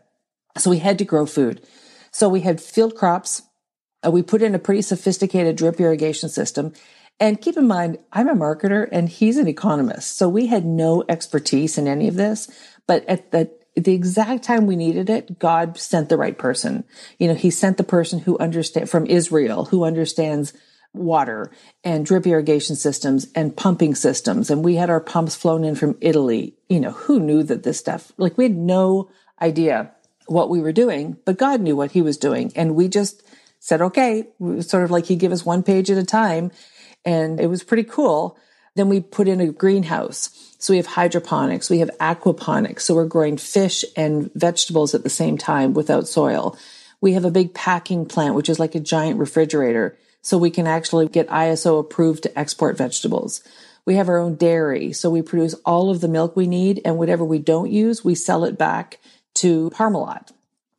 So 0.58 0.70
we 0.70 0.80
had 0.80 0.98
to 1.00 1.06
grow 1.06 1.26
food. 1.26 1.62
So 2.12 2.30
we 2.30 2.42
had 2.42 2.62
field 2.62 2.96
crops. 2.96 3.42
Uh, 4.06 4.12
we 4.12 4.22
put 4.22 4.42
in 4.42 4.56
a 4.56 4.60
pretty 4.60 4.82
sophisticated 4.82 5.56
drip 5.56 5.80
irrigation 5.80 6.30
system. 6.30 6.74
And 7.20 7.40
keep 7.40 7.56
in 7.58 7.68
mind, 7.68 8.00
I'm 8.12 8.30
a 8.30 8.36
marketer 8.36 8.88
and 8.92 9.08
he's 9.08 9.38
an 9.38 9.48
economist. 9.48 10.18
So 10.18 10.28
we 10.28 10.48
had 10.48 10.66
no 10.66 11.04
expertise 11.08 11.78
in 11.78 11.88
any 11.88 12.08
of 12.08 12.16
this. 12.16 12.50
But 12.88 13.08
at 13.08 13.32
the 13.32 13.52
the 13.76 13.94
exact 13.94 14.44
time 14.44 14.66
we 14.68 14.76
needed 14.76 15.10
it, 15.10 15.40
God 15.40 15.78
sent 15.78 16.10
the 16.10 16.18
right 16.18 16.38
person. 16.38 16.84
You 17.18 17.30
know, 17.30 17.36
he 17.36 17.50
sent 17.50 17.78
the 17.78 17.86
person 17.86 18.20
who 18.20 18.38
understand 18.38 18.90
from 18.90 19.06
Israel, 19.06 19.66
who 19.66 19.86
understands 19.86 20.52
water 20.94 21.52
and 21.84 22.06
drip 22.06 22.28
irrigation 22.28 22.76
systems 22.76 23.28
and 23.34 23.56
pumping 23.56 23.96
systems. 23.96 24.50
And 24.50 24.64
we 24.64 24.76
had 24.76 24.90
our 24.90 25.00
pumps 25.00 25.36
flown 25.36 25.64
in 25.64 25.76
from 25.76 25.98
Italy. 26.02 26.56
You 26.68 26.82
know, 26.82 26.92
who 26.92 27.20
knew 27.20 27.44
that 27.44 27.64
this 27.64 27.80
stuff, 27.80 28.12
like 28.18 28.38
we 28.38 28.44
had 28.44 28.58
no 28.58 29.10
idea 29.42 29.92
what 30.26 30.50
we 30.50 30.62
were 30.62 30.74
doing, 30.74 31.18
but 31.26 31.38
God 31.38 31.62
knew 31.62 31.76
what 31.76 31.92
he 31.92 32.02
was 32.02 32.18
doing. 32.18 32.52
And 32.56 32.76
we 32.76 32.88
just 32.88 33.24
said, 33.62 33.82
okay, 33.82 34.28
sort 34.60 34.84
of 34.84 34.92
like 34.92 35.06
he 35.06 35.16
gave 35.16 35.32
us 35.32 35.46
one 35.46 35.62
page 35.62 35.90
at 35.92 35.98
a 35.98 36.04
time. 36.04 36.52
And 37.06 37.40
it 37.40 37.48
was 37.48 37.64
pretty 37.64 37.84
cool. 37.84 38.38
Then 38.76 38.90
we 38.90 39.00
put 39.00 39.28
in 39.28 39.40
a 39.40 39.52
greenhouse. 39.52 40.56
So 40.58 40.74
we 40.74 40.78
have 40.78 40.88
hydroponics, 40.88 41.70
we 41.70 41.80
have 41.80 41.92
aquaponics. 42.00 42.82
So 42.82 42.96
we're 42.96 43.06
growing 43.06 43.38
fish 43.38 43.86
and 43.96 44.32
vegetables 44.34 44.94
at 44.94 45.04
the 45.04 45.10
same 45.10 45.38
time 45.38 45.74
without 45.74 46.08
soil. 46.08 46.58
We 47.02 47.14
have 47.14 47.26
a 47.26 47.32
big 47.32 47.54
packing 47.54 48.06
plant, 48.06 48.36
which 48.36 48.50
is 48.50 48.60
like 48.60 48.76
a 48.76 48.80
giant 48.80 49.20
refrigerator 49.20 49.98
so 50.22 50.38
we 50.38 50.52
can 50.52 50.68
actually 50.68 51.08
get 51.08 51.28
ISO 51.30 51.80
approved 51.80 52.24
to 52.24 52.40
export 52.40 52.78
vegetables. 52.78 53.42
We 53.86 53.96
have 53.96 54.10
our 54.10 54.20
own 54.20 54.36
dairy, 54.36 54.94
so 54.94 55.10
we 55.10 55.22
produce 55.22 55.56
all 55.66 55.90
of 55.90 56.02
the 56.02 56.08
milk 56.08 56.36
we 56.36 56.46
need, 56.46 56.82
and 56.86 56.98
whatever 56.98 57.26
we 57.26 57.40
don't 57.40 57.72
use, 57.72 58.06
we 58.06 58.14
sell 58.14 58.44
it 58.44 58.58
back 58.58 59.00
to 59.36 59.72
Parmalat. 59.72 60.32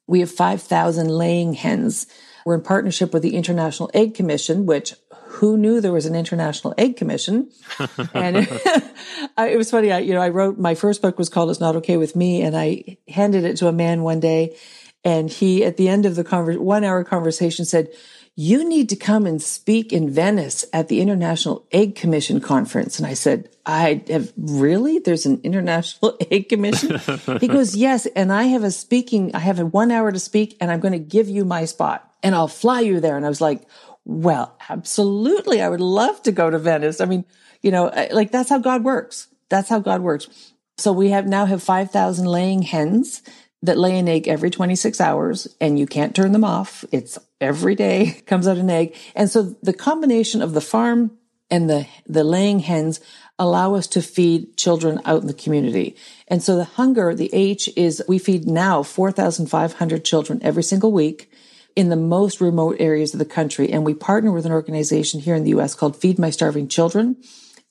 We 0.07 0.21
have 0.21 0.31
5,000 0.31 1.09
laying 1.09 1.55
hens. 1.55 2.07
We're 2.45 2.55
in 2.55 2.63
partnership 2.63 3.13
with 3.13 3.23
the 3.23 3.35
International 3.35 3.91
Egg 3.95 4.15
Commission, 4.15 4.67
which 4.67 4.95
who 5.25 5.57
knew 5.57 5.81
there 5.81 5.93
was 5.93 6.07
an 6.07 6.15
International 6.15 6.75
Egg 6.79 6.97
Commission? 6.97 7.51
and 8.15 8.37
it, 8.49 8.95
it 9.39 9.57
was 9.57 9.71
funny. 9.71 9.91
I, 9.91 9.99
you 9.99 10.15
know, 10.15 10.21
I 10.21 10.29
wrote 10.29 10.59
my 10.59 10.75
first 10.75 11.03
book 11.03 11.19
was 11.19 11.29
called 11.29 11.51
"It's 11.51 11.61
Not 11.61 11.77
Okay 11.77 11.97
with 11.97 12.15
Me," 12.15 12.43
and 12.43 12.57
I 12.57 12.99
handed 13.09 13.45
it 13.45 13.57
to 13.59 13.69
a 13.69 13.73
man 13.73 14.03
one 14.03 14.21
day, 14.21 14.57
and 15.05 15.31
he, 15.31 15.65
at 15.65 15.77
the 15.77 15.89
end 15.89 16.07
of 16.07 16.17
the 16.17 16.25
conver- 16.25 16.59
one 16.59 16.85
hour 16.85 17.03
conversation, 17.05 17.65
said, 17.65 17.89
you 18.35 18.67
need 18.67 18.89
to 18.89 18.97
come 18.97 19.27
and 19.27 19.43
speak 19.43 19.93
in 19.93 20.09
Venice 20.09 20.65
at 20.73 20.89
the 20.89 21.01
International 21.01 21.67
Egg 21.71 21.95
Commission 21.97 22.41
conference. 22.41 22.99
And 22.99 23.07
I 23.07 23.13
said, 23.13 23.51
I 23.67 24.03
have 24.09 24.33
really? 24.37 24.99
There's 24.99 25.27
an 25.27 25.41
International 25.45 26.17
Egg 26.31 26.49
Commission? 26.49 26.99
he 27.41 27.49
goes, 27.49 27.77
yes. 27.77 28.07
And 28.07 28.33
I 28.33 28.45
have 28.45 28.65
a 28.65 28.71
speaking, 28.71 29.35
I 29.35 29.41
have 29.41 29.59
a 29.59 29.67
one 29.67 29.91
hour 29.91 30.11
to 30.11 30.19
speak 30.19 30.57
and 30.61 30.71
I'm 30.71 30.81
going 30.81 30.93
to 30.93 30.99
give 30.99 31.29
you 31.29 31.45
my 31.45 31.67
spot 31.67 32.12
and 32.23 32.35
I'll 32.35 32.49
fly 32.49 32.81
you 32.81 33.01
there. 33.01 33.17
And 33.17 33.27
I 33.27 33.29
was 33.29 33.41
like, 33.41 33.63
well, 34.05 34.57
absolutely. 34.69 35.61
I 35.61 35.69
would 35.69 35.81
love 35.81 36.23
to 36.25 36.33
go 36.33 36.51
to 36.51 36.59
Venice. 36.59 37.01
I 37.01 37.05
mean, 37.05 37.25
you 37.63 37.71
know, 37.71 37.93
like 38.11 38.31
that's 38.31 38.51
how 38.51 38.59
God 38.59 38.85
works. 38.85 39.29
That's 39.49 39.69
how 39.69 39.79
God 39.79 40.03
works. 40.03 40.53
So 40.79 40.93
we 40.93 41.11
have 41.11 41.27
now 41.27 41.47
have 41.47 41.63
5,000 41.63 42.27
laying 42.27 42.63
hens 42.63 43.23
that 43.63 43.79
lay 43.79 43.99
an 43.99 44.09
egg 44.09 44.27
every 44.27 44.51
26 44.51 45.01
hours 45.01 45.47
and 45.61 45.79
you 45.79 45.87
can't 45.87 46.17
turn 46.17 46.33
them 46.33 46.45
off. 46.45 46.85
It's 46.91 47.19
every 47.41 47.75
day 47.75 48.23
comes 48.27 48.49
out 48.49 48.57
an 48.57 48.71
egg. 48.71 48.97
And 49.15 49.31
so 49.31 49.55
the 49.63 49.73
combination 49.73 50.43
of 50.43 50.55
the 50.55 50.61
farm 50.61 51.13
and 51.51 51.69
the, 51.71 51.87
the 52.07 52.25
laying 52.25 52.61
hens 52.61 53.01
allow 53.39 53.75
us 53.75 53.87
to 53.89 54.03
feed 54.03 54.57
children 54.57 55.01
out 55.05 55.21
in 55.21 55.27
the 55.27 55.35
community. 55.35 55.97
And 56.29 56.43
so 56.43 56.57
the 56.57 56.65
hunger, 56.65 57.15
the 57.15 57.31
H 57.33 57.69
is 57.77 58.03
we 58.09 58.19
feed 58.19 58.47
now 58.47 58.83
4,500 58.83 60.05
children 60.05 60.41
every 60.43 60.63
single 60.63 60.93
week 60.93 61.32
in 61.77 61.89
the 61.89 61.97
most 61.97 62.41
remote 62.41 62.77
areas 62.79 63.13
of 63.13 63.19
the 63.19 63.25
country. 63.25 63.71
And 63.71 63.85
we 63.85 63.95
partner 63.95 64.33
with 64.33 64.47
an 64.47 64.53
organization 64.53 65.21
here 65.21 65.35
in 65.35 65.45
the 65.45 65.51
US 65.51 65.75
called 65.75 65.97
Feed 65.97 66.19
My 66.19 66.31
Starving 66.31 66.69
Children 66.69 67.17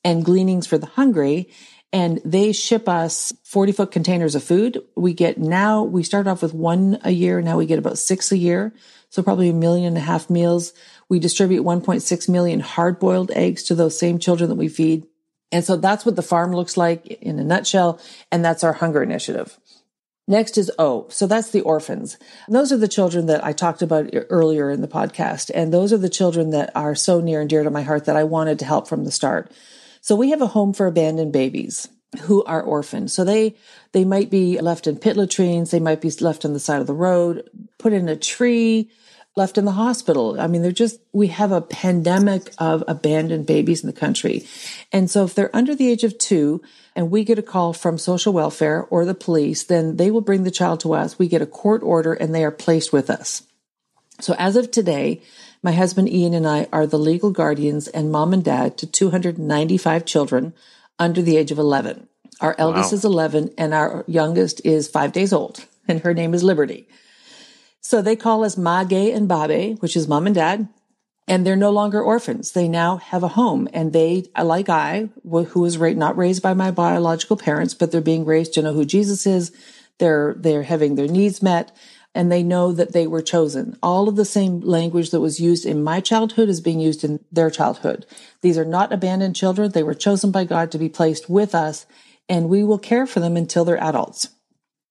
and 0.04 0.24
Gleanings 0.24 0.66
for 0.66 0.78
the 0.78 0.86
Hungry 0.86 1.48
and 1.92 2.20
they 2.24 2.52
ship 2.52 2.88
us 2.88 3.32
40 3.44 3.72
foot 3.72 3.90
containers 3.90 4.34
of 4.34 4.42
food. 4.42 4.82
We 4.96 5.12
get 5.12 5.36
now, 5.36 5.82
we 5.82 6.02
start 6.02 6.26
off 6.26 6.40
with 6.40 6.54
one 6.54 6.98
a 7.04 7.10
year. 7.10 7.42
Now 7.42 7.58
we 7.58 7.66
get 7.66 7.78
about 7.78 7.98
six 7.98 8.32
a 8.32 8.38
year. 8.38 8.72
So 9.10 9.22
probably 9.22 9.50
a 9.50 9.54
million 9.54 9.88
and 9.88 9.98
a 9.98 10.00
half 10.00 10.30
meals. 10.30 10.72
We 11.10 11.18
distribute 11.18 11.64
1.6 11.64 12.28
million 12.30 12.60
hard 12.60 12.98
boiled 12.98 13.30
eggs 13.32 13.62
to 13.64 13.74
those 13.74 13.98
same 13.98 14.18
children 14.18 14.48
that 14.48 14.56
we 14.56 14.68
feed. 14.68 15.06
And 15.50 15.62
so 15.62 15.76
that's 15.76 16.06
what 16.06 16.16
the 16.16 16.22
farm 16.22 16.52
looks 16.52 16.78
like 16.78 17.06
in 17.06 17.38
a 17.38 17.44
nutshell. 17.44 18.00
And 18.30 18.42
that's 18.42 18.64
our 18.64 18.72
hunger 18.72 19.02
initiative. 19.02 19.58
Next 20.28 20.56
is 20.56 20.70
O. 20.78 21.06
So 21.10 21.26
that's 21.26 21.50
the 21.50 21.62
orphans. 21.62 22.16
Those 22.48 22.72
are 22.72 22.76
the 22.76 22.88
children 22.88 23.26
that 23.26 23.44
I 23.44 23.52
talked 23.52 23.82
about 23.82 24.10
earlier 24.30 24.70
in 24.70 24.80
the 24.80 24.88
podcast. 24.88 25.50
And 25.54 25.72
those 25.72 25.92
are 25.92 25.98
the 25.98 26.08
children 26.08 26.50
that 26.50 26.70
are 26.76 26.94
so 26.94 27.20
near 27.20 27.40
and 27.40 27.50
dear 27.50 27.64
to 27.64 27.70
my 27.70 27.82
heart 27.82 28.04
that 28.04 28.16
I 28.16 28.24
wanted 28.24 28.58
to 28.60 28.64
help 28.64 28.86
from 28.86 29.04
the 29.04 29.10
start. 29.10 29.50
So 30.00 30.14
we 30.14 30.30
have 30.30 30.40
a 30.40 30.46
home 30.46 30.72
for 30.72 30.86
abandoned 30.86 31.32
babies 31.32 31.88
who 32.22 32.44
are 32.44 32.62
orphaned. 32.62 33.10
So 33.10 33.24
they, 33.24 33.56
they 33.92 34.04
might 34.04 34.30
be 34.30 34.60
left 34.60 34.86
in 34.86 34.98
pit 34.98 35.16
latrines. 35.16 35.70
They 35.70 35.80
might 35.80 36.00
be 36.00 36.10
left 36.20 36.44
on 36.44 36.52
the 36.52 36.60
side 36.60 36.80
of 36.80 36.86
the 36.86 36.94
road, 36.94 37.48
put 37.78 37.92
in 37.92 38.08
a 38.08 38.16
tree, 38.16 38.90
left 39.34 39.56
in 39.56 39.64
the 39.64 39.72
hospital. 39.72 40.38
I 40.38 40.46
mean, 40.46 40.62
they're 40.62 40.72
just, 40.72 41.00
we 41.12 41.28
have 41.28 41.52
a 41.52 41.62
pandemic 41.62 42.52
of 42.58 42.84
abandoned 42.86 43.46
babies 43.46 43.82
in 43.82 43.86
the 43.86 43.98
country. 43.98 44.46
And 44.92 45.10
so 45.10 45.24
if 45.24 45.34
they're 45.34 45.54
under 45.56 45.74
the 45.74 45.90
age 45.90 46.04
of 46.04 46.18
two 46.18 46.62
and 46.94 47.10
we 47.10 47.24
get 47.24 47.38
a 47.38 47.42
call 47.42 47.72
from 47.72 47.96
social 47.96 48.32
welfare 48.32 48.82
or 48.90 49.04
the 49.04 49.14
police, 49.14 49.64
then 49.64 49.96
they 49.96 50.10
will 50.10 50.20
bring 50.20 50.44
the 50.44 50.50
child 50.50 50.80
to 50.80 50.92
us. 50.92 51.18
We 51.18 51.28
get 51.28 51.40
a 51.40 51.46
court 51.46 51.82
order 51.82 52.12
and 52.12 52.34
they 52.34 52.44
are 52.44 52.50
placed 52.50 52.92
with 52.92 53.08
us. 53.08 53.42
So 54.20 54.34
as 54.38 54.56
of 54.56 54.70
today, 54.70 55.22
my 55.62 55.72
husband 55.72 56.10
Ian 56.10 56.34
and 56.34 56.46
I 56.46 56.68
are 56.72 56.86
the 56.86 56.98
legal 56.98 57.30
guardians 57.30 57.88
and 57.88 58.12
mom 58.12 58.34
and 58.34 58.44
dad 58.44 58.76
to 58.78 58.86
295 58.86 60.04
children 60.04 60.52
under 60.98 61.22
the 61.22 61.38
age 61.38 61.50
of 61.50 61.58
11. 61.58 62.06
Our 62.40 62.54
eldest 62.58 62.92
wow. 62.92 62.96
is 62.96 63.04
11 63.04 63.50
and 63.56 63.72
our 63.72 64.04
youngest 64.06 64.60
is 64.64 64.88
five 64.88 65.12
days 65.12 65.32
old 65.32 65.64
and 65.88 66.00
her 66.00 66.12
name 66.12 66.34
is 66.34 66.42
Liberty. 66.42 66.88
So 67.82 68.00
they 68.00 68.16
call 68.16 68.44
us 68.44 68.56
Mage 68.56 68.92
and 68.92 69.28
Babe, 69.28 69.78
which 69.80 69.96
is 69.96 70.08
mom 70.08 70.26
and 70.26 70.34
dad. 70.34 70.68
and 71.28 71.46
they're 71.46 71.56
no 71.56 71.70
longer 71.70 72.02
orphans. 72.02 72.52
They 72.52 72.68
now 72.68 72.96
have 72.96 73.22
a 73.22 73.28
home 73.28 73.68
and 73.72 73.92
they, 73.92 74.24
like 74.40 74.68
I, 74.68 75.08
who 75.24 75.60
was 75.60 75.78
not 75.78 76.16
raised 76.16 76.42
by 76.42 76.54
my 76.54 76.70
biological 76.70 77.36
parents, 77.36 77.74
but 77.74 77.90
they're 77.92 78.00
being 78.00 78.24
raised 78.24 78.54
to 78.54 78.62
know 78.62 78.72
who 78.72 78.84
Jesus 78.84 79.26
is. 79.26 79.52
They're, 79.98 80.34
they're 80.36 80.64
having 80.64 80.94
their 80.94 81.06
needs 81.08 81.42
met 81.42 81.74
and 82.14 82.30
they 82.30 82.42
know 82.42 82.72
that 82.72 82.92
they 82.92 83.06
were 83.06 83.22
chosen. 83.22 83.78
All 83.82 84.08
of 84.08 84.16
the 84.16 84.24
same 84.24 84.60
language 84.60 85.10
that 85.10 85.20
was 85.20 85.40
used 85.40 85.64
in 85.64 85.84
my 85.84 86.00
childhood 86.00 86.48
is 86.48 86.60
being 86.60 86.80
used 86.80 87.04
in 87.04 87.24
their 87.30 87.50
childhood. 87.50 88.04
These 88.42 88.58
are 88.58 88.64
not 88.64 88.92
abandoned 88.92 89.36
children. 89.36 89.70
They 89.70 89.82
were 89.82 89.94
chosen 89.94 90.30
by 90.30 90.44
God 90.44 90.70
to 90.72 90.78
be 90.78 90.88
placed 90.88 91.30
with 91.30 91.54
us 91.54 91.86
and 92.28 92.48
we 92.48 92.64
will 92.64 92.78
care 92.78 93.06
for 93.06 93.20
them 93.20 93.36
until 93.36 93.64
they're 93.64 93.82
adults. 93.82 94.28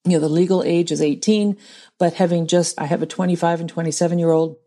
You 0.06 0.14
know, 0.14 0.20
the 0.20 0.30
legal 0.30 0.64
age 0.64 0.92
is 0.92 1.02
18, 1.02 1.58
but 2.00 2.14
having 2.14 2.48
just, 2.48 2.80
I 2.80 2.86
have 2.86 3.02
a 3.02 3.06
25 3.06 3.60
and 3.60 3.70
27 3.70 4.18
year 4.18 4.32
old 4.32 4.58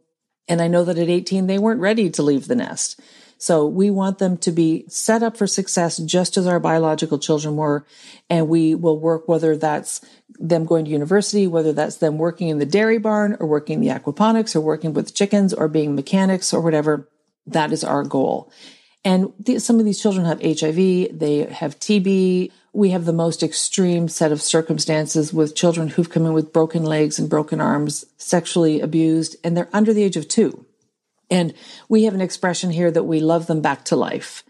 and 0.48 0.60
I 0.60 0.68
know 0.68 0.84
that 0.84 0.98
at 0.98 1.08
18, 1.08 1.46
they 1.46 1.58
weren't 1.58 1.80
ready 1.80 2.10
to 2.10 2.22
leave 2.22 2.46
the 2.46 2.54
nest. 2.54 3.00
So 3.38 3.66
we 3.66 3.90
want 3.90 4.18
them 4.18 4.36
to 4.38 4.52
be 4.52 4.84
set 4.88 5.22
up 5.22 5.36
for 5.36 5.46
success 5.46 5.98
just 5.98 6.36
as 6.36 6.46
our 6.46 6.60
biological 6.60 7.18
children 7.18 7.56
were. 7.56 7.84
And 8.30 8.48
we 8.48 8.74
will 8.74 8.98
work 8.98 9.28
whether 9.28 9.56
that's 9.56 10.00
them 10.38 10.64
going 10.64 10.84
to 10.84 10.90
university, 10.90 11.46
whether 11.46 11.72
that's 11.72 11.96
them 11.96 12.18
working 12.18 12.48
in 12.48 12.58
the 12.58 12.66
dairy 12.66 12.98
barn 12.98 13.36
or 13.40 13.46
working 13.46 13.80
the 13.80 13.88
aquaponics 13.88 14.54
or 14.54 14.60
working 14.60 14.92
with 14.92 15.14
chickens 15.14 15.52
or 15.52 15.68
being 15.68 15.94
mechanics 15.94 16.54
or 16.54 16.60
whatever. 16.60 17.08
That 17.46 17.72
is 17.72 17.84
our 17.84 18.04
goal. 18.04 18.50
And 19.04 19.32
th- 19.44 19.60
some 19.60 19.78
of 19.78 19.84
these 19.84 20.00
children 20.00 20.24
have 20.26 20.40
HIV, 20.40 21.18
they 21.18 21.46
have 21.50 21.78
TB, 21.78 22.50
we 22.74 22.90
have 22.90 23.04
the 23.04 23.12
most 23.12 23.44
extreme 23.44 24.08
set 24.08 24.32
of 24.32 24.42
circumstances 24.42 25.32
with 25.32 25.54
children 25.54 25.88
who've 25.88 26.10
come 26.10 26.26
in 26.26 26.32
with 26.32 26.52
broken 26.52 26.82
legs 26.82 27.20
and 27.20 27.30
broken 27.30 27.60
arms, 27.60 28.04
sexually 28.18 28.80
abused, 28.80 29.36
and 29.44 29.56
they're 29.56 29.68
under 29.72 29.94
the 29.94 30.02
age 30.02 30.16
of 30.16 30.26
two. 30.26 30.66
And 31.30 31.54
we 31.88 32.02
have 32.02 32.14
an 32.14 32.20
expression 32.20 32.70
here 32.70 32.90
that 32.90 33.04
we 33.04 33.20
love 33.20 33.46
them 33.46 33.60
back 33.60 33.84
to 33.86 33.96
life. 33.96 34.42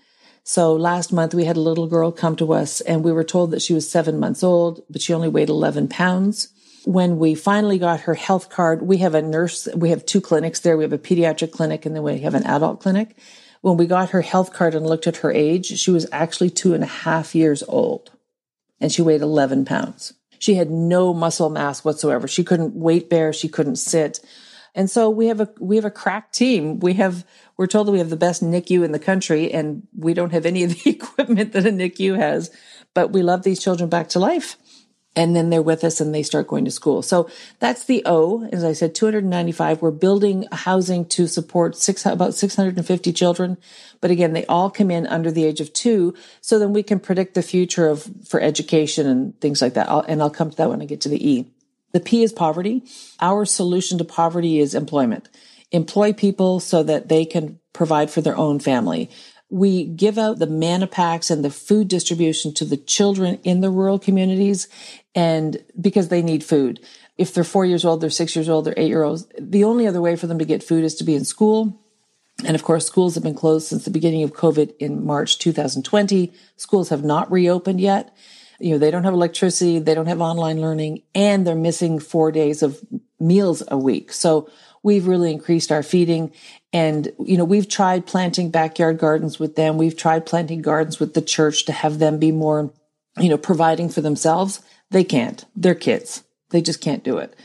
So 0.42 0.74
last 0.74 1.12
month 1.12 1.34
we 1.34 1.44
had 1.44 1.58
a 1.58 1.60
little 1.60 1.86
girl 1.86 2.10
come 2.10 2.34
to 2.36 2.54
us 2.54 2.80
and 2.80 3.04
we 3.04 3.12
were 3.12 3.24
told 3.24 3.50
that 3.50 3.62
she 3.62 3.74
was 3.74 3.90
seven 3.90 4.18
months 4.18 4.42
old, 4.42 4.82
but 4.88 5.02
she 5.02 5.12
only 5.12 5.28
weighed 5.28 5.50
11 5.50 5.88
pounds. 5.88 6.48
When 6.86 7.18
we 7.18 7.34
finally 7.34 7.78
got 7.78 8.00
her 8.00 8.14
health 8.14 8.48
card, 8.48 8.82
we 8.82 8.98
have 8.98 9.14
a 9.14 9.22
nurse, 9.22 9.68
we 9.74 9.90
have 9.90 10.04
two 10.04 10.20
clinics 10.20 10.60
there. 10.60 10.76
We 10.76 10.84
have 10.84 10.92
a 10.92 10.98
pediatric 10.98 11.52
clinic 11.52 11.84
and 11.84 11.94
then 11.94 12.02
we 12.02 12.20
have 12.20 12.34
an 12.34 12.44
adult 12.44 12.80
clinic. 12.80 13.16
When 13.60 13.76
we 13.76 13.86
got 13.86 14.10
her 14.10 14.22
health 14.22 14.52
card 14.52 14.74
and 14.74 14.86
looked 14.86 15.06
at 15.06 15.18
her 15.18 15.30
age, 15.30 15.78
she 15.78 15.90
was 15.90 16.06
actually 16.10 16.50
two 16.50 16.74
and 16.74 16.84
a 16.84 16.86
half 16.86 17.34
years 17.34 17.62
old 17.68 18.10
and 18.80 18.92
she 18.92 19.02
weighed 19.02 19.22
11 19.22 19.64
pounds. 19.64 20.14
She 20.38 20.54
had 20.54 20.70
no 20.70 21.14
muscle 21.14 21.48
mass 21.48 21.84
whatsoever. 21.84 22.28
She 22.28 22.44
couldn't 22.44 22.74
weight 22.74 23.08
bear. 23.08 23.32
She 23.32 23.48
couldn't 23.48 23.76
sit. 23.76 24.20
And 24.74 24.90
so 24.90 25.08
we 25.08 25.28
have 25.28 25.40
a, 25.40 25.48
we 25.60 25.76
have 25.76 25.84
a 25.84 25.90
crack 25.90 26.32
team. 26.32 26.80
We 26.80 26.94
have, 26.94 27.24
we're 27.56 27.68
told 27.68 27.86
that 27.86 27.92
we 27.92 27.98
have 27.98 28.10
the 28.10 28.16
best 28.16 28.42
NICU 28.42 28.84
in 28.84 28.92
the 28.92 28.98
country 28.98 29.52
and 29.52 29.86
we 29.96 30.14
don't 30.14 30.32
have 30.32 30.44
any 30.44 30.64
of 30.64 30.82
the 30.82 30.90
equipment 30.90 31.52
that 31.52 31.66
a 31.66 31.70
NICU 31.70 32.16
has, 32.16 32.50
but 32.92 33.12
we 33.12 33.22
love 33.22 33.42
these 33.42 33.62
children 33.62 33.88
back 33.88 34.08
to 34.10 34.18
life 34.18 34.56
and 35.16 35.36
then 35.36 35.50
they're 35.50 35.62
with 35.62 35.84
us 35.84 36.00
and 36.00 36.14
they 36.14 36.22
start 36.22 36.48
going 36.48 36.64
to 36.64 36.70
school. 36.70 37.02
So 37.02 37.28
that's 37.60 37.84
the 37.84 38.02
O. 38.04 38.48
As 38.52 38.64
I 38.64 38.72
said, 38.72 38.94
295. 38.94 39.80
We're 39.80 39.90
building 39.90 40.46
housing 40.50 41.04
to 41.06 41.26
support 41.26 41.76
six, 41.76 42.04
about 42.04 42.34
650 42.34 43.12
children. 43.12 43.56
But 44.00 44.10
again, 44.10 44.32
they 44.32 44.44
all 44.46 44.70
come 44.70 44.90
in 44.90 45.06
under 45.06 45.30
the 45.30 45.44
age 45.44 45.60
of 45.60 45.72
two. 45.72 46.14
So 46.40 46.58
then 46.58 46.72
we 46.72 46.82
can 46.82 46.98
predict 46.98 47.34
the 47.34 47.42
future 47.42 47.88
of, 47.88 48.08
for 48.26 48.40
education 48.40 49.06
and 49.06 49.40
things 49.40 49.62
like 49.62 49.74
that. 49.74 49.88
I'll, 49.88 50.00
and 50.00 50.20
I'll 50.20 50.30
come 50.30 50.50
to 50.50 50.56
that 50.56 50.68
when 50.68 50.82
I 50.82 50.86
get 50.86 51.00
to 51.02 51.08
the 51.08 51.28
E. 51.28 51.50
The 51.92 52.00
P 52.00 52.24
is 52.24 52.32
poverty. 52.32 52.82
Our 53.20 53.44
solution 53.44 53.98
to 53.98 54.04
poverty 54.04 54.58
is 54.58 54.74
employment. 54.74 55.28
Employ 55.70 56.12
people 56.12 56.58
so 56.58 56.82
that 56.82 57.08
they 57.08 57.24
can 57.24 57.60
provide 57.72 58.10
for 58.10 58.20
their 58.20 58.36
own 58.36 58.58
family 58.58 59.10
we 59.50 59.84
give 59.84 60.18
out 60.18 60.38
the 60.38 60.46
manna 60.46 60.86
packs 60.86 61.30
and 61.30 61.44
the 61.44 61.50
food 61.50 61.88
distribution 61.88 62.52
to 62.54 62.64
the 62.64 62.76
children 62.76 63.38
in 63.44 63.60
the 63.60 63.70
rural 63.70 63.98
communities 63.98 64.68
and 65.14 65.62
because 65.80 66.08
they 66.08 66.22
need 66.22 66.42
food. 66.42 66.80
If 67.16 67.32
they're 67.32 67.44
four 67.44 67.64
years 67.64 67.84
old, 67.84 68.00
they're 68.00 68.10
six 68.10 68.34
years 68.34 68.48
old, 68.48 68.64
they're 68.64 68.74
eight 68.76 68.88
year 68.88 69.04
olds. 69.04 69.26
The 69.38 69.64
only 69.64 69.86
other 69.86 70.00
way 70.00 70.16
for 70.16 70.26
them 70.26 70.38
to 70.38 70.44
get 70.44 70.62
food 70.62 70.84
is 70.84 70.96
to 70.96 71.04
be 71.04 71.14
in 71.14 71.24
school. 71.24 71.80
And 72.44 72.56
of 72.56 72.64
course, 72.64 72.86
schools 72.86 73.14
have 73.14 73.22
been 73.22 73.34
closed 73.34 73.68
since 73.68 73.84
the 73.84 73.90
beginning 73.90 74.24
of 74.24 74.32
COVID 74.32 74.74
in 74.78 75.04
March 75.04 75.38
2020. 75.38 76.32
Schools 76.56 76.88
have 76.88 77.04
not 77.04 77.30
reopened 77.30 77.80
yet. 77.80 78.16
You 78.58 78.72
know, 78.72 78.78
they 78.78 78.90
don't 78.90 79.04
have 79.04 79.14
electricity, 79.14 79.78
they 79.78 79.94
don't 79.94 80.06
have 80.06 80.20
online 80.20 80.60
learning, 80.60 81.02
and 81.14 81.46
they're 81.46 81.54
missing 81.54 81.98
four 81.98 82.32
days 82.32 82.62
of 82.62 82.80
meals 83.20 83.62
a 83.68 83.78
week. 83.78 84.12
So 84.12 84.48
we've 84.82 85.06
really 85.06 85.32
increased 85.32 85.72
our 85.72 85.82
feeding. 85.82 86.32
And, 86.74 87.12
you 87.24 87.36
know, 87.38 87.44
we've 87.44 87.68
tried 87.68 88.04
planting 88.04 88.50
backyard 88.50 88.98
gardens 88.98 89.38
with 89.38 89.54
them. 89.54 89.78
We've 89.78 89.96
tried 89.96 90.26
planting 90.26 90.60
gardens 90.60 90.98
with 90.98 91.14
the 91.14 91.22
church 91.22 91.66
to 91.66 91.72
have 91.72 92.00
them 92.00 92.18
be 92.18 92.32
more, 92.32 92.74
you 93.16 93.28
know, 93.28 93.38
providing 93.38 93.88
for 93.88 94.00
themselves. 94.00 94.60
They 94.90 95.04
can't. 95.04 95.44
They're 95.54 95.76
kids. 95.76 96.24
They 96.50 96.60
just 96.60 96.80
can't 96.80 97.04
do 97.04 97.18
it. 97.18 97.36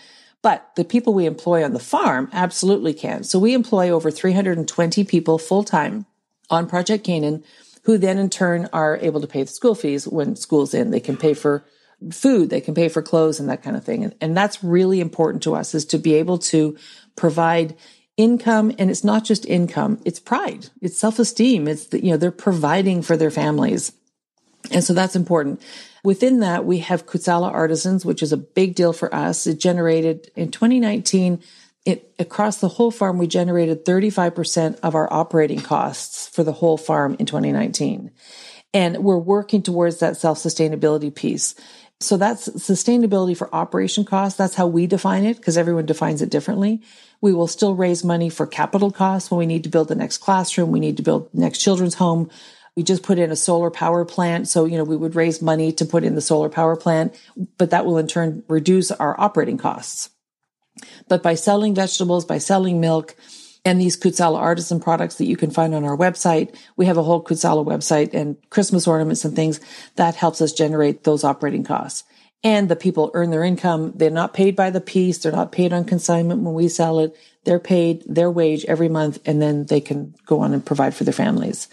But 0.42 0.72
the 0.76 0.84
people 0.84 1.14
we 1.14 1.28
employ 1.28 1.64
on 1.64 1.74
the 1.74 1.80
farm 1.80 2.30
absolutely 2.34 2.92
can. 2.94 3.24
So 3.24 3.38
we 3.38 3.54
employ 3.54 3.92
over 3.92 4.10
320 4.10 5.04
people 5.04 5.38
full 5.38 5.64
time 5.64 6.08
on 6.50 6.68
Project 6.68 7.04
Canaan, 7.04 7.44
who 7.84 8.00
then 8.00 8.18
in 8.18 8.32
turn 8.32 8.68
are 8.74 8.98
able 8.98 9.22
to 9.22 9.28
pay 9.28 9.44
the 9.44 9.52
school 9.52 9.76
fees 9.76 10.08
when 10.08 10.36
school's 10.36 10.74
in. 10.74 10.90
They 10.90 11.00
can 11.00 11.18
pay 11.18 11.36
for 11.36 11.64
food, 12.12 12.50
they 12.50 12.62
can 12.62 12.74
pay 12.74 12.90
for 12.90 13.04
clothes 13.04 13.40
and 13.40 13.50
that 13.50 13.62
kind 13.62 13.76
of 13.76 13.84
thing. 13.84 14.06
And, 14.06 14.16
and 14.22 14.36
that's 14.36 14.64
really 14.64 15.02
important 15.02 15.44
to 15.44 15.54
us 15.54 15.76
is 15.76 15.86
to 15.86 16.00
be 16.00 16.16
able 16.16 16.40
to 16.40 16.78
provide 17.16 17.76
income 18.20 18.70
and 18.78 18.92
it's 18.92 19.06
not 19.06 19.24
just 19.24 19.46
income 19.46 19.98
it's 20.04 20.20
pride 20.20 20.68
it's 20.82 20.98
self-esteem 20.98 21.70
it's 21.70 21.86
the, 21.86 22.04
you 22.04 22.12
know 22.12 22.18
they're 22.18 22.32
providing 22.32 23.02
for 23.02 23.16
their 23.16 23.32
families. 23.32 23.94
And 24.72 24.84
so 24.84 24.94
that's 24.94 25.16
important. 25.16 25.62
Within 26.04 26.42
that 26.42 26.66
we 26.66 26.80
have 26.80 27.06
Khutsala 27.06 27.50
artisans 27.50 28.06
which 28.06 28.22
is 28.22 28.34
a 28.34 28.38
big 28.38 28.76
deal 28.76 28.92
for 28.92 29.14
us. 29.16 29.48
It 29.48 29.58
generated 29.58 30.30
in 30.36 30.52
2019 30.52 31.42
it 31.86 32.14
across 32.20 32.58
the 32.58 32.68
whole 32.68 32.92
farm 32.92 33.18
we 33.18 33.26
generated 33.26 33.86
35% 33.86 34.80
of 34.84 34.96
our 34.96 35.12
operating 35.12 35.62
costs 35.62 36.28
for 36.28 36.44
the 36.44 36.52
whole 36.52 36.78
farm 36.78 37.16
in 37.20 37.26
2019 37.26 38.12
and 38.74 38.98
we're 38.98 39.18
working 39.18 39.64
towards 39.64 40.00
that 40.00 40.18
self-sustainability 40.18 41.16
piece 41.16 41.56
so 42.02 42.16
that's 42.16 42.48
sustainability 42.50 43.36
for 43.36 43.54
operation 43.54 44.06
costs. 44.06 44.38
That's 44.38 44.56
how 44.56 44.68
we 44.68 44.88
define 44.88 45.26
it 45.26 45.38
because 45.38 45.58
everyone 45.58 45.86
defines 45.86 46.22
it 46.22 46.30
differently. 46.30 46.82
We 47.20 47.34
will 47.34 47.48
still 47.48 47.76
raise 47.76 48.06
money 48.06 48.30
for 48.30 48.48
capital 48.48 48.90
costs 48.90 49.30
when 49.30 49.40
we 49.40 49.46
need 49.46 49.64
to 49.64 49.70
build 49.70 49.90
the 49.90 49.96
next 49.96 50.20
classroom. 50.20 50.72
We 50.72 50.80
need 50.80 50.96
to 50.98 51.04
build 51.04 51.30
the 51.34 51.42
next 51.42 51.60
children's 51.60 51.96
home. 51.96 52.30
We 52.78 52.84
just 52.84 53.04
put 53.04 53.20
in 53.20 53.32
a 53.32 53.36
solar 53.36 53.70
power 53.70 54.06
plant. 54.06 54.48
So, 54.48 54.64
you 54.64 54.78
know, 54.78 54.86
we 54.86 54.96
would 54.96 55.16
raise 55.16 55.42
money 55.42 55.74
to 55.74 55.86
put 55.86 56.06
in 56.06 56.16
the 56.16 56.22
solar 56.22 56.48
power 56.48 56.78
plant, 56.78 57.20
but 57.58 57.72
that 57.72 57.86
will 57.86 57.98
in 57.98 58.08
turn 58.08 58.44
reduce 58.48 58.92
our 58.92 59.20
operating 59.20 59.58
costs. 59.58 60.10
But 61.10 61.22
by 61.22 61.36
selling 61.36 61.76
vegetables, 61.76 62.24
by 62.24 62.38
selling 62.38 62.80
milk, 62.80 63.18
and 63.66 63.80
these 63.80 64.00
Khutsala 64.00 64.38
artisan 64.38 64.80
products 64.80 65.16
that 65.16 65.26
you 65.26 65.36
can 65.36 65.52
find 65.52 65.76
on 65.76 65.84
our 65.84 65.98
website. 65.98 66.56
We 66.78 66.86
have 66.86 66.98
a 66.98 67.04
whole 67.04 67.24
Khutsala 67.24 67.66
website 67.66 68.14
and 68.14 68.38
Christmas 68.50 68.88
ornaments 68.88 69.26
and 69.26 69.36
things 69.36 69.60
that 69.96 70.16
helps 70.16 70.42
us 70.42 70.54
generate 70.54 71.04
those 71.04 71.24
operating 71.24 71.64
costs. 71.64 72.04
And 72.42 72.70
the 72.70 72.78
people 72.78 73.12
earn 73.14 73.32
their 73.32 73.44
income. 73.44 73.92
They're 73.96 74.10
not 74.10 74.34
paid 74.34 74.56
by 74.56 74.70
the 74.70 74.80
piece. 74.80 75.18
They're 75.18 75.32
not 75.32 75.52
paid 75.52 75.74
on 75.74 75.84
consignment 75.84 76.42
when 76.42 76.54
we 76.54 76.70
sell 76.70 77.00
it. 77.00 77.18
They're 77.44 77.60
paid 77.60 78.04
their 78.08 78.32
wage 78.32 78.64
every 78.66 78.88
month 78.88 79.20
and 79.26 79.42
then 79.42 79.66
they 79.66 79.82
can 79.82 80.16
go 80.26 80.40
on 80.40 80.54
and 80.54 80.66
provide 80.66 80.96
for 80.96 81.04
their 81.04 81.14
families. 81.14 81.68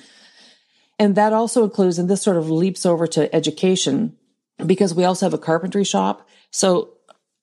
And 0.99 1.15
that 1.15 1.33
also 1.33 1.63
includes, 1.63 1.99
and 1.99 2.09
this 2.09 2.23
sort 2.23 2.37
of 2.37 2.51
leaps 2.51 2.85
over 2.85 3.07
to 3.09 3.33
education 3.35 4.17
because 4.65 4.95
we 4.95 5.05
also 5.05 5.27
have 5.27 5.35
a 5.35 5.39
carpentry 5.39 5.85
shop. 5.85 6.27
So 6.51 6.95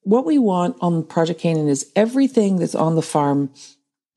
what 0.02 0.26
we 0.26 0.38
want 0.38 0.76
on 0.80 1.04
Project 1.04 1.40
Canaan 1.40 1.68
is 1.68 1.90
everything 1.96 2.56
that's 2.56 2.74
on 2.74 2.94
the 2.94 3.02
farm 3.02 3.50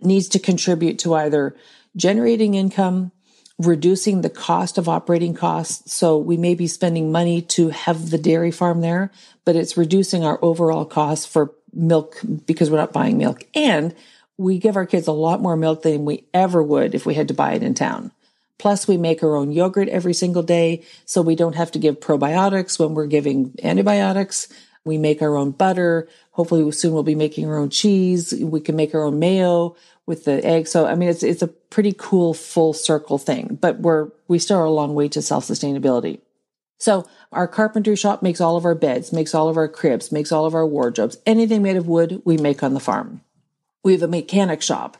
needs 0.01 0.29
to 0.29 0.39
contribute 0.39 0.99
to 0.99 1.15
either 1.15 1.55
generating 1.95 2.53
income, 2.53 3.11
reducing 3.57 4.21
the 4.21 4.29
cost 4.29 4.77
of 4.77 4.87
operating 4.87 5.33
costs. 5.33 5.93
So 5.93 6.17
we 6.17 6.37
may 6.37 6.53
be 6.55 6.67
spending 6.67 7.11
money 7.11 7.41
to 7.41 7.69
have 7.69 8.09
the 8.11 8.17
dairy 8.17 8.51
farm 8.51 8.81
there, 8.81 9.11
but 9.45 9.55
it's 9.55 9.77
reducing 9.77 10.23
our 10.23 10.39
overall 10.41 10.85
cost 10.85 11.27
for 11.27 11.53
milk 11.73 12.19
because 12.45 12.69
we're 12.69 12.77
not 12.77 12.93
buying 12.93 13.17
milk. 13.17 13.43
And 13.55 13.95
we 14.37 14.59
give 14.59 14.75
our 14.75 14.85
kids 14.85 15.07
a 15.07 15.11
lot 15.11 15.41
more 15.41 15.55
milk 15.55 15.81
than 15.81 16.05
we 16.05 16.25
ever 16.33 16.61
would 16.61 16.93
if 16.93 17.05
we 17.05 17.15
had 17.15 17.27
to 17.29 17.33
buy 17.33 17.53
it 17.53 17.63
in 17.63 17.73
town. 17.73 18.11
Plus, 18.59 18.87
we 18.87 18.97
make 18.97 19.21
our 19.21 19.35
own 19.35 19.51
yogurt 19.51 19.87
every 19.89 20.13
single 20.13 20.41
day, 20.41 20.83
so 21.05 21.21
we 21.21 21.35
don't 21.35 21.55
have 21.55 21.71
to 21.71 21.79
give 21.79 21.99
probiotics 21.99 22.79
when 22.79 22.95
we're 22.95 23.05
giving 23.05 23.53
antibiotics. 23.61 24.47
We 24.87 24.97
make 24.97 25.21
our 25.21 25.35
own 25.35 25.51
butter. 25.51 26.07
Hopefully 26.31 26.71
soon 26.71 26.93
we'll 26.93 27.03
be 27.03 27.15
making 27.15 27.47
our 27.47 27.57
own 27.57 27.69
cheese. 27.69 28.33
We 28.33 28.59
can 28.61 28.75
make 28.75 28.95
our 28.95 29.03
own 29.03 29.19
mayo 29.19 29.75
with 30.07 30.25
the 30.25 30.43
egg. 30.43 30.67
So, 30.67 30.87
I 30.87 30.95
mean, 30.95 31.09
it's, 31.09 31.21
it's 31.21 31.43
a 31.43 31.47
pretty 31.47 31.93
cool 31.95 32.33
full 32.33 32.73
circle 32.73 33.19
thing, 33.19 33.59
but 33.61 33.79
we're, 33.79 34.09
we 34.27 34.39
still 34.39 34.57
are 34.57 34.65
a 34.65 34.71
long 34.71 34.95
way 34.95 35.07
to 35.09 35.21
self 35.21 35.45
sustainability. 35.45 36.21
So 36.79 37.07
our 37.31 37.47
carpentry 37.47 37.95
shop 37.95 38.21
makes 38.21 38.39
all 38.39 38.55
of 38.55 38.65
our 38.65 38.75
beds, 38.75 39.11
makes 39.11 39.35
all 39.35 39.49
of 39.49 39.57
our 39.57 39.67
cribs, 39.67 40.11
makes 40.11 40.31
all 40.31 40.45
of 40.45 40.55
our 40.55 40.65
wardrobes. 40.65 41.17
Anything 41.25 41.61
made 41.61 41.75
of 41.75 41.87
wood, 41.87 42.21
we 42.23 42.37
make 42.37 42.63
on 42.63 42.73
the 42.73 42.79
farm. 42.79 43.21
We 43.83 43.93
have 43.93 44.03
a 44.03 44.07
mechanic 44.07 44.61
shop. 44.61 44.97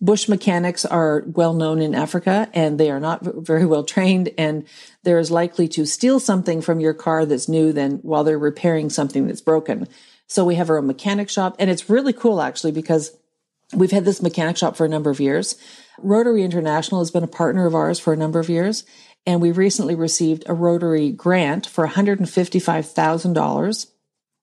Bush 0.00 0.28
mechanics 0.28 0.84
are 0.86 1.24
well 1.26 1.52
known 1.52 1.82
in 1.82 1.94
Africa 1.94 2.48
and 2.54 2.80
they 2.80 2.90
are 2.90 3.00
not 3.00 3.20
very 3.22 3.66
well 3.66 3.84
trained 3.84 4.30
and 4.38 4.64
they're 5.02 5.18
as 5.18 5.30
likely 5.30 5.68
to 5.68 5.84
steal 5.84 6.18
something 6.18 6.62
from 6.62 6.80
your 6.80 6.94
car 6.94 7.26
that's 7.26 7.50
new 7.50 7.70
than 7.72 7.98
while 7.98 8.24
they're 8.24 8.38
repairing 8.38 8.88
something 8.88 9.26
that's 9.26 9.42
broken. 9.42 9.86
So 10.26 10.42
we 10.44 10.54
have 10.54 10.70
our 10.70 10.78
own 10.78 10.86
mechanic 10.86 11.28
shop 11.28 11.54
and 11.58 11.68
it's 11.68 11.90
really 11.90 12.14
cool 12.14 12.40
actually 12.40 12.72
because 12.72 13.14
we've 13.74 13.90
had 13.90 14.06
this 14.06 14.22
mechanic 14.22 14.56
shop 14.56 14.74
for 14.74 14.86
a 14.86 14.88
number 14.88 15.10
of 15.10 15.20
years. 15.20 15.56
Rotary 15.98 16.44
International 16.44 17.02
has 17.02 17.10
been 17.10 17.24
a 17.24 17.28
partner 17.28 17.66
of 17.66 17.74
ours 17.74 17.98
for 17.98 18.14
a 18.14 18.16
number 18.16 18.40
of 18.40 18.48
years 18.48 18.84
and 19.26 19.42
we 19.42 19.52
recently 19.52 19.94
received 19.94 20.44
a 20.46 20.54
Rotary 20.54 21.10
grant 21.10 21.66
for 21.66 21.86
$155,000 21.86 23.86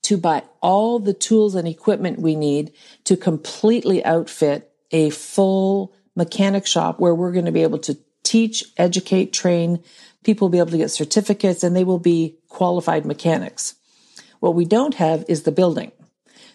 to 0.08 0.18
buy 0.18 0.42
all 0.62 1.00
the 1.00 1.14
tools 1.14 1.54
and 1.54 1.68
equipment 1.68 2.18
we 2.18 2.34
need 2.34 2.72
to 3.04 3.18
completely 3.18 4.04
outfit 4.06 4.72
a 4.90 5.10
full 5.10 5.94
mechanic 6.16 6.66
shop 6.66 6.98
where 6.98 7.14
we're 7.14 7.34
going 7.34 7.44
to 7.44 7.52
be 7.52 7.64
able 7.64 7.78
to 7.80 7.98
teach, 8.24 8.64
educate, 8.78 9.34
train. 9.34 9.84
People 10.24 10.48
will 10.48 10.54
be 10.54 10.60
able 10.60 10.72
to 10.72 10.78
get 10.78 10.92
certificates 10.92 11.62
and 11.62 11.76
they 11.76 11.84
will 11.84 12.00
be 12.00 12.38
qualified 12.48 13.06
mechanics. 13.06 13.76
What 14.40 14.56
we 14.56 14.64
don't 14.64 14.94
have 14.94 15.26
is 15.28 15.44
the 15.44 15.52
building. 15.52 15.92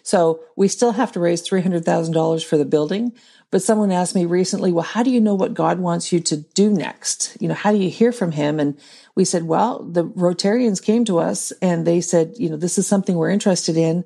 So 0.01 0.39
we 0.55 0.67
still 0.67 0.93
have 0.93 1.11
to 1.11 1.19
raise 1.19 1.47
$300,000 1.47 2.43
for 2.43 2.57
the 2.57 2.65
building. 2.65 3.13
But 3.51 3.61
someone 3.61 3.91
asked 3.91 4.15
me 4.15 4.25
recently, 4.25 4.71
well, 4.71 4.83
how 4.83 5.03
do 5.03 5.11
you 5.11 5.21
know 5.21 5.35
what 5.35 5.53
God 5.53 5.77
wants 5.77 6.11
you 6.11 6.19
to 6.21 6.37
do 6.37 6.71
next? 6.71 7.37
You 7.39 7.49
know, 7.49 7.53
how 7.53 7.71
do 7.71 7.77
you 7.77 7.91
hear 7.91 8.11
from 8.11 8.31
him? 8.31 8.59
And 8.59 8.79
we 9.15 9.25
said, 9.25 9.43
well, 9.43 9.83
the 9.83 10.05
Rotarians 10.05 10.83
came 10.83 11.05
to 11.05 11.19
us 11.19 11.51
and 11.61 11.85
they 11.85 12.01
said, 12.01 12.33
you 12.37 12.49
know, 12.49 12.57
this 12.57 12.77
is 12.77 12.87
something 12.87 13.15
we're 13.15 13.29
interested 13.29 13.77
in. 13.77 14.03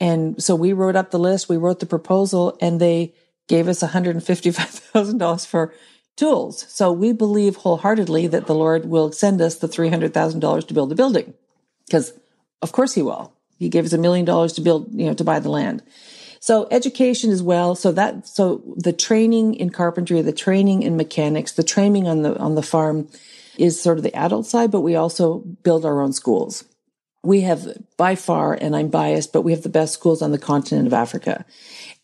And 0.00 0.42
so 0.42 0.54
we 0.54 0.72
wrote 0.72 0.96
up 0.96 1.10
the 1.10 1.18
list, 1.18 1.48
we 1.48 1.56
wrote 1.56 1.80
the 1.80 1.86
proposal, 1.86 2.56
and 2.60 2.80
they 2.80 3.14
gave 3.48 3.68
us 3.68 3.82
$155,000 3.82 5.46
for 5.46 5.74
tools. 6.16 6.64
So 6.68 6.92
we 6.92 7.12
believe 7.12 7.56
wholeheartedly 7.56 8.28
that 8.28 8.46
the 8.46 8.54
Lord 8.54 8.86
will 8.86 9.12
send 9.12 9.40
us 9.40 9.56
the 9.56 9.68
$300,000 9.68 10.68
to 10.68 10.74
build 10.74 10.88
the 10.88 10.94
building. 10.94 11.34
Because 11.86 12.12
of 12.62 12.72
course 12.72 12.94
he 12.94 13.02
will. 13.02 13.32
He 13.58 13.68
gave 13.68 13.84
us 13.84 13.92
a 13.92 13.98
million 13.98 14.24
dollars 14.24 14.52
to 14.54 14.60
build, 14.60 14.92
you 14.92 15.06
know, 15.06 15.14
to 15.14 15.24
buy 15.24 15.38
the 15.38 15.50
land. 15.50 15.82
So 16.40 16.68
education 16.70 17.30
as 17.30 17.42
well. 17.42 17.74
So 17.74 17.92
that, 17.92 18.26
so 18.26 18.62
the 18.76 18.92
training 18.92 19.54
in 19.54 19.70
carpentry, 19.70 20.20
the 20.22 20.32
training 20.32 20.82
in 20.82 20.96
mechanics, 20.96 21.52
the 21.52 21.62
training 21.62 22.06
on 22.06 22.22
the, 22.22 22.36
on 22.38 22.54
the 22.54 22.62
farm 22.62 23.08
is 23.56 23.80
sort 23.80 23.98
of 23.98 24.04
the 24.04 24.14
adult 24.14 24.46
side, 24.46 24.70
but 24.70 24.80
we 24.80 24.96
also 24.96 25.38
build 25.38 25.84
our 25.84 26.00
own 26.00 26.12
schools. 26.12 26.64
We 27.22 27.42
have 27.42 27.66
by 27.96 28.16
far, 28.16 28.52
and 28.52 28.76
I'm 28.76 28.88
biased, 28.88 29.32
but 29.32 29.42
we 29.42 29.52
have 29.52 29.62
the 29.62 29.68
best 29.68 29.94
schools 29.94 30.20
on 30.20 30.32
the 30.32 30.38
continent 30.38 30.86
of 30.86 30.92
Africa. 30.92 31.44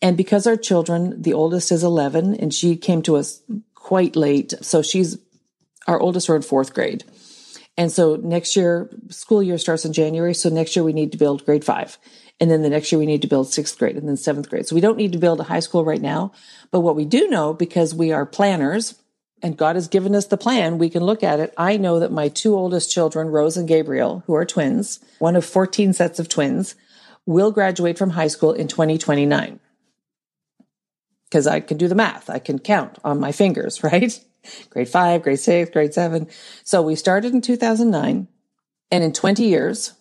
And 0.01 0.17
because 0.17 0.47
our 0.47 0.57
children, 0.57 1.21
the 1.21 1.33
oldest 1.33 1.71
is 1.71 1.83
11 1.83 2.35
and 2.35 2.53
she 2.53 2.75
came 2.75 3.03
to 3.03 3.17
us 3.17 3.41
quite 3.75 4.15
late. 4.15 4.53
So 4.61 4.81
she's 4.81 5.17
our 5.87 5.99
oldest 5.99 6.29
are 6.29 6.35
in 6.35 6.41
fourth 6.41 6.73
grade. 6.73 7.03
And 7.77 7.91
so 7.91 8.15
next 8.15 8.55
year, 8.55 8.89
school 9.09 9.41
year 9.41 9.57
starts 9.57 9.85
in 9.85 9.93
January. 9.93 10.33
So 10.33 10.49
next 10.49 10.75
year 10.75 10.83
we 10.83 10.93
need 10.93 11.11
to 11.13 11.17
build 11.17 11.45
grade 11.45 11.63
five. 11.63 11.97
And 12.39 12.49
then 12.49 12.63
the 12.63 12.69
next 12.69 12.91
year 12.91 12.99
we 12.99 13.05
need 13.05 13.21
to 13.21 13.27
build 13.27 13.51
sixth 13.51 13.77
grade 13.77 13.97
and 13.97 14.07
then 14.07 14.17
seventh 14.17 14.49
grade. 14.49 14.67
So 14.67 14.75
we 14.75 14.81
don't 14.81 14.97
need 14.97 15.13
to 15.13 15.19
build 15.19 15.39
a 15.39 15.43
high 15.43 15.59
school 15.59 15.85
right 15.85 16.01
now. 16.01 16.31
But 16.71 16.81
what 16.81 16.95
we 16.95 17.05
do 17.05 17.27
know, 17.29 17.53
because 17.53 17.93
we 17.93 18.11
are 18.11 18.25
planners 18.25 19.00
and 19.41 19.57
God 19.57 19.75
has 19.75 19.87
given 19.87 20.15
us 20.15 20.27
the 20.27 20.37
plan, 20.37 20.77
we 20.77 20.89
can 20.89 21.03
look 21.03 21.23
at 21.23 21.39
it. 21.39 21.53
I 21.57 21.77
know 21.77 21.99
that 21.99 22.11
my 22.11 22.27
two 22.27 22.55
oldest 22.55 22.91
children, 22.91 23.27
Rose 23.27 23.57
and 23.57 23.67
Gabriel, 23.67 24.23
who 24.27 24.35
are 24.35 24.45
twins, 24.45 24.99
one 25.19 25.35
of 25.35 25.45
14 25.45 25.93
sets 25.93 26.19
of 26.19 26.29
twins, 26.29 26.75
will 27.25 27.51
graduate 27.51 27.97
from 27.97 28.11
high 28.11 28.27
school 28.27 28.53
in 28.53 28.67
2029. 28.67 29.59
Because 31.25 31.47
I 31.47 31.59
can 31.59 31.77
do 31.77 31.87
the 31.87 31.95
math. 31.95 32.29
I 32.29 32.39
can 32.39 32.59
count 32.59 32.99
on 33.03 33.19
my 33.19 33.31
fingers, 33.31 33.83
right? 33.83 34.19
grade 34.69 34.89
five, 34.89 35.21
grade 35.21 35.39
six, 35.39 35.69
grade 35.71 35.93
seven. 35.93 36.27
So 36.63 36.81
we 36.81 36.95
started 36.95 37.33
in 37.33 37.41
2009 37.41 38.27
and 38.91 39.03
in 39.03 39.13
20 39.13 39.43
years, 39.45 39.93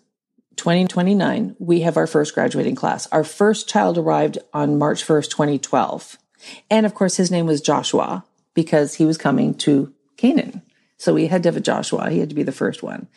2029, 0.56 1.56
we 1.58 1.80
have 1.80 1.96
our 1.96 2.06
first 2.06 2.34
graduating 2.34 2.74
class. 2.74 3.06
Our 3.12 3.24
first 3.24 3.68
child 3.68 3.96
arrived 3.96 4.38
on 4.52 4.78
March 4.78 5.06
1st, 5.06 5.30
2012. 5.30 6.18
And 6.70 6.84
of 6.84 6.94
course, 6.94 7.16
his 7.16 7.30
name 7.30 7.46
was 7.46 7.60
Joshua 7.60 8.24
because 8.54 8.94
he 8.94 9.04
was 9.04 9.18
coming 9.18 9.54
to 9.54 9.92
Canaan. 10.16 10.62
So 10.98 11.14
we 11.14 11.28
had 11.28 11.42
to 11.44 11.48
have 11.48 11.56
a 11.56 11.60
Joshua. 11.60 12.10
He 12.10 12.18
had 12.18 12.28
to 12.28 12.34
be 12.34 12.42
the 12.42 12.52
first 12.52 12.82
one. 12.82 13.08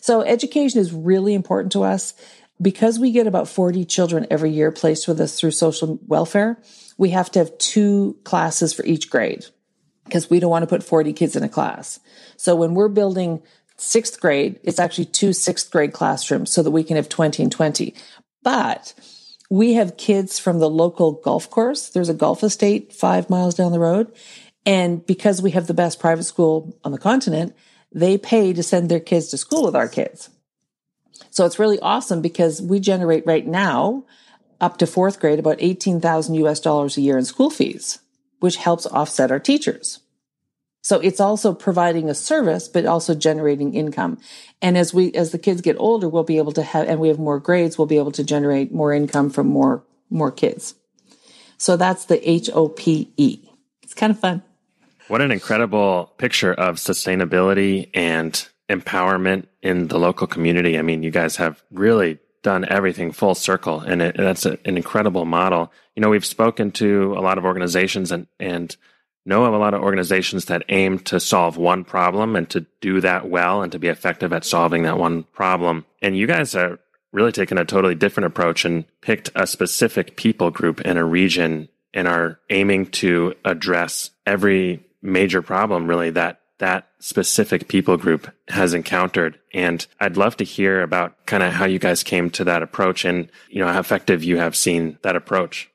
So 0.00 0.22
education 0.22 0.80
is 0.80 0.92
really 0.92 1.34
important 1.34 1.72
to 1.72 1.82
us 1.82 2.14
because 2.60 2.98
we 2.98 3.10
get 3.10 3.26
about 3.26 3.48
40 3.48 3.84
children 3.84 4.26
every 4.30 4.50
year 4.50 4.70
placed 4.70 5.08
with 5.08 5.20
us 5.20 5.38
through 5.38 5.50
social 5.50 5.98
welfare. 6.06 6.62
We 6.96 7.10
have 7.10 7.30
to 7.32 7.40
have 7.40 7.58
two 7.58 8.16
classes 8.24 8.72
for 8.72 8.84
each 8.84 9.10
grade 9.10 9.44
because 10.04 10.30
we 10.30 10.38
don't 10.38 10.50
want 10.50 10.62
to 10.62 10.68
put 10.68 10.84
40 10.84 11.12
kids 11.12 11.34
in 11.34 11.42
a 11.42 11.48
class. 11.48 11.98
So 12.36 12.54
when 12.54 12.74
we're 12.74 12.88
building 12.88 13.42
sixth 13.76 14.20
grade, 14.20 14.60
it's 14.62 14.78
actually 14.78 15.06
two 15.06 15.32
sixth 15.32 15.70
grade 15.70 15.92
classrooms 15.92 16.52
so 16.52 16.62
that 16.62 16.70
we 16.70 16.84
can 16.84 16.96
have 16.96 17.08
20 17.08 17.42
and 17.42 17.52
20. 17.52 17.94
But 18.42 18.94
we 19.50 19.74
have 19.74 19.96
kids 19.96 20.38
from 20.38 20.60
the 20.60 20.70
local 20.70 21.12
golf 21.12 21.50
course. 21.50 21.88
There's 21.88 22.08
a 22.08 22.14
golf 22.14 22.42
estate 22.42 22.92
five 22.92 23.28
miles 23.28 23.54
down 23.54 23.72
the 23.72 23.80
road. 23.80 24.12
And 24.64 25.04
because 25.04 25.42
we 25.42 25.52
have 25.52 25.66
the 25.66 25.74
best 25.74 25.98
private 25.98 26.24
school 26.24 26.76
on 26.84 26.92
the 26.92 26.98
continent, 26.98 27.54
they 27.90 28.16
pay 28.16 28.52
to 28.52 28.62
send 28.62 28.88
their 28.88 29.00
kids 29.00 29.28
to 29.28 29.38
school 29.38 29.64
with 29.64 29.76
our 29.76 29.88
kids. 29.88 30.30
So 31.30 31.44
it's 31.46 31.58
really 31.58 31.80
awesome 31.80 32.22
because 32.22 32.60
we 32.60 32.80
generate 32.80 33.26
right 33.26 33.46
now 33.46 34.04
up 34.60 34.78
to 34.78 34.86
fourth 34.86 35.18
grade 35.18 35.38
about 35.38 35.56
18,000 35.58 36.34
US 36.36 36.60
dollars 36.60 36.96
a 36.96 37.00
year 37.00 37.18
in 37.18 37.24
school 37.24 37.50
fees, 37.50 37.98
which 38.40 38.56
helps 38.56 38.86
offset 38.86 39.30
our 39.30 39.40
teachers. 39.40 40.00
So 40.82 40.98
it's 40.98 41.20
also 41.20 41.54
providing 41.54 42.10
a 42.10 42.14
service, 42.14 42.66
but 42.68 42.86
also 42.86 43.14
generating 43.14 43.74
income. 43.74 44.18
And 44.60 44.76
as 44.76 44.92
we, 44.92 45.12
as 45.12 45.30
the 45.30 45.38
kids 45.38 45.60
get 45.60 45.76
older, 45.78 46.08
we'll 46.08 46.24
be 46.24 46.38
able 46.38 46.52
to 46.52 46.62
have, 46.62 46.88
and 46.88 46.98
we 46.98 47.08
have 47.08 47.20
more 47.20 47.38
grades, 47.38 47.78
we'll 47.78 47.86
be 47.86 47.98
able 47.98 48.12
to 48.12 48.24
generate 48.24 48.72
more 48.72 48.92
income 48.92 49.30
from 49.30 49.46
more, 49.46 49.84
more 50.10 50.32
kids. 50.32 50.74
So 51.56 51.76
that's 51.76 52.06
the 52.06 52.28
H 52.28 52.50
O 52.52 52.68
P 52.68 53.12
E. 53.16 53.48
It's 53.82 53.94
kind 53.94 54.10
of 54.10 54.18
fun. 54.18 54.42
What 55.08 55.20
an 55.20 55.30
incredible 55.30 56.12
picture 56.16 56.52
of 56.52 56.76
sustainability 56.76 57.90
and 57.92 58.48
empowerment 58.70 59.46
in 59.62 59.88
the 59.88 59.98
local 59.98 60.26
community. 60.26 60.78
I 60.78 60.82
mean, 60.82 61.02
you 61.02 61.10
guys 61.10 61.36
have 61.36 61.62
really 61.70 62.18
done 62.42 62.64
everything 62.68 63.12
full 63.12 63.34
circle 63.34 63.80
and 63.80 64.02
it, 64.02 64.16
that's 64.16 64.46
a, 64.46 64.58
an 64.64 64.76
incredible 64.76 65.24
model. 65.24 65.72
You 65.94 66.00
know, 66.00 66.10
we've 66.10 66.26
spoken 66.26 66.72
to 66.72 67.14
a 67.16 67.20
lot 67.20 67.38
of 67.38 67.44
organizations 67.44 68.10
and, 68.10 68.26
and 68.40 68.74
know 69.24 69.44
of 69.44 69.54
a 69.54 69.58
lot 69.58 69.74
of 69.74 69.82
organizations 69.82 70.46
that 70.46 70.64
aim 70.68 70.98
to 70.98 71.20
solve 71.20 71.56
one 71.56 71.84
problem 71.84 72.34
and 72.34 72.48
to 72.50 72.66
do 72.80 73.00
that 73.00 73.28
well 73.28 73.62
and 73.62 73.70
to 73.72 73.78
be 73.78 73.88
effective 73.88 74.32
at 74.32 74.44
solving 74.44 74.82
that 74.82 74.98
one 74.98 75.22
problem. 75.24 75.84
And 76.00 76.16
you 76.16 76.26
guys 76.26 76.54
are 76.56 76.80
really 77.12 77.32
taking 77.32 77.58
a 77.58 77.64
totally 77.64 77.94
different 77.94 78.26
approach 78.26 78.64
and 78.64 78.84
picked 79.00 79.30
a 79.34 79.46
specific 79.46 80.16
people 80.16 80.50
group 80.50 80.80
in 80.80 80.96
a 80.96 81.04
region 81.04 81.68
and 81.94 82.08
are 82.08 82.40
aiming 82.50 82.86
to 82.86 83.34
address 83.44 84.10
every 84.26 84.82
major 85.02 85.42
problem 85.42 85.86
really 85.86 86.10
that 86.10 86.40
that 86.58 86.86
specific 87.00 87.66
people 87.66 87.96
group 87.96 88.32
has 88.46 88.72
encountered. 88.72 89.36
And 89.52 89.84
I'd 89.98 90.16
love 90.16 90.36
to 90.36 90.44
hear 90.44 90.82
about 90.82 91.26
kind 91.26 91.42
of 91.42 91.52
how 91.52 91.64
you 91.64 91.80
guys 91.80 92.04
came 92.04 92.30
to 92.30 92.44
that 92.44 92.62
approach 92.62 93.04
and, 93.04 93.28
you 93.50 93.60
know, 93.60 93.72
how 93.72 93.80
effective 93.80 94.22
you 94.22 94.36
have 94.36 94.54
seen 94.54 94.96
that 95.02 95.16
approach. 95.16 95.68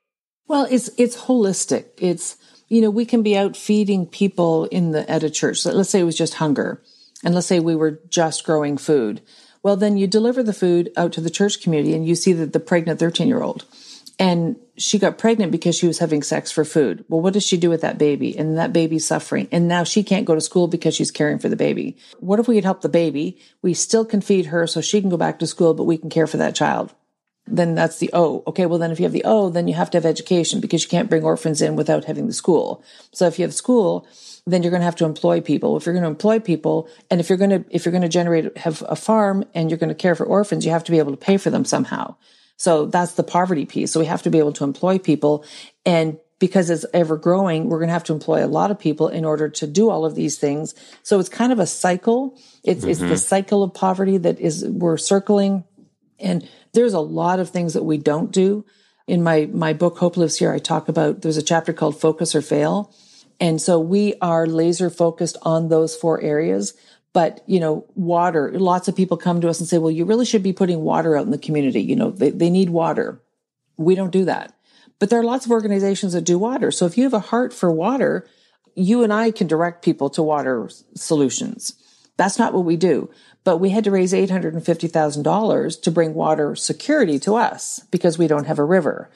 Well, 0.47 0.65
it's, 0.71 0.89
it's 0.97 1.17
holistic. 1.17 1.87
It's, 1.97 2.37
you 2.69 2.81
know, 2.81 2.89
we 2.89 3.05
can 3.05 3.21
be 3.21 3.37
out 3.37 3.57
feeding 3.57 4.05
people 4.05 4.63
in 4.65 4.91
the, 4.91 5.09
at 5.11 5.23
a 5.23 5.29
church. 5.29 5.65
Let's 5.65 5.89
say 5.89 5.99
it 5.99 6.05
was 6.05 6.17
just 6.17 6.35
hunger. 6.35 6.81
And 7.21 7.35
let's 7.35 7.47
say 7.47 7.59
we 7.59 7.75
were 7.75 7.99
just 8.07 8.45
growing 8.45 8.77
food. 8.77 9.21
Well, 9.63 9.75
then 9.75 9.97
you 9.97 10.07
deliver 10.07 10.41
the 10.41 10.53
food 10.53 10.93
out 10.95 11.11
to 11.13 11.21
the 11.21 11.29
church 11.29 11.61
community 11.61 11.93
and 11.95 12.07
you 12.07 12.15
see 12.15 12.31
that 12.31 12.53
the 12.53 12.61
pregnant 12.61 12.99
13 12.99 13.27
year 13.27 13.43
old 13.43 13.65
and 14.19 14.55
she 14.77 14.99
got 14.99 15.17
pregnant 15.17 15.51
because 15.51 15.75
she 15.75 15.87
was 15.87 15.99
having 15.99 16.23
sex 16.23 16.51
for 16.51 16.65
food. 16.65 17.05
Well, 17.07 17.21
what 17.21 17.33
does 17.33 17.45
she 17.45 17.57
do 17.57 17.69
with 17.69 17.81
that 17.81 17.97
baby? 17.97 18.37
And 18.37 18.57
that 18.57 18.73
baby's 18.73 19.05
suffering. 19.05 19.47
And 19.51 19.67
now 19.67 19.83
she 19.83 20.03
can't 20.03 20.25
go 20.25 20.35
to 20.35 20.41
school 20.41 20.67
because 20.67 20.95
she's 20.95 21.11
caring 21.11 21.39
for 21.39 21.49
the 21.49 21.55
baby. 21.55 21.97
What 22.19 22.39
if 22.39 22.47
we 22.47 22.55
could 22.55 22.63
help 22.63 22.81
the 22.81 22.89
baby? 22.89 23.39
We 23.61 23.73
still 23.73 24.05
can 24.05 24.21
feed 24.21 24.47
her 24.47 24.65
so 24.67 24.81
she 24.81 25.01
can 25.01 25.09
go 25.09 25.17
back 25.17 25.39
to 25.39 25.47
school, 25.47 25.73
but 25.73 25.85
we 25.85 25.97
can 25.97 26.09
care 26.09 26.27
for 26.27 26.37
that 26.37 26.55
child. 26.55 26.93
Then 27.45 27.75
that's 27.75 27.99
the 27.99 28.09
O. 28.13 28.43
Okay. 28.47 28.65
Well, 28.65 28.79
then 28.79 28.91
if 28.91 28.99
you 28.99 29.05
have 29.05 29.13
the 29.13 29.23
O, 29.23 29.49
then 29.49 29.67
you 29.67 29.73
have 29.75 29.89
to 29.91 29.97
have 29.97 30.05
education 30.05 30.59
because 30.59 30.83
you 30.83 30.89
can't 30.89 31.09
bring 31.09 31.23
orphans 31.23 31.61
in 31.61 31.75
without 31.75 32.05
having 32.05 32.27
the 32.27 32.33
school. 32.33 32.83
So 33.13 33.25
if 33.25 33.39
you 33.39 33.43
have 33.43 33.53
school, 33.53 34.07
then 34.45 34.63
you're 34.63 34.71
going 34.71 34.81
to 34.81 34.85
have 34.85 34.95
to 34.97 35.05
employ 35.05 35.41
people. 35.41 35.77
If 35.77 35.85
you're 35.85 35.93
going 35.93 36.03
to 36.03 36.09
employ 36.09 36.39
people 36.39 36.89
and 37.09 37.19
if 37.19 37.29
you're 37.29 37.37
going 37.37 37.51
to, 37.51 37.65
if 37.69 37.85
you're 37.85 37.91
going 37.91 38.01
to 38.01 38.09
generate, 38.09 38.57
have 38.57 38.83
a 38.87 38.95
farm 38.95 39.45
and 39.53 39.69
you're 39.69 39.77
going 39.77 39.89
to 39.89 39.95
care 39.95 40.15
for 40.15 40.25
orphans, 40.25 40.65
you 40.65 40.71
have 40.71 40.83
to 40.85 40.91
be 40.91 40.99
able 40.99 41.11
to 41.11 41.17
pay 41.17 41.37
for 41.37 41.49
them 41.49 41.65
somehow. 41.65 42.15
So 42.57 42.87
that's 42.87 43.13
the 43.13 43.23
poverty 43.23 43.65
piece. 43.65 43.91
So 43.91 43.99
we 43.99 44.07
have 44.07 44.23
to 44.23 44.29
be 44.29 44.39
able 44.39 44.53
to 44.53 44.63
employ 44.63 44.97
people. 44.97 45.45
And 45.85 46.17
because 46.39 46.69
it's 46.69 46.85
ever 46.93 47.17
growing, 47.17 47.69
we're 47.69 47.79
going 47.79 47.87
to 47.87 47.93
have 47.93 48.03
to 48.05 48.13
employ 48.13 48.45
a 48.45 48.47
lot 48.47 48.69
of 48.69 48.79
people 48.79 49.07
in 49.07 49.25
order 49.25 49.49
to 49.49 49.67
do 49.67 49.89
all 49.89 50.05
of 50.05 50.15
these 50.15 50.37
things. 50.37 50.75
So 51.03 51.19
it's 51.19 51.29
kind 51.29 51.51
of 51.51 51.59
a 51.59 51.65
cycle. 51.65 52.37
It's, 52.63 52.81
mm-hmm. 52.81 52.89
it's 52.89 52.99
the 52.99 53.05
mm-hmm. 53.05 53.15
cycle 53.15 53.63
of 53.63 53.73
poverty 53.73 54.17
that 54.17 54.39
is, 54.39 54.65
we're 54.65 54.97
circling. 54.97 55.63
And 56.19 56.47
there's 56.73 56.93
a 56.93 56.99
lot 56.99 57.39
of 57.39 57.49
things 57.49 57.73
that 57.73 57.83
we 57.83 57.97
don't 57.97 58.31
do. 58.31 58.65
In 59.07 59.23
my, 59.23 59.47
my 59.51 59.73
book, 59.73 59.97
Hope 59.97 60.17
Lives 60.17 60.37
Here, 60.37 60.51
I 60.51 60.59
talk 60.59 60.89
about 60.89 61.21
there's 61.21 61.37
a 61.37 61.43
chapter 61.43 61.73
called 61.73 61.99
Focus 61.99 62.35
or 62.35 62.41
Fail. 62.41 62.93
And 63.39 63.61
so 63.61 63.79
we 63.79 64.15
are 64.21 64.45
laser 64.45 64.89
focused 64.89 65.37
on 65.43 65.69
those 65.69 65.95
four 65.95 66.19
areas. 66.21 66.73
But, 67.13 67.43
you 67.47 67.59
know, 67.59 67.85
water, 67.95 68.51
lots 68.53 68.87
of 68.87 68.95
people 68.95 69.17
come 69.17 69.41
to 69.41 69.49
us 69.49 69.59
and 69.59 69.67
say, 69.67 69.77
well, 69.77 69.91
you 69.91 70.05
really 70.05 70.25
should 70.25 70.43
be 70.43 70.53
putting 70.53 70.81
water 70.81 71.17
out 71.17 71.25
in 71.25 71.31
the 71.31 71.37
community. 71.37 71.81
You 71.81 71.95
know, 71.95 72.11
they, 72.11 72.29
they 72.29 72.49
need 72.49 72.69
water. 72.69 73.21
We 73.77 73.95
don't 73.95 74.11
do 74.11 74.25
that. 74.25 74.53
But 74.99 75.09
there 75.09 75.19
are 75.19 75.23
lots 75.23 75.45
of 75.45 75.51
organizations 75.51 76.13
that 76.13 76.21
do 76.21 76.37
water. 76.37 76.71
So 76.71 76.85
if 76.85 76.97
you 76.97 77.03
have 77.03 77.13
a 77.13 77.19
heart 77.19 77.53
for 77.53 77.71
water, 77.71 78.27
you 78.75 79.03
and 79.03 79.11
I 79.11 79.31
can 79.31 79.47
direct 79.47 79.83
people 79.83 80.09
to 80.11 80.23
water 80.23 80.69
solutions. 80.95 81.73
That's 82.17 82.39
not 82.39 82.53
what 82.53 82.65
we 82.65 82.75
do. 82.75 83.09
But 83.43 83.57
we 83.57 83.69
had 83.69 83.83
to 83.85 83.91
raise 83.91 84.11
$850,000 84.11 85.81
to 85.81 85.91
bring 85.91 86.13
water 86.13 86.55
security 86.55 87.19
to 87.19 87.35
us 87.35 87.79
because 87.91 88.17
we 88.17 88.27
don't 88.27 88.47
have 88.47 88.59
a 88.59 88.63
river. 88.63 89.09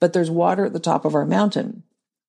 But 0.00 0.12
there's 0.12 0.30
water 0.30 0.66
at 0.66 0.72
the 0.72 0.80
top 0.80 1.04
of 1.04 1.14
our 1.14 1.24
mountain. 1.24 1.84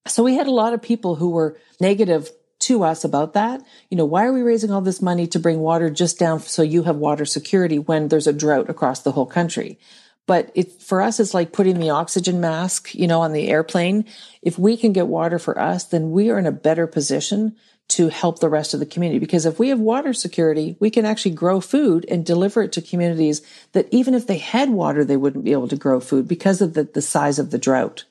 So 0.08 0.24
we 0.24 0.36
had 0.36 0.48
a 0.48 0.52
lot 0.52 0.74
of 0.74 0.82
people 0.82 1.16
who 1.16 1.30
were 1.30 1.58
negative 1.80 2.32
to 2.60 2.84
us 2.84 3.04
about 3.04 3.34
that. 3.34 3.62
You 3.90 3.98
know, 3.98 4.06
why 4.06 4.26
are 4.26 4.34
we 4.34 4.42
raising 4.42 4.72
all 4.72 4.82
this 4.82 5.02
money 5.02 5.28
to 5.28 5.40
bring 5.40 5.60
water 5.60 5.90
just 5.90 6.20
down 6.20 6.40
so 6.40 6.62
you 6.62 6.84
have 6.84 6.98
water 6.98 7.26
security 7.26 7.80
when 7.80 8.08
there's 8.08 8.28
a 8.28 8.34
drought 8.34 8.70
across 8.70 9.02
the 9.02 9.14
whole 9.14 9.26
country? 9.26 9.80
But 10.26 10.52
it, 10.54 10.82
for 10.82 11.02
us, 11.02 11.20
it's 11.20 11.34
like 11.34 11.54
putting 11.54 11.80
the 11.80 11.90
oxygen 11.90 12.40
mask, 12.40 12.94
you 12.94 13.08
know, 13.08 13.22
on 13.22 13.34
the 13.34 13.48
airplane. 13.48 14.06
If 14.44 14.60
we 14.60 14.78
can 14.78 14.94
get 14.94 15.08
water 15.08 15.40
for 15.40 15.60
us, 15.60 15.86
then 15.86 16.12
we 16.12 16.30
are 16.30 16.38
in 16.38 16.46
a 16.46 16.52
better 16.52 16.86
position 16.86 17.56
to 17.90 18.10
help 18.10 18.38
the 18.38 18.50
rest 18.50 18.76
of 18.76 18.80
the 18.80 18.86
community. 18.86 19.18
Because 19.18 19.48
if 19.48 19.58
we 19.58 19.70
have 19.70 19.80
water 19.80 20.14
security, 20.14 20.78
we 20.80 20.92
can 20.92 21.04
actually 21.06 21.32
grow 21.32 21.60
food 21.60 22.06
and 22.08 22.24
deliver 22.24 22.62
it 22.62 22.72
to 22.74 22.82
communities 22.82 23.42
that 23.72 23.88
even 23.90 24.14
if 24.14 24.28
they 24.28 24.38
had 24.38 24.70
water, 24.70 25.04
they 25.04 25.18
wouldn't 25.18 25.44
be 25.44 25.52
able 25.52 25.68
to 25.68 25.76
grow 25.76 26.00
food 26.00 26.28
because 26.28 26.62
of 26.62 26.76
the, 26.76 26.84
the 26.84 27.02
size 27.02 27.40
of 27.40 27.50
the 27.50 27.58
drought. 27.58 28.04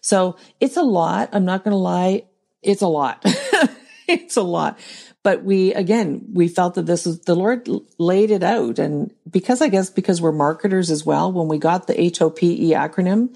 So 0.00 0.36
it's 0.58 0.78
a 0.78 0.82
lot. 0.82 1.28
I'm 1.32 1.44
not 1.44 1.64
going 1.64 1.72
to 1.72 1.76
lie. 1.76 2.24
It's 2.62 2.82
a 2.82 2.86
lot. 2.86 3.22
it's 4.08 4.36
a 4.36 4.42
lot. 4.42 4.78
But 5.22 5.44
we, 5.44 5.72
again, 5.74 6.26
we 6.32 6.48
felt 6.48 6.74
that 6.74 6.86
this 6.86 7.06
is, 7.06 7.20
the 7.20 7.36
Lord 7.36 7.68
laid 7.98 8.30
it 8.30 8.42
out. 8.42 8.78
And 8.78 9.12
because 9.30 9.60
I 9.60 9.68
guess 9.68 9.88
because 9.88 10.20
we're 10.20 10.32
marketers 10.32 10.90
as 10.90 11.06
well, 11.06 11.32
when 11.32 11.48
we 11.48 11.58
got 11.58 11.86
the 11.86 11.94
HOPE 11.94 12.72
acronym 12.72 13.34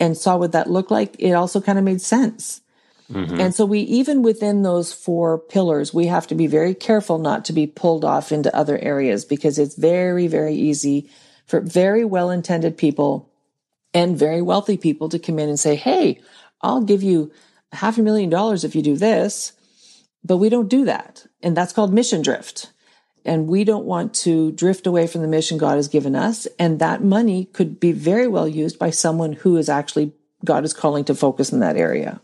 and 0.00 0.16
saw 0.16 0.36
what 0.36 0.52
that 0.52 0.70
looked 0.70 0.90
like, 0.90 1.16
it 1.18 1.32
also 1.32 1.60
kind 1.60 1.78
of 1.78 1.84
made 1.84 2.00
sense. 2.00 2.62
Mm-hmm. 3.12 3.40
And 3.40 3.54
so 3.54 3.64
we, 3.64 3.80
even 3.80 4.22
within 4.22 4.62
those 4.62 4.92
four 4.92 5.38
pillars, 5.38 5.92
we 5.92 6.06
have 6.06 6.26
to 6.28 6.34
be 6.34 6.46
very 6.46 6.74
careful 6.74 7.18
not 7.18 7.44
to 7.46 7.52
be 7.52 7.66
pulled 7.66 8.04
off 8.04 8.32
into 8.32 8.54
other 8.54 8.78
areas 8.78 9.24
because 9.24 9.58
it's 9.58 9.74
very, 9.74 10.26
very 10.26 10.54
easy 10.54 11.10
for 11.46 11.60
very 11.60 12.04
well 12.04 12.30
intended 12.30 12.78
people 12.78 13.28
and 13.92 14.16
very 14.16 14.40
wealthy 14.40 14.76
people 14.76 15.08
to 15.08 15.18
come 15.18 15.38
in 15.38 15.48
and 15.48 15.58
say, 15.58 15.74
Hey, 15.74 16.20
I'll 16.60 16.82
give 16.82 17.02
you 17.02 17.32
half 17.72 17.98
a 17.98 18.02
million 18.02 18.30
dollars 18.30 18.64
if 18.64 18.74
you 18.74 18.82
do 18.82 18.96
this. 18.96 19.52
But 20.22 20.36
we 20.36 20.48
don't 20.48 20.68
do 20.68 20.84
that. 20.84 21.26
And 21.42 21.56
that's 21.56 21.72
called 21.72 21.92
mission 21.92 22.22
drift. 22.22 22.70
And 23.24 23.48
we 23.48 23.64
don't 23.64 23.84
want 23.84 24.14
to 24.14 24.52
drift 24.52 24.86
away 24.86 25.06
from 25.06 25.22
the 25.22 25.28
mission 25.28 25.58
God 25.58 25.76
has 25.76 25.88
given 25.88 26.14
us. 26.14 26.46
And 26.58 26.78
that 26.78 27.02
money 27.02 27.46
could 27.46 27.80
be 27.80 27.92
very 27.92 28.26
well 28.26 28.48
used 28.48 28.78
by 28.78 28.90
someone 28.90 29.32
who 29.32 29.56
is 29.56 29.68
actually 29.68 30.12
God 30.44 30.64
is 30.64 30.72
calling 30.72 31.04
to 31.04 31.14
focus 31.14 31.52
in 31.52 31.60
that 31.60 31.76
area. 31.76 32.20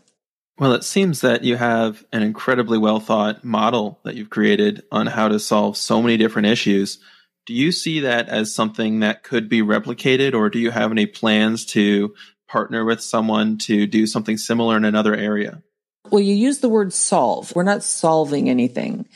Well, 0.59 0.73
it 0.73 0.83
seems 0.83 1.21
that 1.21 1.43
you 1.43 1.55
have 1.55 2.03
an 2.11 2.23
incredibly 2.23 2.79
well 2.79 2.99
thought 2.99 3.43
model 3.43 3.99
that 4.03 4.15
you've 4.15 4.31
created 4.31 4.83
on 4.91 5.05
how 5.05 5.27
to 5.27 5.39
solve 5.39 5.77
so 5.77 6.01
many 6.01 6.17
different 6.17 6.47
issues. 6.47 6.97
Do 7.45 7.53
you 7.53 7.71
see 7.71 8.01
that 8.01 8.27
as 8.27 8.53
something 8.53 9.01
that 9.01 9.23
could 9.23 9.49
be 9.49 9.61
replicated, 9.61 10.33
or 10.33 10.49
do 10.49 10.59
you 10.59 10.71
have 10.71 10.91
any 10.91 11.05
plans 11.05 11.65
to 11.67 12.15
partner 12.47 12.85
with 12.85 13.01
someone 13.01 13.57
to 13.59 13.87
do 13.87 14.07
something 14.07 14.37
similar 14.37 14.77
in 14.77 14.85
another 14.85 15.15
area? 15.15 15.61
Well, 16.09 16.21
you 16.21 16.33
use 16.33 16.59
the 16.59 16.69
word 16.69 16.93
solve. 16.93 17.53
We're 17.55 17.63
not 17.63 17.83
solving 17.83 18.49
anything. 18.49 19.07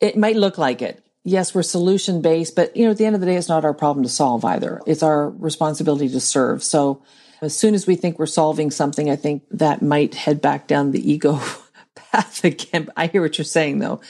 It 0.00 0.16
might 0.16 0.36
look 0.36 0.58
like 0.58 0.80
it. 0.80 1.04
Yes, 1.24 1.54
we're 1.54 1.62
solution 1.62 2.22
based, 2.22 2.56
but 2.56 2.74
you 2.76 2.84
know, 2.84 2.92
at 2.92 2.96
the 2.96 3.04
end 3.04 3.14
of 3.14 3.20
the 3.20 3.26
day, 3.26 3.36
it's 3.36 3.48
not 3.48 3.64
our 3.64 3.74
problem 3.74 4.04
to 4.04 4.08
solve 4.08 4.44
either. 4.44 4.80
It's 4.86 5.02
our 5.02 5.28
responsibility 5.28 6.08
to 6.08 6.20
serve. 6.20 6.62
So 6.62 7.02
as 7.42 7.54
soon 7.54 7.74
as 7.74 7.86
we 7.86 7.96
think 7.96 8.18
we're 8.18 8.26
solving 8.26 8.70
something, 8.70 9.10
I 9.10 9.16
think 9.16 9.42
that 9.50 9.82
might 9.82 10.14
head 10.14 10.40
back 10.40 10.66
down 10.66 10.92
the 10.92 11.10
ego 11.10 11.38
path 11.94 12.44
again. 12.44 12.88
I 12.96 13.08
hear 13.08 13.20
what 13.20 13.36
you're 13.36 13.44
saying 13.44 13.80
though 13.80 14.00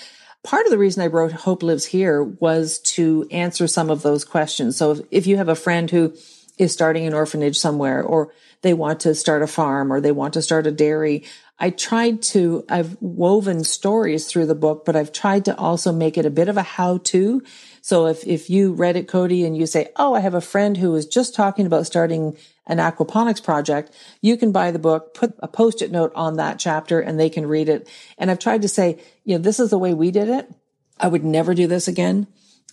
part 0.43 0.67
of 0.67 0.71
the 0.71 0.79
reason 0.79 1.03
I 1.03 1.09
wrote 1.09 1.33
Hope 1.33 1.63
Lives 1.63 1.85
Here 1.87 2.23
was 2.23 2.79
to 2.81 3.27
answer 3.31 3.67
some 3.67 3.91
of 3.91 4.03
those 4.03 4.25
questions. 4.25 4.77
So 4.77 4.93
if, 4.93 5.01
if 5.11 5.27
you 5.27 5.37
have 5.37 5.49
a 5.49 5.55
friend 5.55 5.91
who 5.91 6.15
is 6.57 6.73
starting 6.73 7.07
an 7.07 7.15
orphanage 7.15 7.59
somewhere 7.59 8.03
or 8.03 8.33
they 8.63 8.75
want 8.75 9.01
to 9.01 9.15
start 9.15 9.43
a 9.43 9.47
farm 9.47 9.93
or 9.93 10.01
they 10.01 10.13
want 10.13 10.35
to 10.35 10.43
start 10.43 10.67
a 10.67 10.73
dairy, 10.73 11.25
I 11.61 11.71
tried 11.71 12.23
to, 12.23 12.65
I've 12.69 12.97
woven 13.01 13.65
stories 13.65 14.27
through 14.27 14.47
the 14.47 14.55
book, 14.55 14.85
but 14.85 14.95
I've 14.95 15.13
tried 15.13 15.45
to 15.47 15.57
also 15.57 15.93
make 15.93 16.17
it 16.17 16.25
a 16.25 16.31
bit 16.31 16.49
of 16.49 16.57
a 16.57 16.63
how 16.63 16.99
to. 16.99 17.43
So 17.81 18.07
if, 18.07 18.25
if 18.27 18.49
you 18.49 18.73
read 18.73 18.97
it, 18.97 19.09
Cody, 19.09 19.45
and 19.45 19.57
you 19.57 19.67
say, 19.67 19.89
Oh, 19.97 20.15
I 20.15 20.21
have 20.21 20.35
a 20.35 20.41
friend 20.41 20.77
who 20.77 20.93
was 20.93 21.07
just 21.07 21.35
talking 21.35 21.67
about 21.67 21.87
starting 21.87 22.37
an 22.67 22.79
aquaponics 22.79 23.43
project, 23.43 23.93
you 24.21 24.37
can 24.37 24.53
buy 24.53 24.71
the 24.71 24.79
book, 24.79 25.15
put 25.15 25.35
a 25.41 25.49
post-it 25.49 25.91
note 25.91 26.13
on 26.15 26.37
that 26.37 26.59
chapter 26.59 27.01
and 27.01 27.19
they 27.19 27.31
can 27.31 27.47
read 27.47 27.69
it. 27.69 27.89
And 28.19 28.31
I've 28.31 28.39
tried 28.39 28.63
to 28.63 28.69
say, 28.69 29.03
you 29.25 29.37
know, 29.37 29.43
this 29.43 29.59
is 29.59 29.71
the 29.71 29.79
way 29.79 29.95
we 29.95 30.11
did 30.11 30.29
it. 30.29 30.53
I 31.01 31.09
would 31.09 31.25
never 31.25 31.55
do 31.55 31.67
this 31.67 31.89
again. 31.89 32.27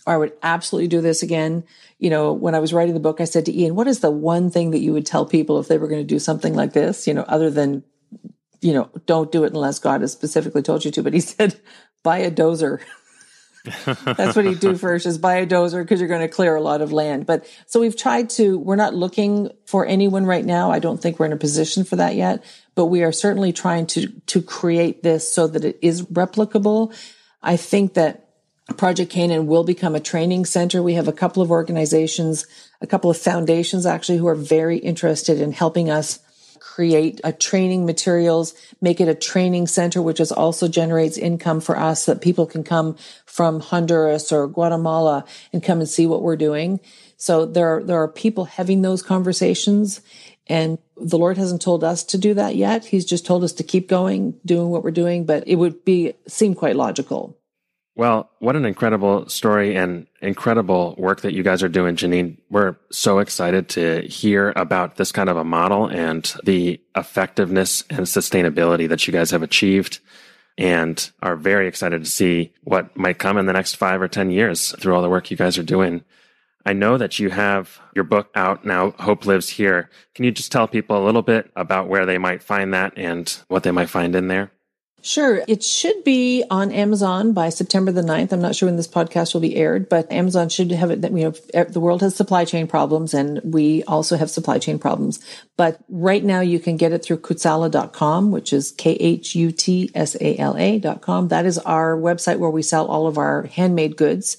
Or 0.06 0.14
I 0.14 0.16
would 0.16 0.32
absolutely 0.42 0.88
do 0.88 1.00
this 1.00 1.22
again. 1.22 1.64
You 1.98 2.10
know, 2.10 2.32
when 2.32 2.54
I 2.54 2.60
was 2.60 2.72
writing 2.72 2.94
the 2.94 3.00
book, 3.00 3.20
I 3.20 3.24
said 3.24 3.46
to 3.46 3.56
Ian, 3.56 3.74
what 3.74 3.88
is 3.88 4.00
the 4.00 4.10
one 4.10 4.50
thing 4.50 4.70
that 4.70 4.80
you 4.80 4.92
would 4.92 5.06
tell 5.06 5.26
people 5.26 5.58
if 5.58 5.68
they 5.68 5.78
were 5.78 5.88
going 5.88 6.00
to 6.00 6.14
do 6.14 6.18
something 6.18 6.54
like 6.54 6.72
this? 6.72 7.06
You 7.06 7.14
know, 7.14 7.22
other 7.22 7.50
than, 7.50 7.82
you 8.60 8.72
know, 8.72 8.90
don't 9.06 9.32
do 9.32 9.44
it 9.44 9.52
unless 9.52 9.78
God 9.78 10.00
has 10.00 10.12
specifically 10.12 10.62
told 10.62 10.84
you 10.84 10.90
to. 10.92 11.02
But 11.02 11.12
he 11.14 11.20
said, 11.20 11.60
buy 12.02 12.18
a 12.18 12.30
dozer. 12.30 12.80
That's 13.84 14.36
what 14.36 14.44
he'd 14.44 14.60
do 14.60 14.76
first 14.76 15.06
is 15.06 15.18
buy 15.18 15.36
a 15.36 15.46
dozer 15.46 15.82
because 15.82 16.00
you're 16.00 16.08
going 16.08 16.20
to 16.20 16.28
clear 16.28 16.54
a 16.54 16.60
lot 16.60 16.82
of 16.82 16.92
land. 16.92 17.26
But 17.26 17.46
so 17.66 17.80
we've 17.80 17.96
tried 17.96 18.30
to, 18.30 18.58
we're 18.58 18.76
not 18.76 18.94
looking 18.94 19.50
for 19.64 19.84
anyone 19.84 20.24
right 20.24 20.44
now. 20.44 20.70
I 20.70 20.78
don't 20.78 21.02
think 21.02 21.18
we're 21.18 21.26
in 21.26 21.32
a 21.32 21.36
position 21.36 21.82
for 21.82 21.96
that 21.96 22.14
yet, 22.14 22.44
but 22.76 22.86
we 22.86 23.02
are 23.02 23.10
certainly 23.10 23.52
trying 23.52 23.86
to, 23.88 24.06
to 24.06 24.40
create 24.40 25.02
this 25.02 25.32
so 25.32 25.48
that 25.48 25.64
it 25.64 25.78
is 25.82 26.02
replicable. 26.02 26.94
I 27.42 27.56
think 27.56 27.94
that 27.94 28.25
Project 28.74 29.10
Canaan 29.10 29.46
will 29.46 29.64
become 29.64 29.94
a 29.94 30.00
training 30.00 30.44
center. 30.44 30.82
We 30.82 30.94
have 30.94 31.08
a 31.08 31.12
couple 31.12 31.42
of 31.42 31.50
organizations, 31.50 32.46
a 32.80 32.86
couple 32.86 33.10
of 33.10 33.16
foundations 33.16 33.86
actually 33.86 34.18
who 34.18 34.26
are 34.26 34.34
very 34.34 34.78
interested 34.78 35.40
in 35.40 35.52
helping 35.52 35.88
us 35.88 36.18
create 36.58 37.20
a 37.24 37.32
training 37.32 37.86
materials, 37.86 38.54
make 38.82 39.00
it 39.00 39.08
a 39.08 39.14
training 39.14 39.66
center, 39.66 40.02
which 40.02 40.20
is 40.20 40.30
also 40.30 40.68
generates 40.68 41.16
income 41.16 41.60
for 41.60 41.78
us 41.78 42.04
that 42.04 42.20
people 42.20 42.44
can 42.44 42.62
come 42.62 42.96
from 43.24 43.60
Honduras 43.60 44.30
or 44.30 44.46
Guatemala 44.46 45.24
and 45.52 45.62
come 45.62 45.78
and 45.78 45.88
see 45.88 46.06
what 46.06 46.22
we're 46.22 46.36
doing. 46.36 46.80
So 47.16 47.46
there, 47.46 47.82
there 47.82 48.02
are 48.02 48.08
people 48.08 48.44
having 48.44 48.82
those 48.82 49.02
conversations 49.02 50.02
and 50.48 50.78
the 50.96 51.18
Lord 51.18 51.38
hasn't 51.38 51.62
told 51.62 51.82
us 51.82 52.04
to 52.04 52.18
do 52.18 52.34
that 52.34 52.56
yet. 52.56 52.84
He's 52.84 53.06
just 53.06 53.24
told 53.24 53.42
us 53.42 53.52
to 53.54 53.62
keep 53.62 53.88
going, 53.88 54.38
doing 54.44 54.68
what 54.68 54.84
we're 54.84 54.90
doing, 54.90 55.24
but 55.24 55.46
it 55.46 55.56
would 55.56 55.84
be, 55.84 56.14
seem 56.26 56.54
quite 56.54 56.76
logical. 56.76 57.36
Well, 57.96 58.28
what 58.40 58.56
an 58.56 58.66
incredible 58.66 59.26
story 59.30 59.74
and 59.74 60.06
incredible 60.20 60.94
work 60.98 61.22
that 61.22 61.32
you 61.32 61.42
guys 61.42 61.62
are 61.62 61.68
doing, 61.68 61.96
Janine. 61.96 62.36
We're 62.50 62.76
so 62.92 63.20
excited 63.20 63.70
to 63.70 64.02
hear 64.02 64.52
about 64.54 64.96
this 64.96 65.12
kind 65.12 65.30
of 65.30 65.38
a 65.38 65.44
model 65.44 65.86
and 65.86 66.30
the 66.44 66.78
effectiveness 66.94 67.84
and 67.88 68.00
sustainability 68.00 68.86
that 68.90 69.06
you 69.06 69.14
guys 69.14 69.30
have 69.30 69.42
achieved 69.42 70.00
and 70.58 71.10
are 71.22 71.36
very 71.36 71.68
excited 71.68 72.04
to 72.04 72.10
see 72.10 72.52
what 72.64 72.94
might 72.98 73.18
come 73.18 73.38
in 73.38 73.46
the 73.46 73.54
next 73.54 73.76
five 73.76 74.02
or 74.02 74.08
10 74.08 74.30
years 74.30 74.72
through 74.78 74.94
all 74.94 75.02
the 75.02 75.08
work 75.08 75.30
you 75.30 75.36
guys 75.38 75.56
are 75.56 75.62
doing. 75.62 76.04
I 76.66 76.74
know 76.74 76.98
that 76.98 77.18
you 77.18 77.30
have 77.30 77.80
your 77.94 78.04
book 78.04 78.28
out 78.34 78.66
now, 78.66 78.90
Hope 78.98 79.24
Lives 79.24 79.48
Here. 79.48 79.88
Can 80.14 80.26
you 80.26 80.32
just 80.32 80.52
tell 80.52 80.68
people 80.68 81.02
a 81.02 81.06
little 81.06 81.22
bit 81.22 81.50
about 81.56 81.88
where 81.88 82.04
they 82.04 82.18
might 82.18 82.42
find 82.42 82.74
that 82.74 82.92
and 82.98 83.34
what 83.48 83.62
they 83.62 83.70
might 83.70 83.88
find 83.88 84.14
in 84.14 84.28
there? 84.28 84.50
Sure. 85.02 85.44
It 85.46 85.62
should 85.62 86.02
be 86.02 86.42
on 86.50 86.72
Amazon 86.72 87.32
by 87.32 87.50
September 87.50 87.92
the 87.92 88.02
9th. 88.02 88.32
I'm 88.32 88.40
not 88.40 88.56
sure 88.56 88.66
when 88.66 88.76
this 88.76 88.88
podcast 88.88 89.34
will 89.34 89.40
be 89.40 89.54
aired, 89.54 89.88
but 89.88 90.10
Amazon 90.10 90.48
should 90.48 90.72
have 90.72 90.90
it. 90.90 91.04
You 91.04 91.32
know, 91.54 91.64
the 91.64 91.78
world 91.78 92.00
has 92.00 92.16
supply 92.16 92.44
chain 92.44 92.66
problems 92.66 93.14
and 93.14 93.40
we 93.44 93.84
also 93.84 94.16
have 94.16 94.30
supply 94.30 94.58
chain 94.58 94.80
problems. 94.80 95.24
But 95.56 95.78
right 95.88 96.24
now 96.24 96.40
you 96.40 96.58
can 96.58 96.76
get 96.76 96.90
it 96.90 97.04
through 97.04 97.18
Khutsala.com, 97.18 98.32
which 98.32 98.52
is 98.52 98.72
K-H-U-T-S-A-L-A.com. 98.72 99.28
That 101.28 101.46
is 101.46 101.58
our 101.58 101.96
website 101.96 102.40
where 102.40 102.50
we 102.50 102.62
sell 102.62 102.86
all 102.86 103.06
of 103.06 103.16
our 103.16 103.44
handmade 103.44 103.96
goods 103.96 104.38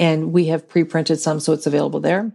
and 0.00 0.32
we 0.32 0.46
have 0.46 0.68
pre-printed 0.68 1.20
some. 1.20 1.38
So 1.38 1.52
it's 1.52 1.68
available 1.68 2.00
there 2.00 2.32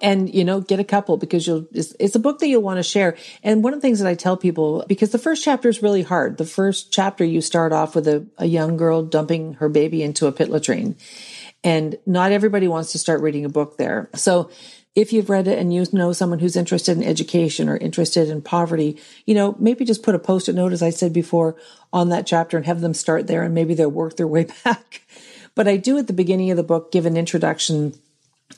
and 0.00 0.32
you 0.32 0.44
know 0.44 0.60
get 0.60 0.80
a 0.80 0.84
couple 0.84 1.16
because 1.16 1.46
you'll 1.46 1.66
it's, 1.72 1.94
it's, 1.98 2.14
a 2.14 2.18
book 2.18 2.38
that 2.38 2.48
you'll 2.48 2.62
want 2.62 2.78
to 2.78 2.82
share. 2.82 3.16
And 3.42 3.62
one 3.62 3.72
of 3.72 3.78
the 3.78 3.82
things 3.82 3.98
that 4.00 4.08
i 4.08 4.14
tell 4.14 4.36
people 4.36 4.84
because 4.88 5.10
the 5.10 5.18
first 5.18 5.44
chapter 5.44 5.68
is 5.68 5.82
really 5.82 6.02
hard. 6.02 6.36
The 6.38 6.44
first 6.44 6.92
chapter 6.92 7.24
you 7.24 7.40
start 7.40 7.72
off 7.72 7.94
with 7.94 8.06
a, 8.08 8.26
a 8.38 8.46
young 8.46 8.76
girl 8.76 9.02
dumping 9.02 9.54
her 9.54 9.68
baby 9.68 10.02
into 10.02 10.26
a 10.26 10.32
pit 10.32 10.50
latrine. 10.50 10.96
And 11.64 11.98
not 12.06 12.32
everybody 12.32 12.68
wants 12.68 12.92
to 12.92 12.98
start 12.98 13.20
reading 13.20 13.44
a 13.44 13.48
book 13.48 13.78
there. 13.78 14.08
So 14.14 14.50
if 14.94 15.12
you've 15.12 15.30
read 15.30 15.46
it 15.46 15.58
and 15.58 15.72
you 15.72 15.84
know 15.92 16.12
someone 16.12 16.38
who's 16.40 16.56
interested 16.56 16.96
in 16.96 17.04
education 17.04 17.68
or 17.68 17.76
interested 17.76 18.28
in 18.28 18.42
poverty, 18.42 19.00
you 19.26 19.34
know, 19.34 19.54
maybe 19.58 19.84
just 19.84 20.02
put 20.02 20.14
a 20.14 20.18
post-it 20.18 20.54
note, 20.54 20.72
as 20.72 20.82
I 20.82 20.90
said 20.90 21.12
before, 21.12 21.56
on 21.92 22.08
that 22.08 22.26
chapter 22.26 22.56
and 22.56 22.66
have 22.66 22.80
them 22.80 22.94
start 22.94 23.26
there 23.26 23.42
and 23.42 23.54
maybe 23.54 23.74
they'll 23.74 23.90
work 23.90 24.16
their 24.16 24.26
way 24.26 24.46
back. 24.64 25.02
But 25.54 25.68
I 25.68 25.76
do 25.76 25.98
at 25.98 26.06
the 26.06 26.12
beginning 26.12 26.50
of 26.50 26.56
the 26.56 26.62
book 26.62 26.90
give 26.90 27.06
an 27.06 27.16
introduction 27.16 27.94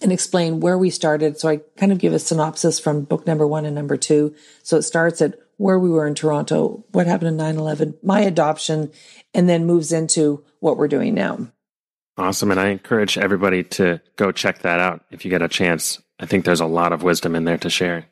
and 0.01 0.13
explain 0.13 0.61
where 0.61 0.79
we 0.79 0.91
started. 0.91 1.39
So 1.39 1.49
I 1.49 1.61
kind 1.77 1.93
of 1.93 1.99
give 1.99 2.13
a 2.13 2.19
synopsis 2.19 2.79
from 2.79 3.03
book 3.03 3.27
number 3.27 3.47
one 3.47 3.65
and 3.65 3.75
number 3.75 3.97
two. 3.97 4.35
So 4.63 4.77
it 4.77 4.83
starts 4.83 5.21
at 5.21 5.39
where 5.57 5.79
we 5.79 5.91
were 5.91 6.07
in 6.07 6.15
Toronto, 6.15 6.85
what 6.93 7.07
happened 7.07 7.29
in 7.29 7.37
9 7.37 7.57
11, 7.59 7.99
my 8.03 8.21
adoption, 8.21 8.91
and 9.35 9.49
then 9.49 9.67
moves 9.67 9.93
into 9.93 10.43
what 10.61 10.77
we're 10.79 10.89
doing 10.89 11.15
now. 11.15 11.49
Awesome. 12.17 12.51
And 12.51 12.61
I 12.61 12.69
encourage 12.69 13.19
everybody 13.19 13.65
to 13.65 14.01
go 14.17 14.33
check 14.33 14.61
that 14.61 14.81
out 14.81 15.05
if 15.11 15.25
you 15.25 15.31
get 15.31 15.43
a 15.43 15.49
chance. 15.49 16.01
I 16.19 16.27
think 16.27 16.45
there's 16.45 16.61
a 16.61 16.67
lot 16.67 16.93
of 16.93 17.03
wisdom 17.03 17.35
in 17.35 17.45
there 17.45 17.59
to 17.59 17.71
share. 17.71 18.07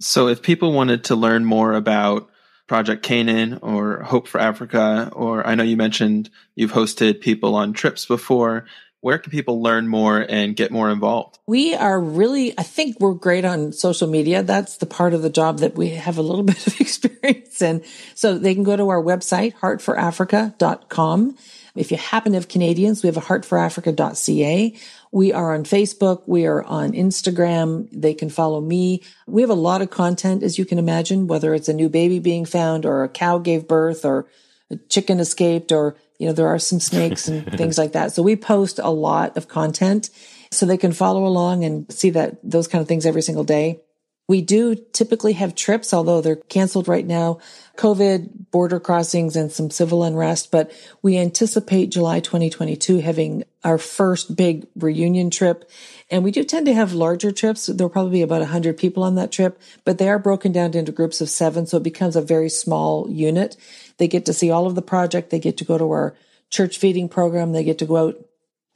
So 0.00 0.28
if 0.28 0.42
people 0.42 0.72
wanted 0.72 1.04
to 1.04 1.16
learn 1.16 1.44
more 1.44 1.72
about 1.72 2.28
Project 2.66 3.02
Canaan 3.02 3.58
or 3.62 4.02
Hope 4.02 4.26
for 4.26 4.40
Africa, 4.40 5.10
or 5.14 5.46
I 5.46 5.54
know 5.54 5.62
you 5.62 5.76
mentioned 5.76 6.30
you've 6.54 6.72
hosted 6.72 7.20
people 7.20 7.54
on 7.54 7.72
trips 7.72 8.04
before 8.04 8.66
where 9.00 9.18
can 9.18 9.30
people 9.30 9.62
learn 9.62 9.88
more 9.88 10.18
and 10.28 10.56
get 10.56 10.72
more 10.72 10.90
involved? 10.90 11.38
We 11.46 11.74
are 11.74 12.00
really, 12.00 12.58
I 12.58 12.62
think 12.62 12.98
we're 12.98 13.14
great 13.14 13.44
on 13.44 13.72
social 13.72 14.08
media. 14.08 14.42
That's 14.42 14.78
the 14.78 14.86
part 14.86 15.14
of 15.14 15.22
the 15.22 15.30
job 15.30 15.58
that 15.58 15.76
we 15.76 15.90
have 15.90 16.18
a 16.18 16.22
little 16.22 16.42
bit 16.52 16.66
of 16.66 16.80
experience 16.80 17.62
in. 17.62 17.84
So 18.14 18.38
they 18.38 18.54
can 18.54 18.64
go 18.64 18.76
to 18.76 18.88
our 18.88 19.02
website, 19.02 19.54
heartforafrica.com. 19.56 21.36
If 21.76 21.90
you 21.90 21.98
happen 21.98 22.32
to 22.32 22.38
have 22.38 22.48
Canadians, 22.48 23.02
we 23.02 23.08
have 23.08 23.18
a 23.18 23.20
heartforafrica.ca. 23.20 24.76
We 25.12 25.32
are 25.32 25.54
on 25.54 25.64
Facebook. 25.64 26.22
We 26.26 26.46
are 26.46 26.64
on 26.64 26.92
Instagram. 26.92 27.88
They 27.92 28.14
can 28.14 28.30
follow 28.30 28.60
me. 28.60 29.02
We 29.26 29.42
have 29.42 29.50
a 29.50 29.54
lot 29.54 29.82
of 29.82 29.90
content, 29.90 30.42
as 30.42 30.58
you 30.58 30.64
can 30.64 30.78
imagine, 30.78 31.26
whether 31.26 31.54
it's 31.54 31.68
a 31.68 31.74
new 31.74 31.88
baby 31.88 32.18
being 32.18 32.44
found 32.44 32.86
or 32.86 33.04
a 33.04 33.08
cow 33.08 33.38
gave 33.38 33.68
birth 33.68 34.04
or 34.04 34.26
a 34.70 34.76
chicken 34.88 35.20
escaped 35.20 35.70
or 35.70 35.96
you 36.18 36.26
know, 36.26 36.32
there 36.32 36.48
are 36.48 36.58
some 36.58 36.80
snakes 36.80 37.28
and 37.28 37.46
things 37.58 37.78
like 37.78 37.92
that. 37.92 38.12
So 38.12 38.22
we 38.22 38.36
post 38.36 38.78
a 38.82 38.90
lot 38.90 39.36
of 39.36 39.48
content 39.48 40.10
so 40.50 40.64
they 40.66 40.76
can 40.76 40.92
follow 40.92 41.26
along 41.26 41.64
and 41.64 41.90
see 41.92 42.10
that 42.10 42.38
those 42.42 42.68
kind 42.68 42.82
of 42.82 42.88
things 42.88 43.06
every 43.06 43.22
single 43.22 43.44
day. 43.44 43.80
We 44.28 44.42
do 44.42 44.74
typically 44.74 45.34
have 45.34 45.54
trips, 45.54 45.94
although 45.94 46.20
they're 46.20 46.36
canceled 46.36 46.88
right 46.88 47.06
now. 47.06 47.38
COVID, 47.76 48.50
border 48.50 48.80
crossings, 48.80 49.36
and 49.36 49.52
some 49.52 49.70
civil 49.70 50.02
unrest, 50.02 50.50
but 50.50 50.72
we 51.00 51.16
anticipate 51.16 51.90
July 51.90 52.18
2022 52.18 52.98
having 52.98 53.44
our 53.62 53.78
first 53.78 54.34
big 54.34 54.66
reunion 54.74 55.30
trip. 55.30 55.70
And 56.10 56.24
we 56.24 56.32
do 56.32 56.42
tend 56.42 56.66
to 56.66 56.74
have 56.74 56.92
larger 56.92 57.30
trips. 57.30 57.66
There'll 57.66 57.90
probably 57.90 58.18
be 58.18 58.22
about 58.22 58.40
100 58.40 58.76
people 58.76 59.04
on 59.04 59.14
that 59.14 59.30
trip, 59.30 59.60
but 59.84 59.98
they 59.98 60.08
are 60.08 60.18
broken 60.18 60.50
down 60.50 60.74
into 60.74 60.90
groups 60.90 61.20
of 61.20 61.28
seven. 61.28 61.66
So 61.66 61.76
it 61.76 61.82
becomes 61.84 62.16
a 62.16 62.22
very 62.22 62.48
small 62.48 63.08
unit. 63.08 63.56
They 63.98 64.08
get 64.08 64.26
to 64.26 64.32
see 64.32 64.50
all 64.50 64.66
of 64.66 64.74
the 64.74 64.82
project. 64.82 65.30
They 65.30 65.38
get 65.38 65.56
to 65.58 65.64
go 65.64 65.78
to 65.78 65.90
our 65.90 66.16
church 66.50 66.78
feeding 66.78 67.08
program. 67.08 67.52
They 67.52 67.64
get 67.64 67.78
to 67.78 67.86
go 67.86 68.08
out 68.08 68.16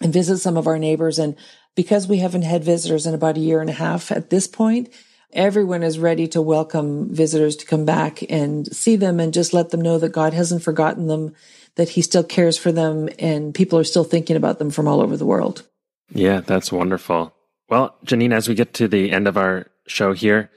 and 0.00 0.12
visit 0.12 0.38
some 0.38 0.56
of 0.56 0.66
our 0.66 0.78
neighbors. 0.78 1.18
And 1.18 1.36
because 1.74 2.06
we 2.06 2.18
haven't 2.18 2.42
had 2.42 2.64
visitors 2.64 3.06
in 3.06 3.14
about 3.14 3.36
a 3.36 3.40
year 3.40 3.60
and 3.60 3.70
a 3.70 3.74
half 3.74 4.12
at 4.12 4.30
this 4.30 4.46
point, 4.46 4.88
everyone 5.32 5.82
is 5.82 5.98
ready 5.98 6.26
to 6.28 6.42
welcome 6.42 7.08
visitors 7.14 7.56
to 7.56 7.66
come 7.66 7.84
back 7.84 8.22
and 8.30 8.66
see 8.74 8.96
them 8.96 9.20
and 9.20 9.32
just 9.32 9.52
let 9.52 9.70
them 9.70 9.80
know 9.80 9.98
that 9.98 10.12
God 10.12 10.32
hasn't 10.32 10.62
forgotten 10.62 11.06
them, 11.06 11.34
that 11.76 11.90
he 11.90 12.02
still 12.02 12.24
cares 12.24 12.58
for 12.58 12.72
them 12.72 13.08
and 13.18 13.54
people 13.54 13.78
are 13.78 13.84
still 13.84 14.04
thinking 14.04 14.36
about 14.36 14.58
them 14.58 14.70
from 14.70 14.88
all 14.88 15.00
over 15.00 15.16
the 15.16 15.26
world. 15.26 15.66
Yeah, 16.12 16.40
that's 16.40 16.72
wonderful. 16.72 17.34
Well, 17.68 17.96
Janine, 18.04 18.34
as 18.34 18.48
we 18.48 18.54
get 18.54 18.74
to 18.74 18.88
the 18.88 19.12
end 19.12 19.28
of 19.28 19.36
our 19.36 19.66
show 19.86 20.12
here, 20.12 20.50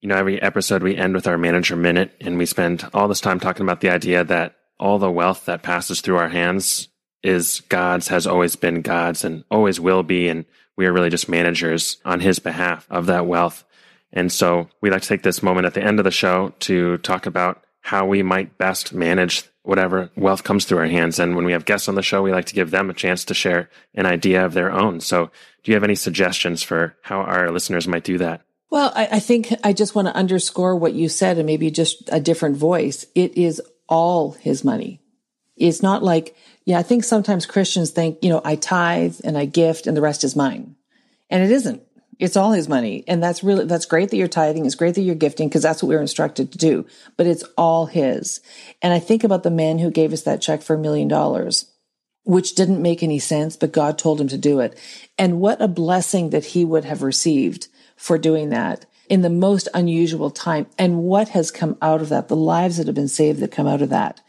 you 0.00 0.08
know, 0.08 0.16
every 0.16 0.40
episode 0.40 0.82
we 0.82 0.96
end 0.96 1.14
with 1.14 1.26
our 1.26 1.38
manager 1.38 1.76
minute 1.76 2.12
and 2.20 2.38
we 2.38 2.46
spend 2.46 2.88
all 2.94 3.08
this 3.08 3.20
time 3.20 3.40
talking 3.40 3.64
about 3.64 3.80
the 3.80 3.90
idea 3.90 4.24
that 4.24 4.56
all 4.78 4.98
the 4.98 5.10
wealth 5.10 5.46
that 5.46 5.62
passes 5.62 6.00
through 6.00 6.16
our 6.16 6.28
hands 6.28 6.88
is 7.22 7.60
God's, 7.68 8.08
has 8.08 8.26
always 8.26 8.56
been 8.56 8.82
God's 8.82 9.24
and 9.24 9.44
always 9.50 9.80
will 9.80 10.02
be. 10.02 10.28
And 10.28 10.44
we 10.76 10.86
are 10.86 10.92
really 10.92 11.10
just 11.10 11.28
managers 11.28 11.96
on 12.04 12.20
his 12.20 12.38
behalf 12.38 12.86
of 12.90 13.06
that 13.06 13.26
wealth. 13.26 13.64
And 14.16 14.32
so 14.32 14.70
we 14.80 14.90
like 14.90 15.02
to 15.02 15.08
take 15.08 15.22
this 15.22 15.42
moment 15.42 15.66
at 15.66 15.74
the 15.74 15.84
end 15.84 16.00
of 16.00 16.04
the 16.04 16.10
show 16.10 16.54
to 16.60 16.96
talk 16.98 17.26
about 17.26 17.62
how 17.82 18.06
we 18.06 18.22
might 18.22 18.56
best 18.56 18.94
manage 18.94 19.44
whatever 19.62 20.10
wealth 20.16 20.42
comes 20.42 20.64
through 20.64 20.78
our 20.78 20.86
hands. 20.86 21.18
And 21.18 21.36
when 21.36 21.44
we 21.44 21.52
have 21.52 21.66
guests 21.66 21.86
on 21.86 21.96
the 21.96 22.02
show, 22.02 22.22
we 22.22 22.32
like 22.32 22.46
to 22.46 22.54
give 22.54 22.70
them 22.70 22.88
a 22.88 22.94
chance 22.94 23.26
to 23.26 23.34
share 23.34 23.68
an 23.94 24.06
idea 24.06 24.46
of 24.46 24.54
their 24.54 24.72
own. 24.72 25.00
So 25.00 25.26
do 25.62 25.70
you 25.70 25.74
have 25.74 25.84
any 25.84 25.94
suggestions 25.94 26.62
for 26.62 26.96
how 27.02 27.20
our 27.20 27.50
listeners 27.50 27.86
might 27.86 28.04
do 28.04 28.16
that? 28.18 28.40
Well, 28.70 28.90
I, 28.96 29.08
I, 29.12 29.20
think 29.20 29.52
I 29.62 29.74
just 29.74 29.94
want 29.94 30.08
to 30.08 30.16
underscore 30.16 30.76
what 30.76 30.94
you 30.94 31.10
said 31.10 31.36
and 31.36 31.46
maybe 31.46 31.70
just 31.70 32.08
a 32.10 32.18
different 32.18 32.56
voice. 32.56 33.04
It 33.14 33.36
is 33.36 33.60
all 33.86 34.32
his 34.32 34.64
money. 34.64 35.02
It's 35.56 35.82
not 35.82 36.02
like, 36.02 36.34
yeah, 36.64 36.78
I 36.78 36.82
think 36.82 37.04
sometimes 37.04 37.44
Christians 37.44 37.90
think, 37.90 38.18
you 38.22 38.30
know, 38.30 38.40
I 38.44 38.56
tithe 38.56 39.20
and 39.24 39.36
I 39.36 39.44
gift 39.44 39.86
and 39.86 39.94
the 39.96 40.00
rest 40.00 40.24
is 40.24 40.34
mine. 40.34 40.74
And 41.28 41.44
it 41.44 41.50
isn't. 41.50 41.82
It's 42.18 42.36
all 42.36 42.52
his 42.52 42.68
money. 42.68 43.04
And 43.06 43.22
that's 43.22 43.42
really, 43.42 43.66
that's 43.66 43.86
great 43.86 44.10
that 44.10 44.16
you're 44.16 44.28
tithing. 44.28 44.64
It's 44.64 44.74
great 44.74 44.94
that 44.94 45.02
you're 45.02 45.14
gifting 45.14 45.48
because 45.48 45.62
that's 45.62 45.82
what 45.82 45.88
we 45.88 45.94
were 45.94 46.00
instructed 46.00 46.52
to 46.52 46.58
do, 46.58 46.86
but 47.16 47.26
it's 47.26 47.44
all 47.56 47.86
his. 47.86 48.40
And 48.80 48.92
I 48.92 48.98
think 48.98 49.22
about 49.24 49.42
the 49.42 49.50
man 49.50 49.78
who 49.78 49.90
gave 49.90 50.12
us 50.12 50.22
that 50.22 50.40
check 50.40 50.62
for 50.62 50.74
a 50.74 50.78
million 50.78 51.08
dollars, 51.08 51.70
which 52.24 52.54
didn't 52.54 52.82
make 52.82 53.02
any 53.02 53.18
sense, 53.18 53.56
but 53.56 53.72
God 53.72 53.98
told 53.98 54.20
him 54.20 54.28
to 54.28 54.38
do 54.38 54.60
it. 54.60 54.78
And 55.18 55.40
what 55.40 55.60
a 55.60 55.68
blessing 55.68 56.30
that 56.30 56.46
he 56.46 56.64
would 56.64 56.84
have 56.84 57.02
received 57.02 57.68
for 57.96 58.18
doing 58.18 58.50
that 58.50 58.86
in 59.08 59.22
the 59.22 59.30
most 59.30 59.68
unusual 59.74 60.30
time. 60.30 60.66
And 60.78 61.02
what 61.02 61.28
has 61.30 61.50
come 61.50 61.76
out 61.80 62.00
of 62.00 62.08
that, 62.08 62.28
the 62.28 62.36
lives 62.36 62.78
that 62.78 62.86
have 62.86 62.96
been 62.96 63.08
saved 63.08 63.40
that 63.40 63.52
come 63.52 63.66
out 63.66 63.82
of 63.82 63.90
that. 63.90 64.20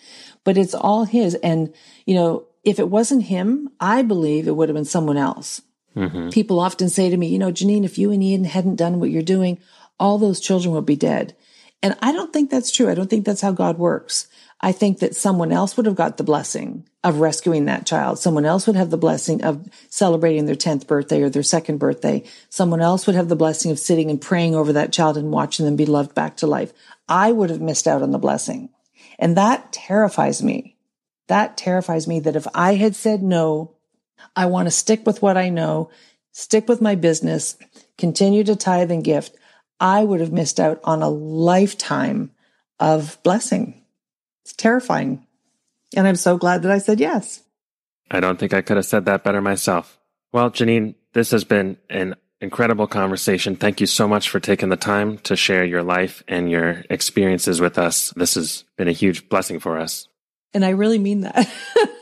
But 0.44 0.58
it's 0.58 0.76
all 0.76 1.06
his. 1.06 1.36
And, 1.36 1.74
you 2.06 2.16
know, 2.16 2.46
if 2.64 2.80
it 2.80 2.90
wasn't 2.90 3.24
him, 3.24 3.70
I 3.80 4.02
believe 4.02 4.48
it 4.48 4.56
would 4.56 4.70
have 4.70 4.76
been 4.76 4.86
someone 4.86 5.18
else. 5.18 5.62
Mm-hmm. 5.96 6.30
People 6.30 6.60
often 6.60 6.90
say 6.90 7.10
to 7.10 7.18
me, 7.18 7.28
you 7.28 7.40
know, 7.40 7.52
Janine, 7.52 7.86
if 7.86 7.98
you 7.98 8.12
and 8.12 8.24
Ian 8.24 8.44
hadn't 8.44 8.76
done 8.76 9.00
what 9.00 9.10
you're 9.10 9.24
doing, 9.24 9.60
all 10.00 10.18
those 10.18 10.40
children 10.40 10.74
would 10.74 10.86
be 10.86 10.96
dead. 10.96 11.36
And 11.82 11.96
I 12.02 12.12
don't 12.12 12.34
think 12.34 12.50
that's 12.50 12.72
true. 12.72 12.90
I 12.90 12.96
don't 12.96 13.10
think 13.10 13.26
that's 13.26 13.42
how 13.42 13.52
God 13.52 13.78
works. 13.78 14.28
I 14.60 14.72
think 14.72 15.00
that 15.00 15.16
someone 15.16 15.52
else 15.52 15.78
would 15.78 15.86
have 15.86 15.96
got 15.96 16.18
the 16.18 16.24
blessing 16.24 16.88
of 17.04 17.20
rescuing 17.20 17.66
that 17.66 17.86
child. 17.86 18.18
Someone 18.18 18.46
else 18.46 18.66
would 18.66 18.76
have 18.76 18.90
the 18.90 18.98
blessing 18.98 19.44
of 19.44 19.70
celebrating 19.90 20.46
their 20.46 20.56
10th 20.56 20.88
birthday 20.88 21.22
or 21.22 21.30
their 21.30 21.44
second 21.44 21.78
birthday. 21.78 22.24
Someone 22.50 22.82
else 22.82 23.06
would 23.06 23.16
have 23.16 23.30
the 23.30 23.36
blessing 23.36 23.70
of 23.70 23.78
sitting 23.78 24.10
and 24.10 24.20
praying 24.20 24.56
over 24.56 24.74
that 24.74 24.92
child 24.92 25.18
and 25.18 25.32
watching 25.32 25.66
them 25.66 25.76
be 25.76 25.86
loved 25.86 26.16
back 26.16 26.38
to 26.38 26.48
life. 26.48 26.74
I 27.08 27.32
would 27.32 27.52
have 27.52 27.62
missed 27.62 27.88
out 27.88 28.02
on 28.02 28.12
the 28.12 28.18
blessing. 28.18 28.70
And 29.20 29.38
that 29.38 29.72
terrifies 29.72 30.42
me. 30.42 30.76
That 31.28 31.58
terrifies 31.58 32.08
me 32.08 32.20
that 32.22 32.36
if 32.36 32.48
I 32.56 32.76
had 32.76 32.96
said 32.96 33.22
no, 33.22 33.76
I 34.38 34.46
want 34.46 34.68
to 34.68 34.72
stick 34.72 35.06
with 35.06 35.24
what 35.24 35.36
I 35.36 35.50
know, 35.50 35.90
stick 36.32 36.70
with 36.70 36.80
my 36.80 36.94
business, 36.94 37.58
continue 37.98 38.44
to 38.44 38.56
tithe 38.56 38.92
and 38.92 39.04
gift, 39.04 39.36
I 39.80 40.04
would 40.04 40.20
have 40.20 40.32
missed 40.32 40.60
out 40.60 40.80
on 40.84 41.02
a 41.02 41.10
lifetime 41.10 42.32
of 42.80 43.18
blessing. 43.24 43.84
It's 44.44 44.54
terrifying. 44.54 45.26
And 45.96 46.08
I'm 46.08 46.16
so 46.16 46.38
glad 46.38 46.62
that 46.62 46.72
I 46.72 46.78
said 46.78 47.00
yes. 47.00 47.42
I 48.12 48.20
don't 48.20 48.38
think 48.38 48.54
I 48.54 48.62
could 48.62 48.78
have 48.78 48.86
said 48.86 49.06
that 49.06 49.24
better 49.24 49.42
myself. 49.42 50.00
Well, 50.32 50.52
Janine, 50.52 50.94
this 51.14 51.32
has 51.32 51.44
been 51.44 51.78
an 51.90 52.16
incredible 52.40 52.86
conversation. 52.86 53.56
Thank 53.56 53.82
you 53.82 53.88
so 53.88 54.08
much 54.08 54.30
for 54.30 54.40
taking 54.40 54.70
the 54.70 54.78
time 54.78 55.18
to 55.20 55.36
share 55.36 55.66
your 55.66 55.82
life 55.82 56.24
and 56.28 56.50
your 56.50 56.84
experiences 56.92 57.60
with 57.60 57.80
us. 57.80 58.14
This 58.16 58.36
has 58.36 58.66
been 58.78 58.88
a 58.88 58.94
huge 58.94 59.30
blessing 59.30 59.60
for 59.60 59.80
us. 59.80 60.08
And 60.54 60.64
I 60.64 60.70
really 60.70 61.00
mean 61.00 61.22
that. 61.22 61.50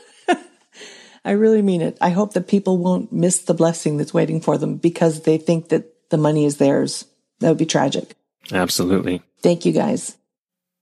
I 1.26 1.32
really 1.32 1.60
mean 1.60 1.82
it. 1.82 1.98
I 2.00 2.10
hope 2.10 2.34
that 2.34 2.46
people 2.46 2.78
won't 2.78 3.12
miss 3.12 3.40
the 3.40 3.52
blessing 3.52 3.96
that's 3.96 4.14
waiting 4.14 4.40
for 4.40 4.56
them 4.56 4.76
because 4.76 5.22
they 5.22 5.38
think 5.38 5.70
that 5.70 6.08
the 6.08 6.16
money 6.16 6.44
is 6.44 6.58
theirs. 6.58 7.04
That 7.40 7.48
would 7.48 7.58
be 7.58 7.66
tragic. 7.66 8.14
Absolutely. 8.52 9.22
Thank 9.42 9.66
you 9.66 9.72
guys. 9.72 10.16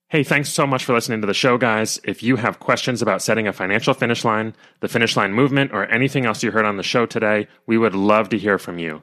Hey, 0.09 0.23
thanks 0.23 0.51
so 0.51 0.67
much 0.67 0.85
for 0.85 0.93
listening 0.93 1.23
to 1.23 1.27
the 1.27 1.35
show, 1.35 1.57
guys. 1.57 1.99
If 2.05 2.23
you 2.23 2.37
have 2.37 2.61
questions 2.61 3.01
about 3.01 3.23
setting 3.23 3.49
a 3.49 3.53
financial 3.53 3.95
finish 3.95 4.25
line, 4.25 4.55
the 4.81 4.89
finish 4.89 5.17
line 5.17 5.33
movement, 5.33 5.73
or 5.73 5.87
anything 5.87 6.27
else 6.27 6.43
you 6.43 6.51
heard 6.51 6.67
on 6.67 6.77
the 6.77 6.83
show 6.83 7.07
today, 7.07 7.49
we 7.67 7.79
would 7.79 7.95
love 7.95 8.29
to 8.29 8.39
hear 8.39 8.59
from 8.59 8.79
you. 8.79 9.03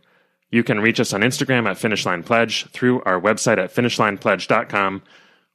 You 0.52 0.64
can 0.64 0.80
reach 0.80 1.00
us 1.00 1.12
on 1.12 1.22
Instagram 1.22 1.68
at 1.68 1.78
finishlinepledge, 1.78 2.70
through 2.70 3.02
our 3.02 3.20
website 3.20 3.58
at 3.58 3.74
finishlinepledge.com, 3.74 5.02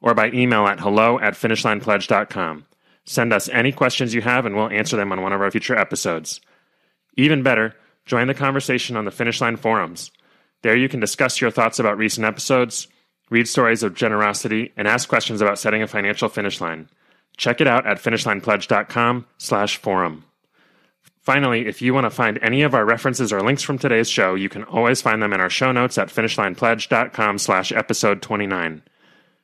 or 0.01 0.15
by 0.15 0.31
email 0.33 0.67
at 0.67 0.81
hello 0.81 1.21
at 1.21 1.35
finishlinepledge.com. 1.35 2.67
Send 3.07 3.33
us 3.33 3.49
any 3.49 3.73
questions 3.73 4.15
you 4.15 4.21
have 4.21 4.45
and 4.45 4.55
we'll 4.55 4.69
answer 4.69 4.97
them 4.97 5.13
on 5.13 5.23
one 5.23 5.33
of 5.33 5.41
our 5.41 5.51
future 5.51 5.79
episodes. 5.79 6.41
Even 7.17 7.43
better, 7.43 7.75
join 8.05 8.27
the 8.27 8.35
conversation 8.35 8.97
on 8.97 9.05
the 9.05 9.11
Finish 9.11 9.41
Line 9.41 9.57
forums. 9.57 10.11
There 10.63 10.77
you 10.77 10.89
can 10.89 11.01
discuss 11.01 11.41
your 11.41 11.51
thoughts 11.51 11.79
about 11.79 11.99
recent 11.99 12.27
episodes 12.27 12.89
read 13.31 13.49
stories 13.49 13.83
of 13.83 13.95
generosity, 13.95 14.73
and 14.77 14.87
ask 14.87 15.09
questions 15.09 15.41
about 15.41 15.59
setting 15.59 15.83
a 15.83 15.87
financial 15.87 16.29
finish 16.29 16.61
line. 16.61 16.89
Check 17.37 17.61
it 17.61 17.67
out 17.67 17.87
at 17.87 17.99
finishlinepledge.com 17.99 19.27
slash 19.39 19.77
forum. 19.77 20.25
Finally, 21.21 21.67
if 21.67 21.83
you 21.83 21.93
want 21.93 22.05
to 22.05 22.11
find 22.11 22.39
any 22.41 22.63
of 22.63 22.73
our 22.73 22.85
references 22.85 23.33
or 23.33 23.43
links 23.43 23.63
from 23.63 23.79
today's 23.79 24.09
show, 24.09 24.35
you 24.35 24.49
can 24.49 24.63
always 24.65 25.03
find 25.03 25.21
them 25.21 25.33
in 25.33 25.41
our 25.41 25.51
show 25.51 25.73
notes 25.73 25.99
at 25.99 26.09
finishlinepledge.com 26.09 27.39
slash 27.39 27.73
episode 27.73 28.23
29. 28.23 28.83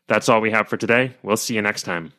That's 0.07 0.29
all 0.29 0.41
we 0.41 0.53
have 0.53 0.69
for 0.69 0.77
today. 0.77 1.15
We'll 1.23 1.37
see 1.37 1.55
you 1.55 1.63
next 1.63 1.83
time. 1.83 2.13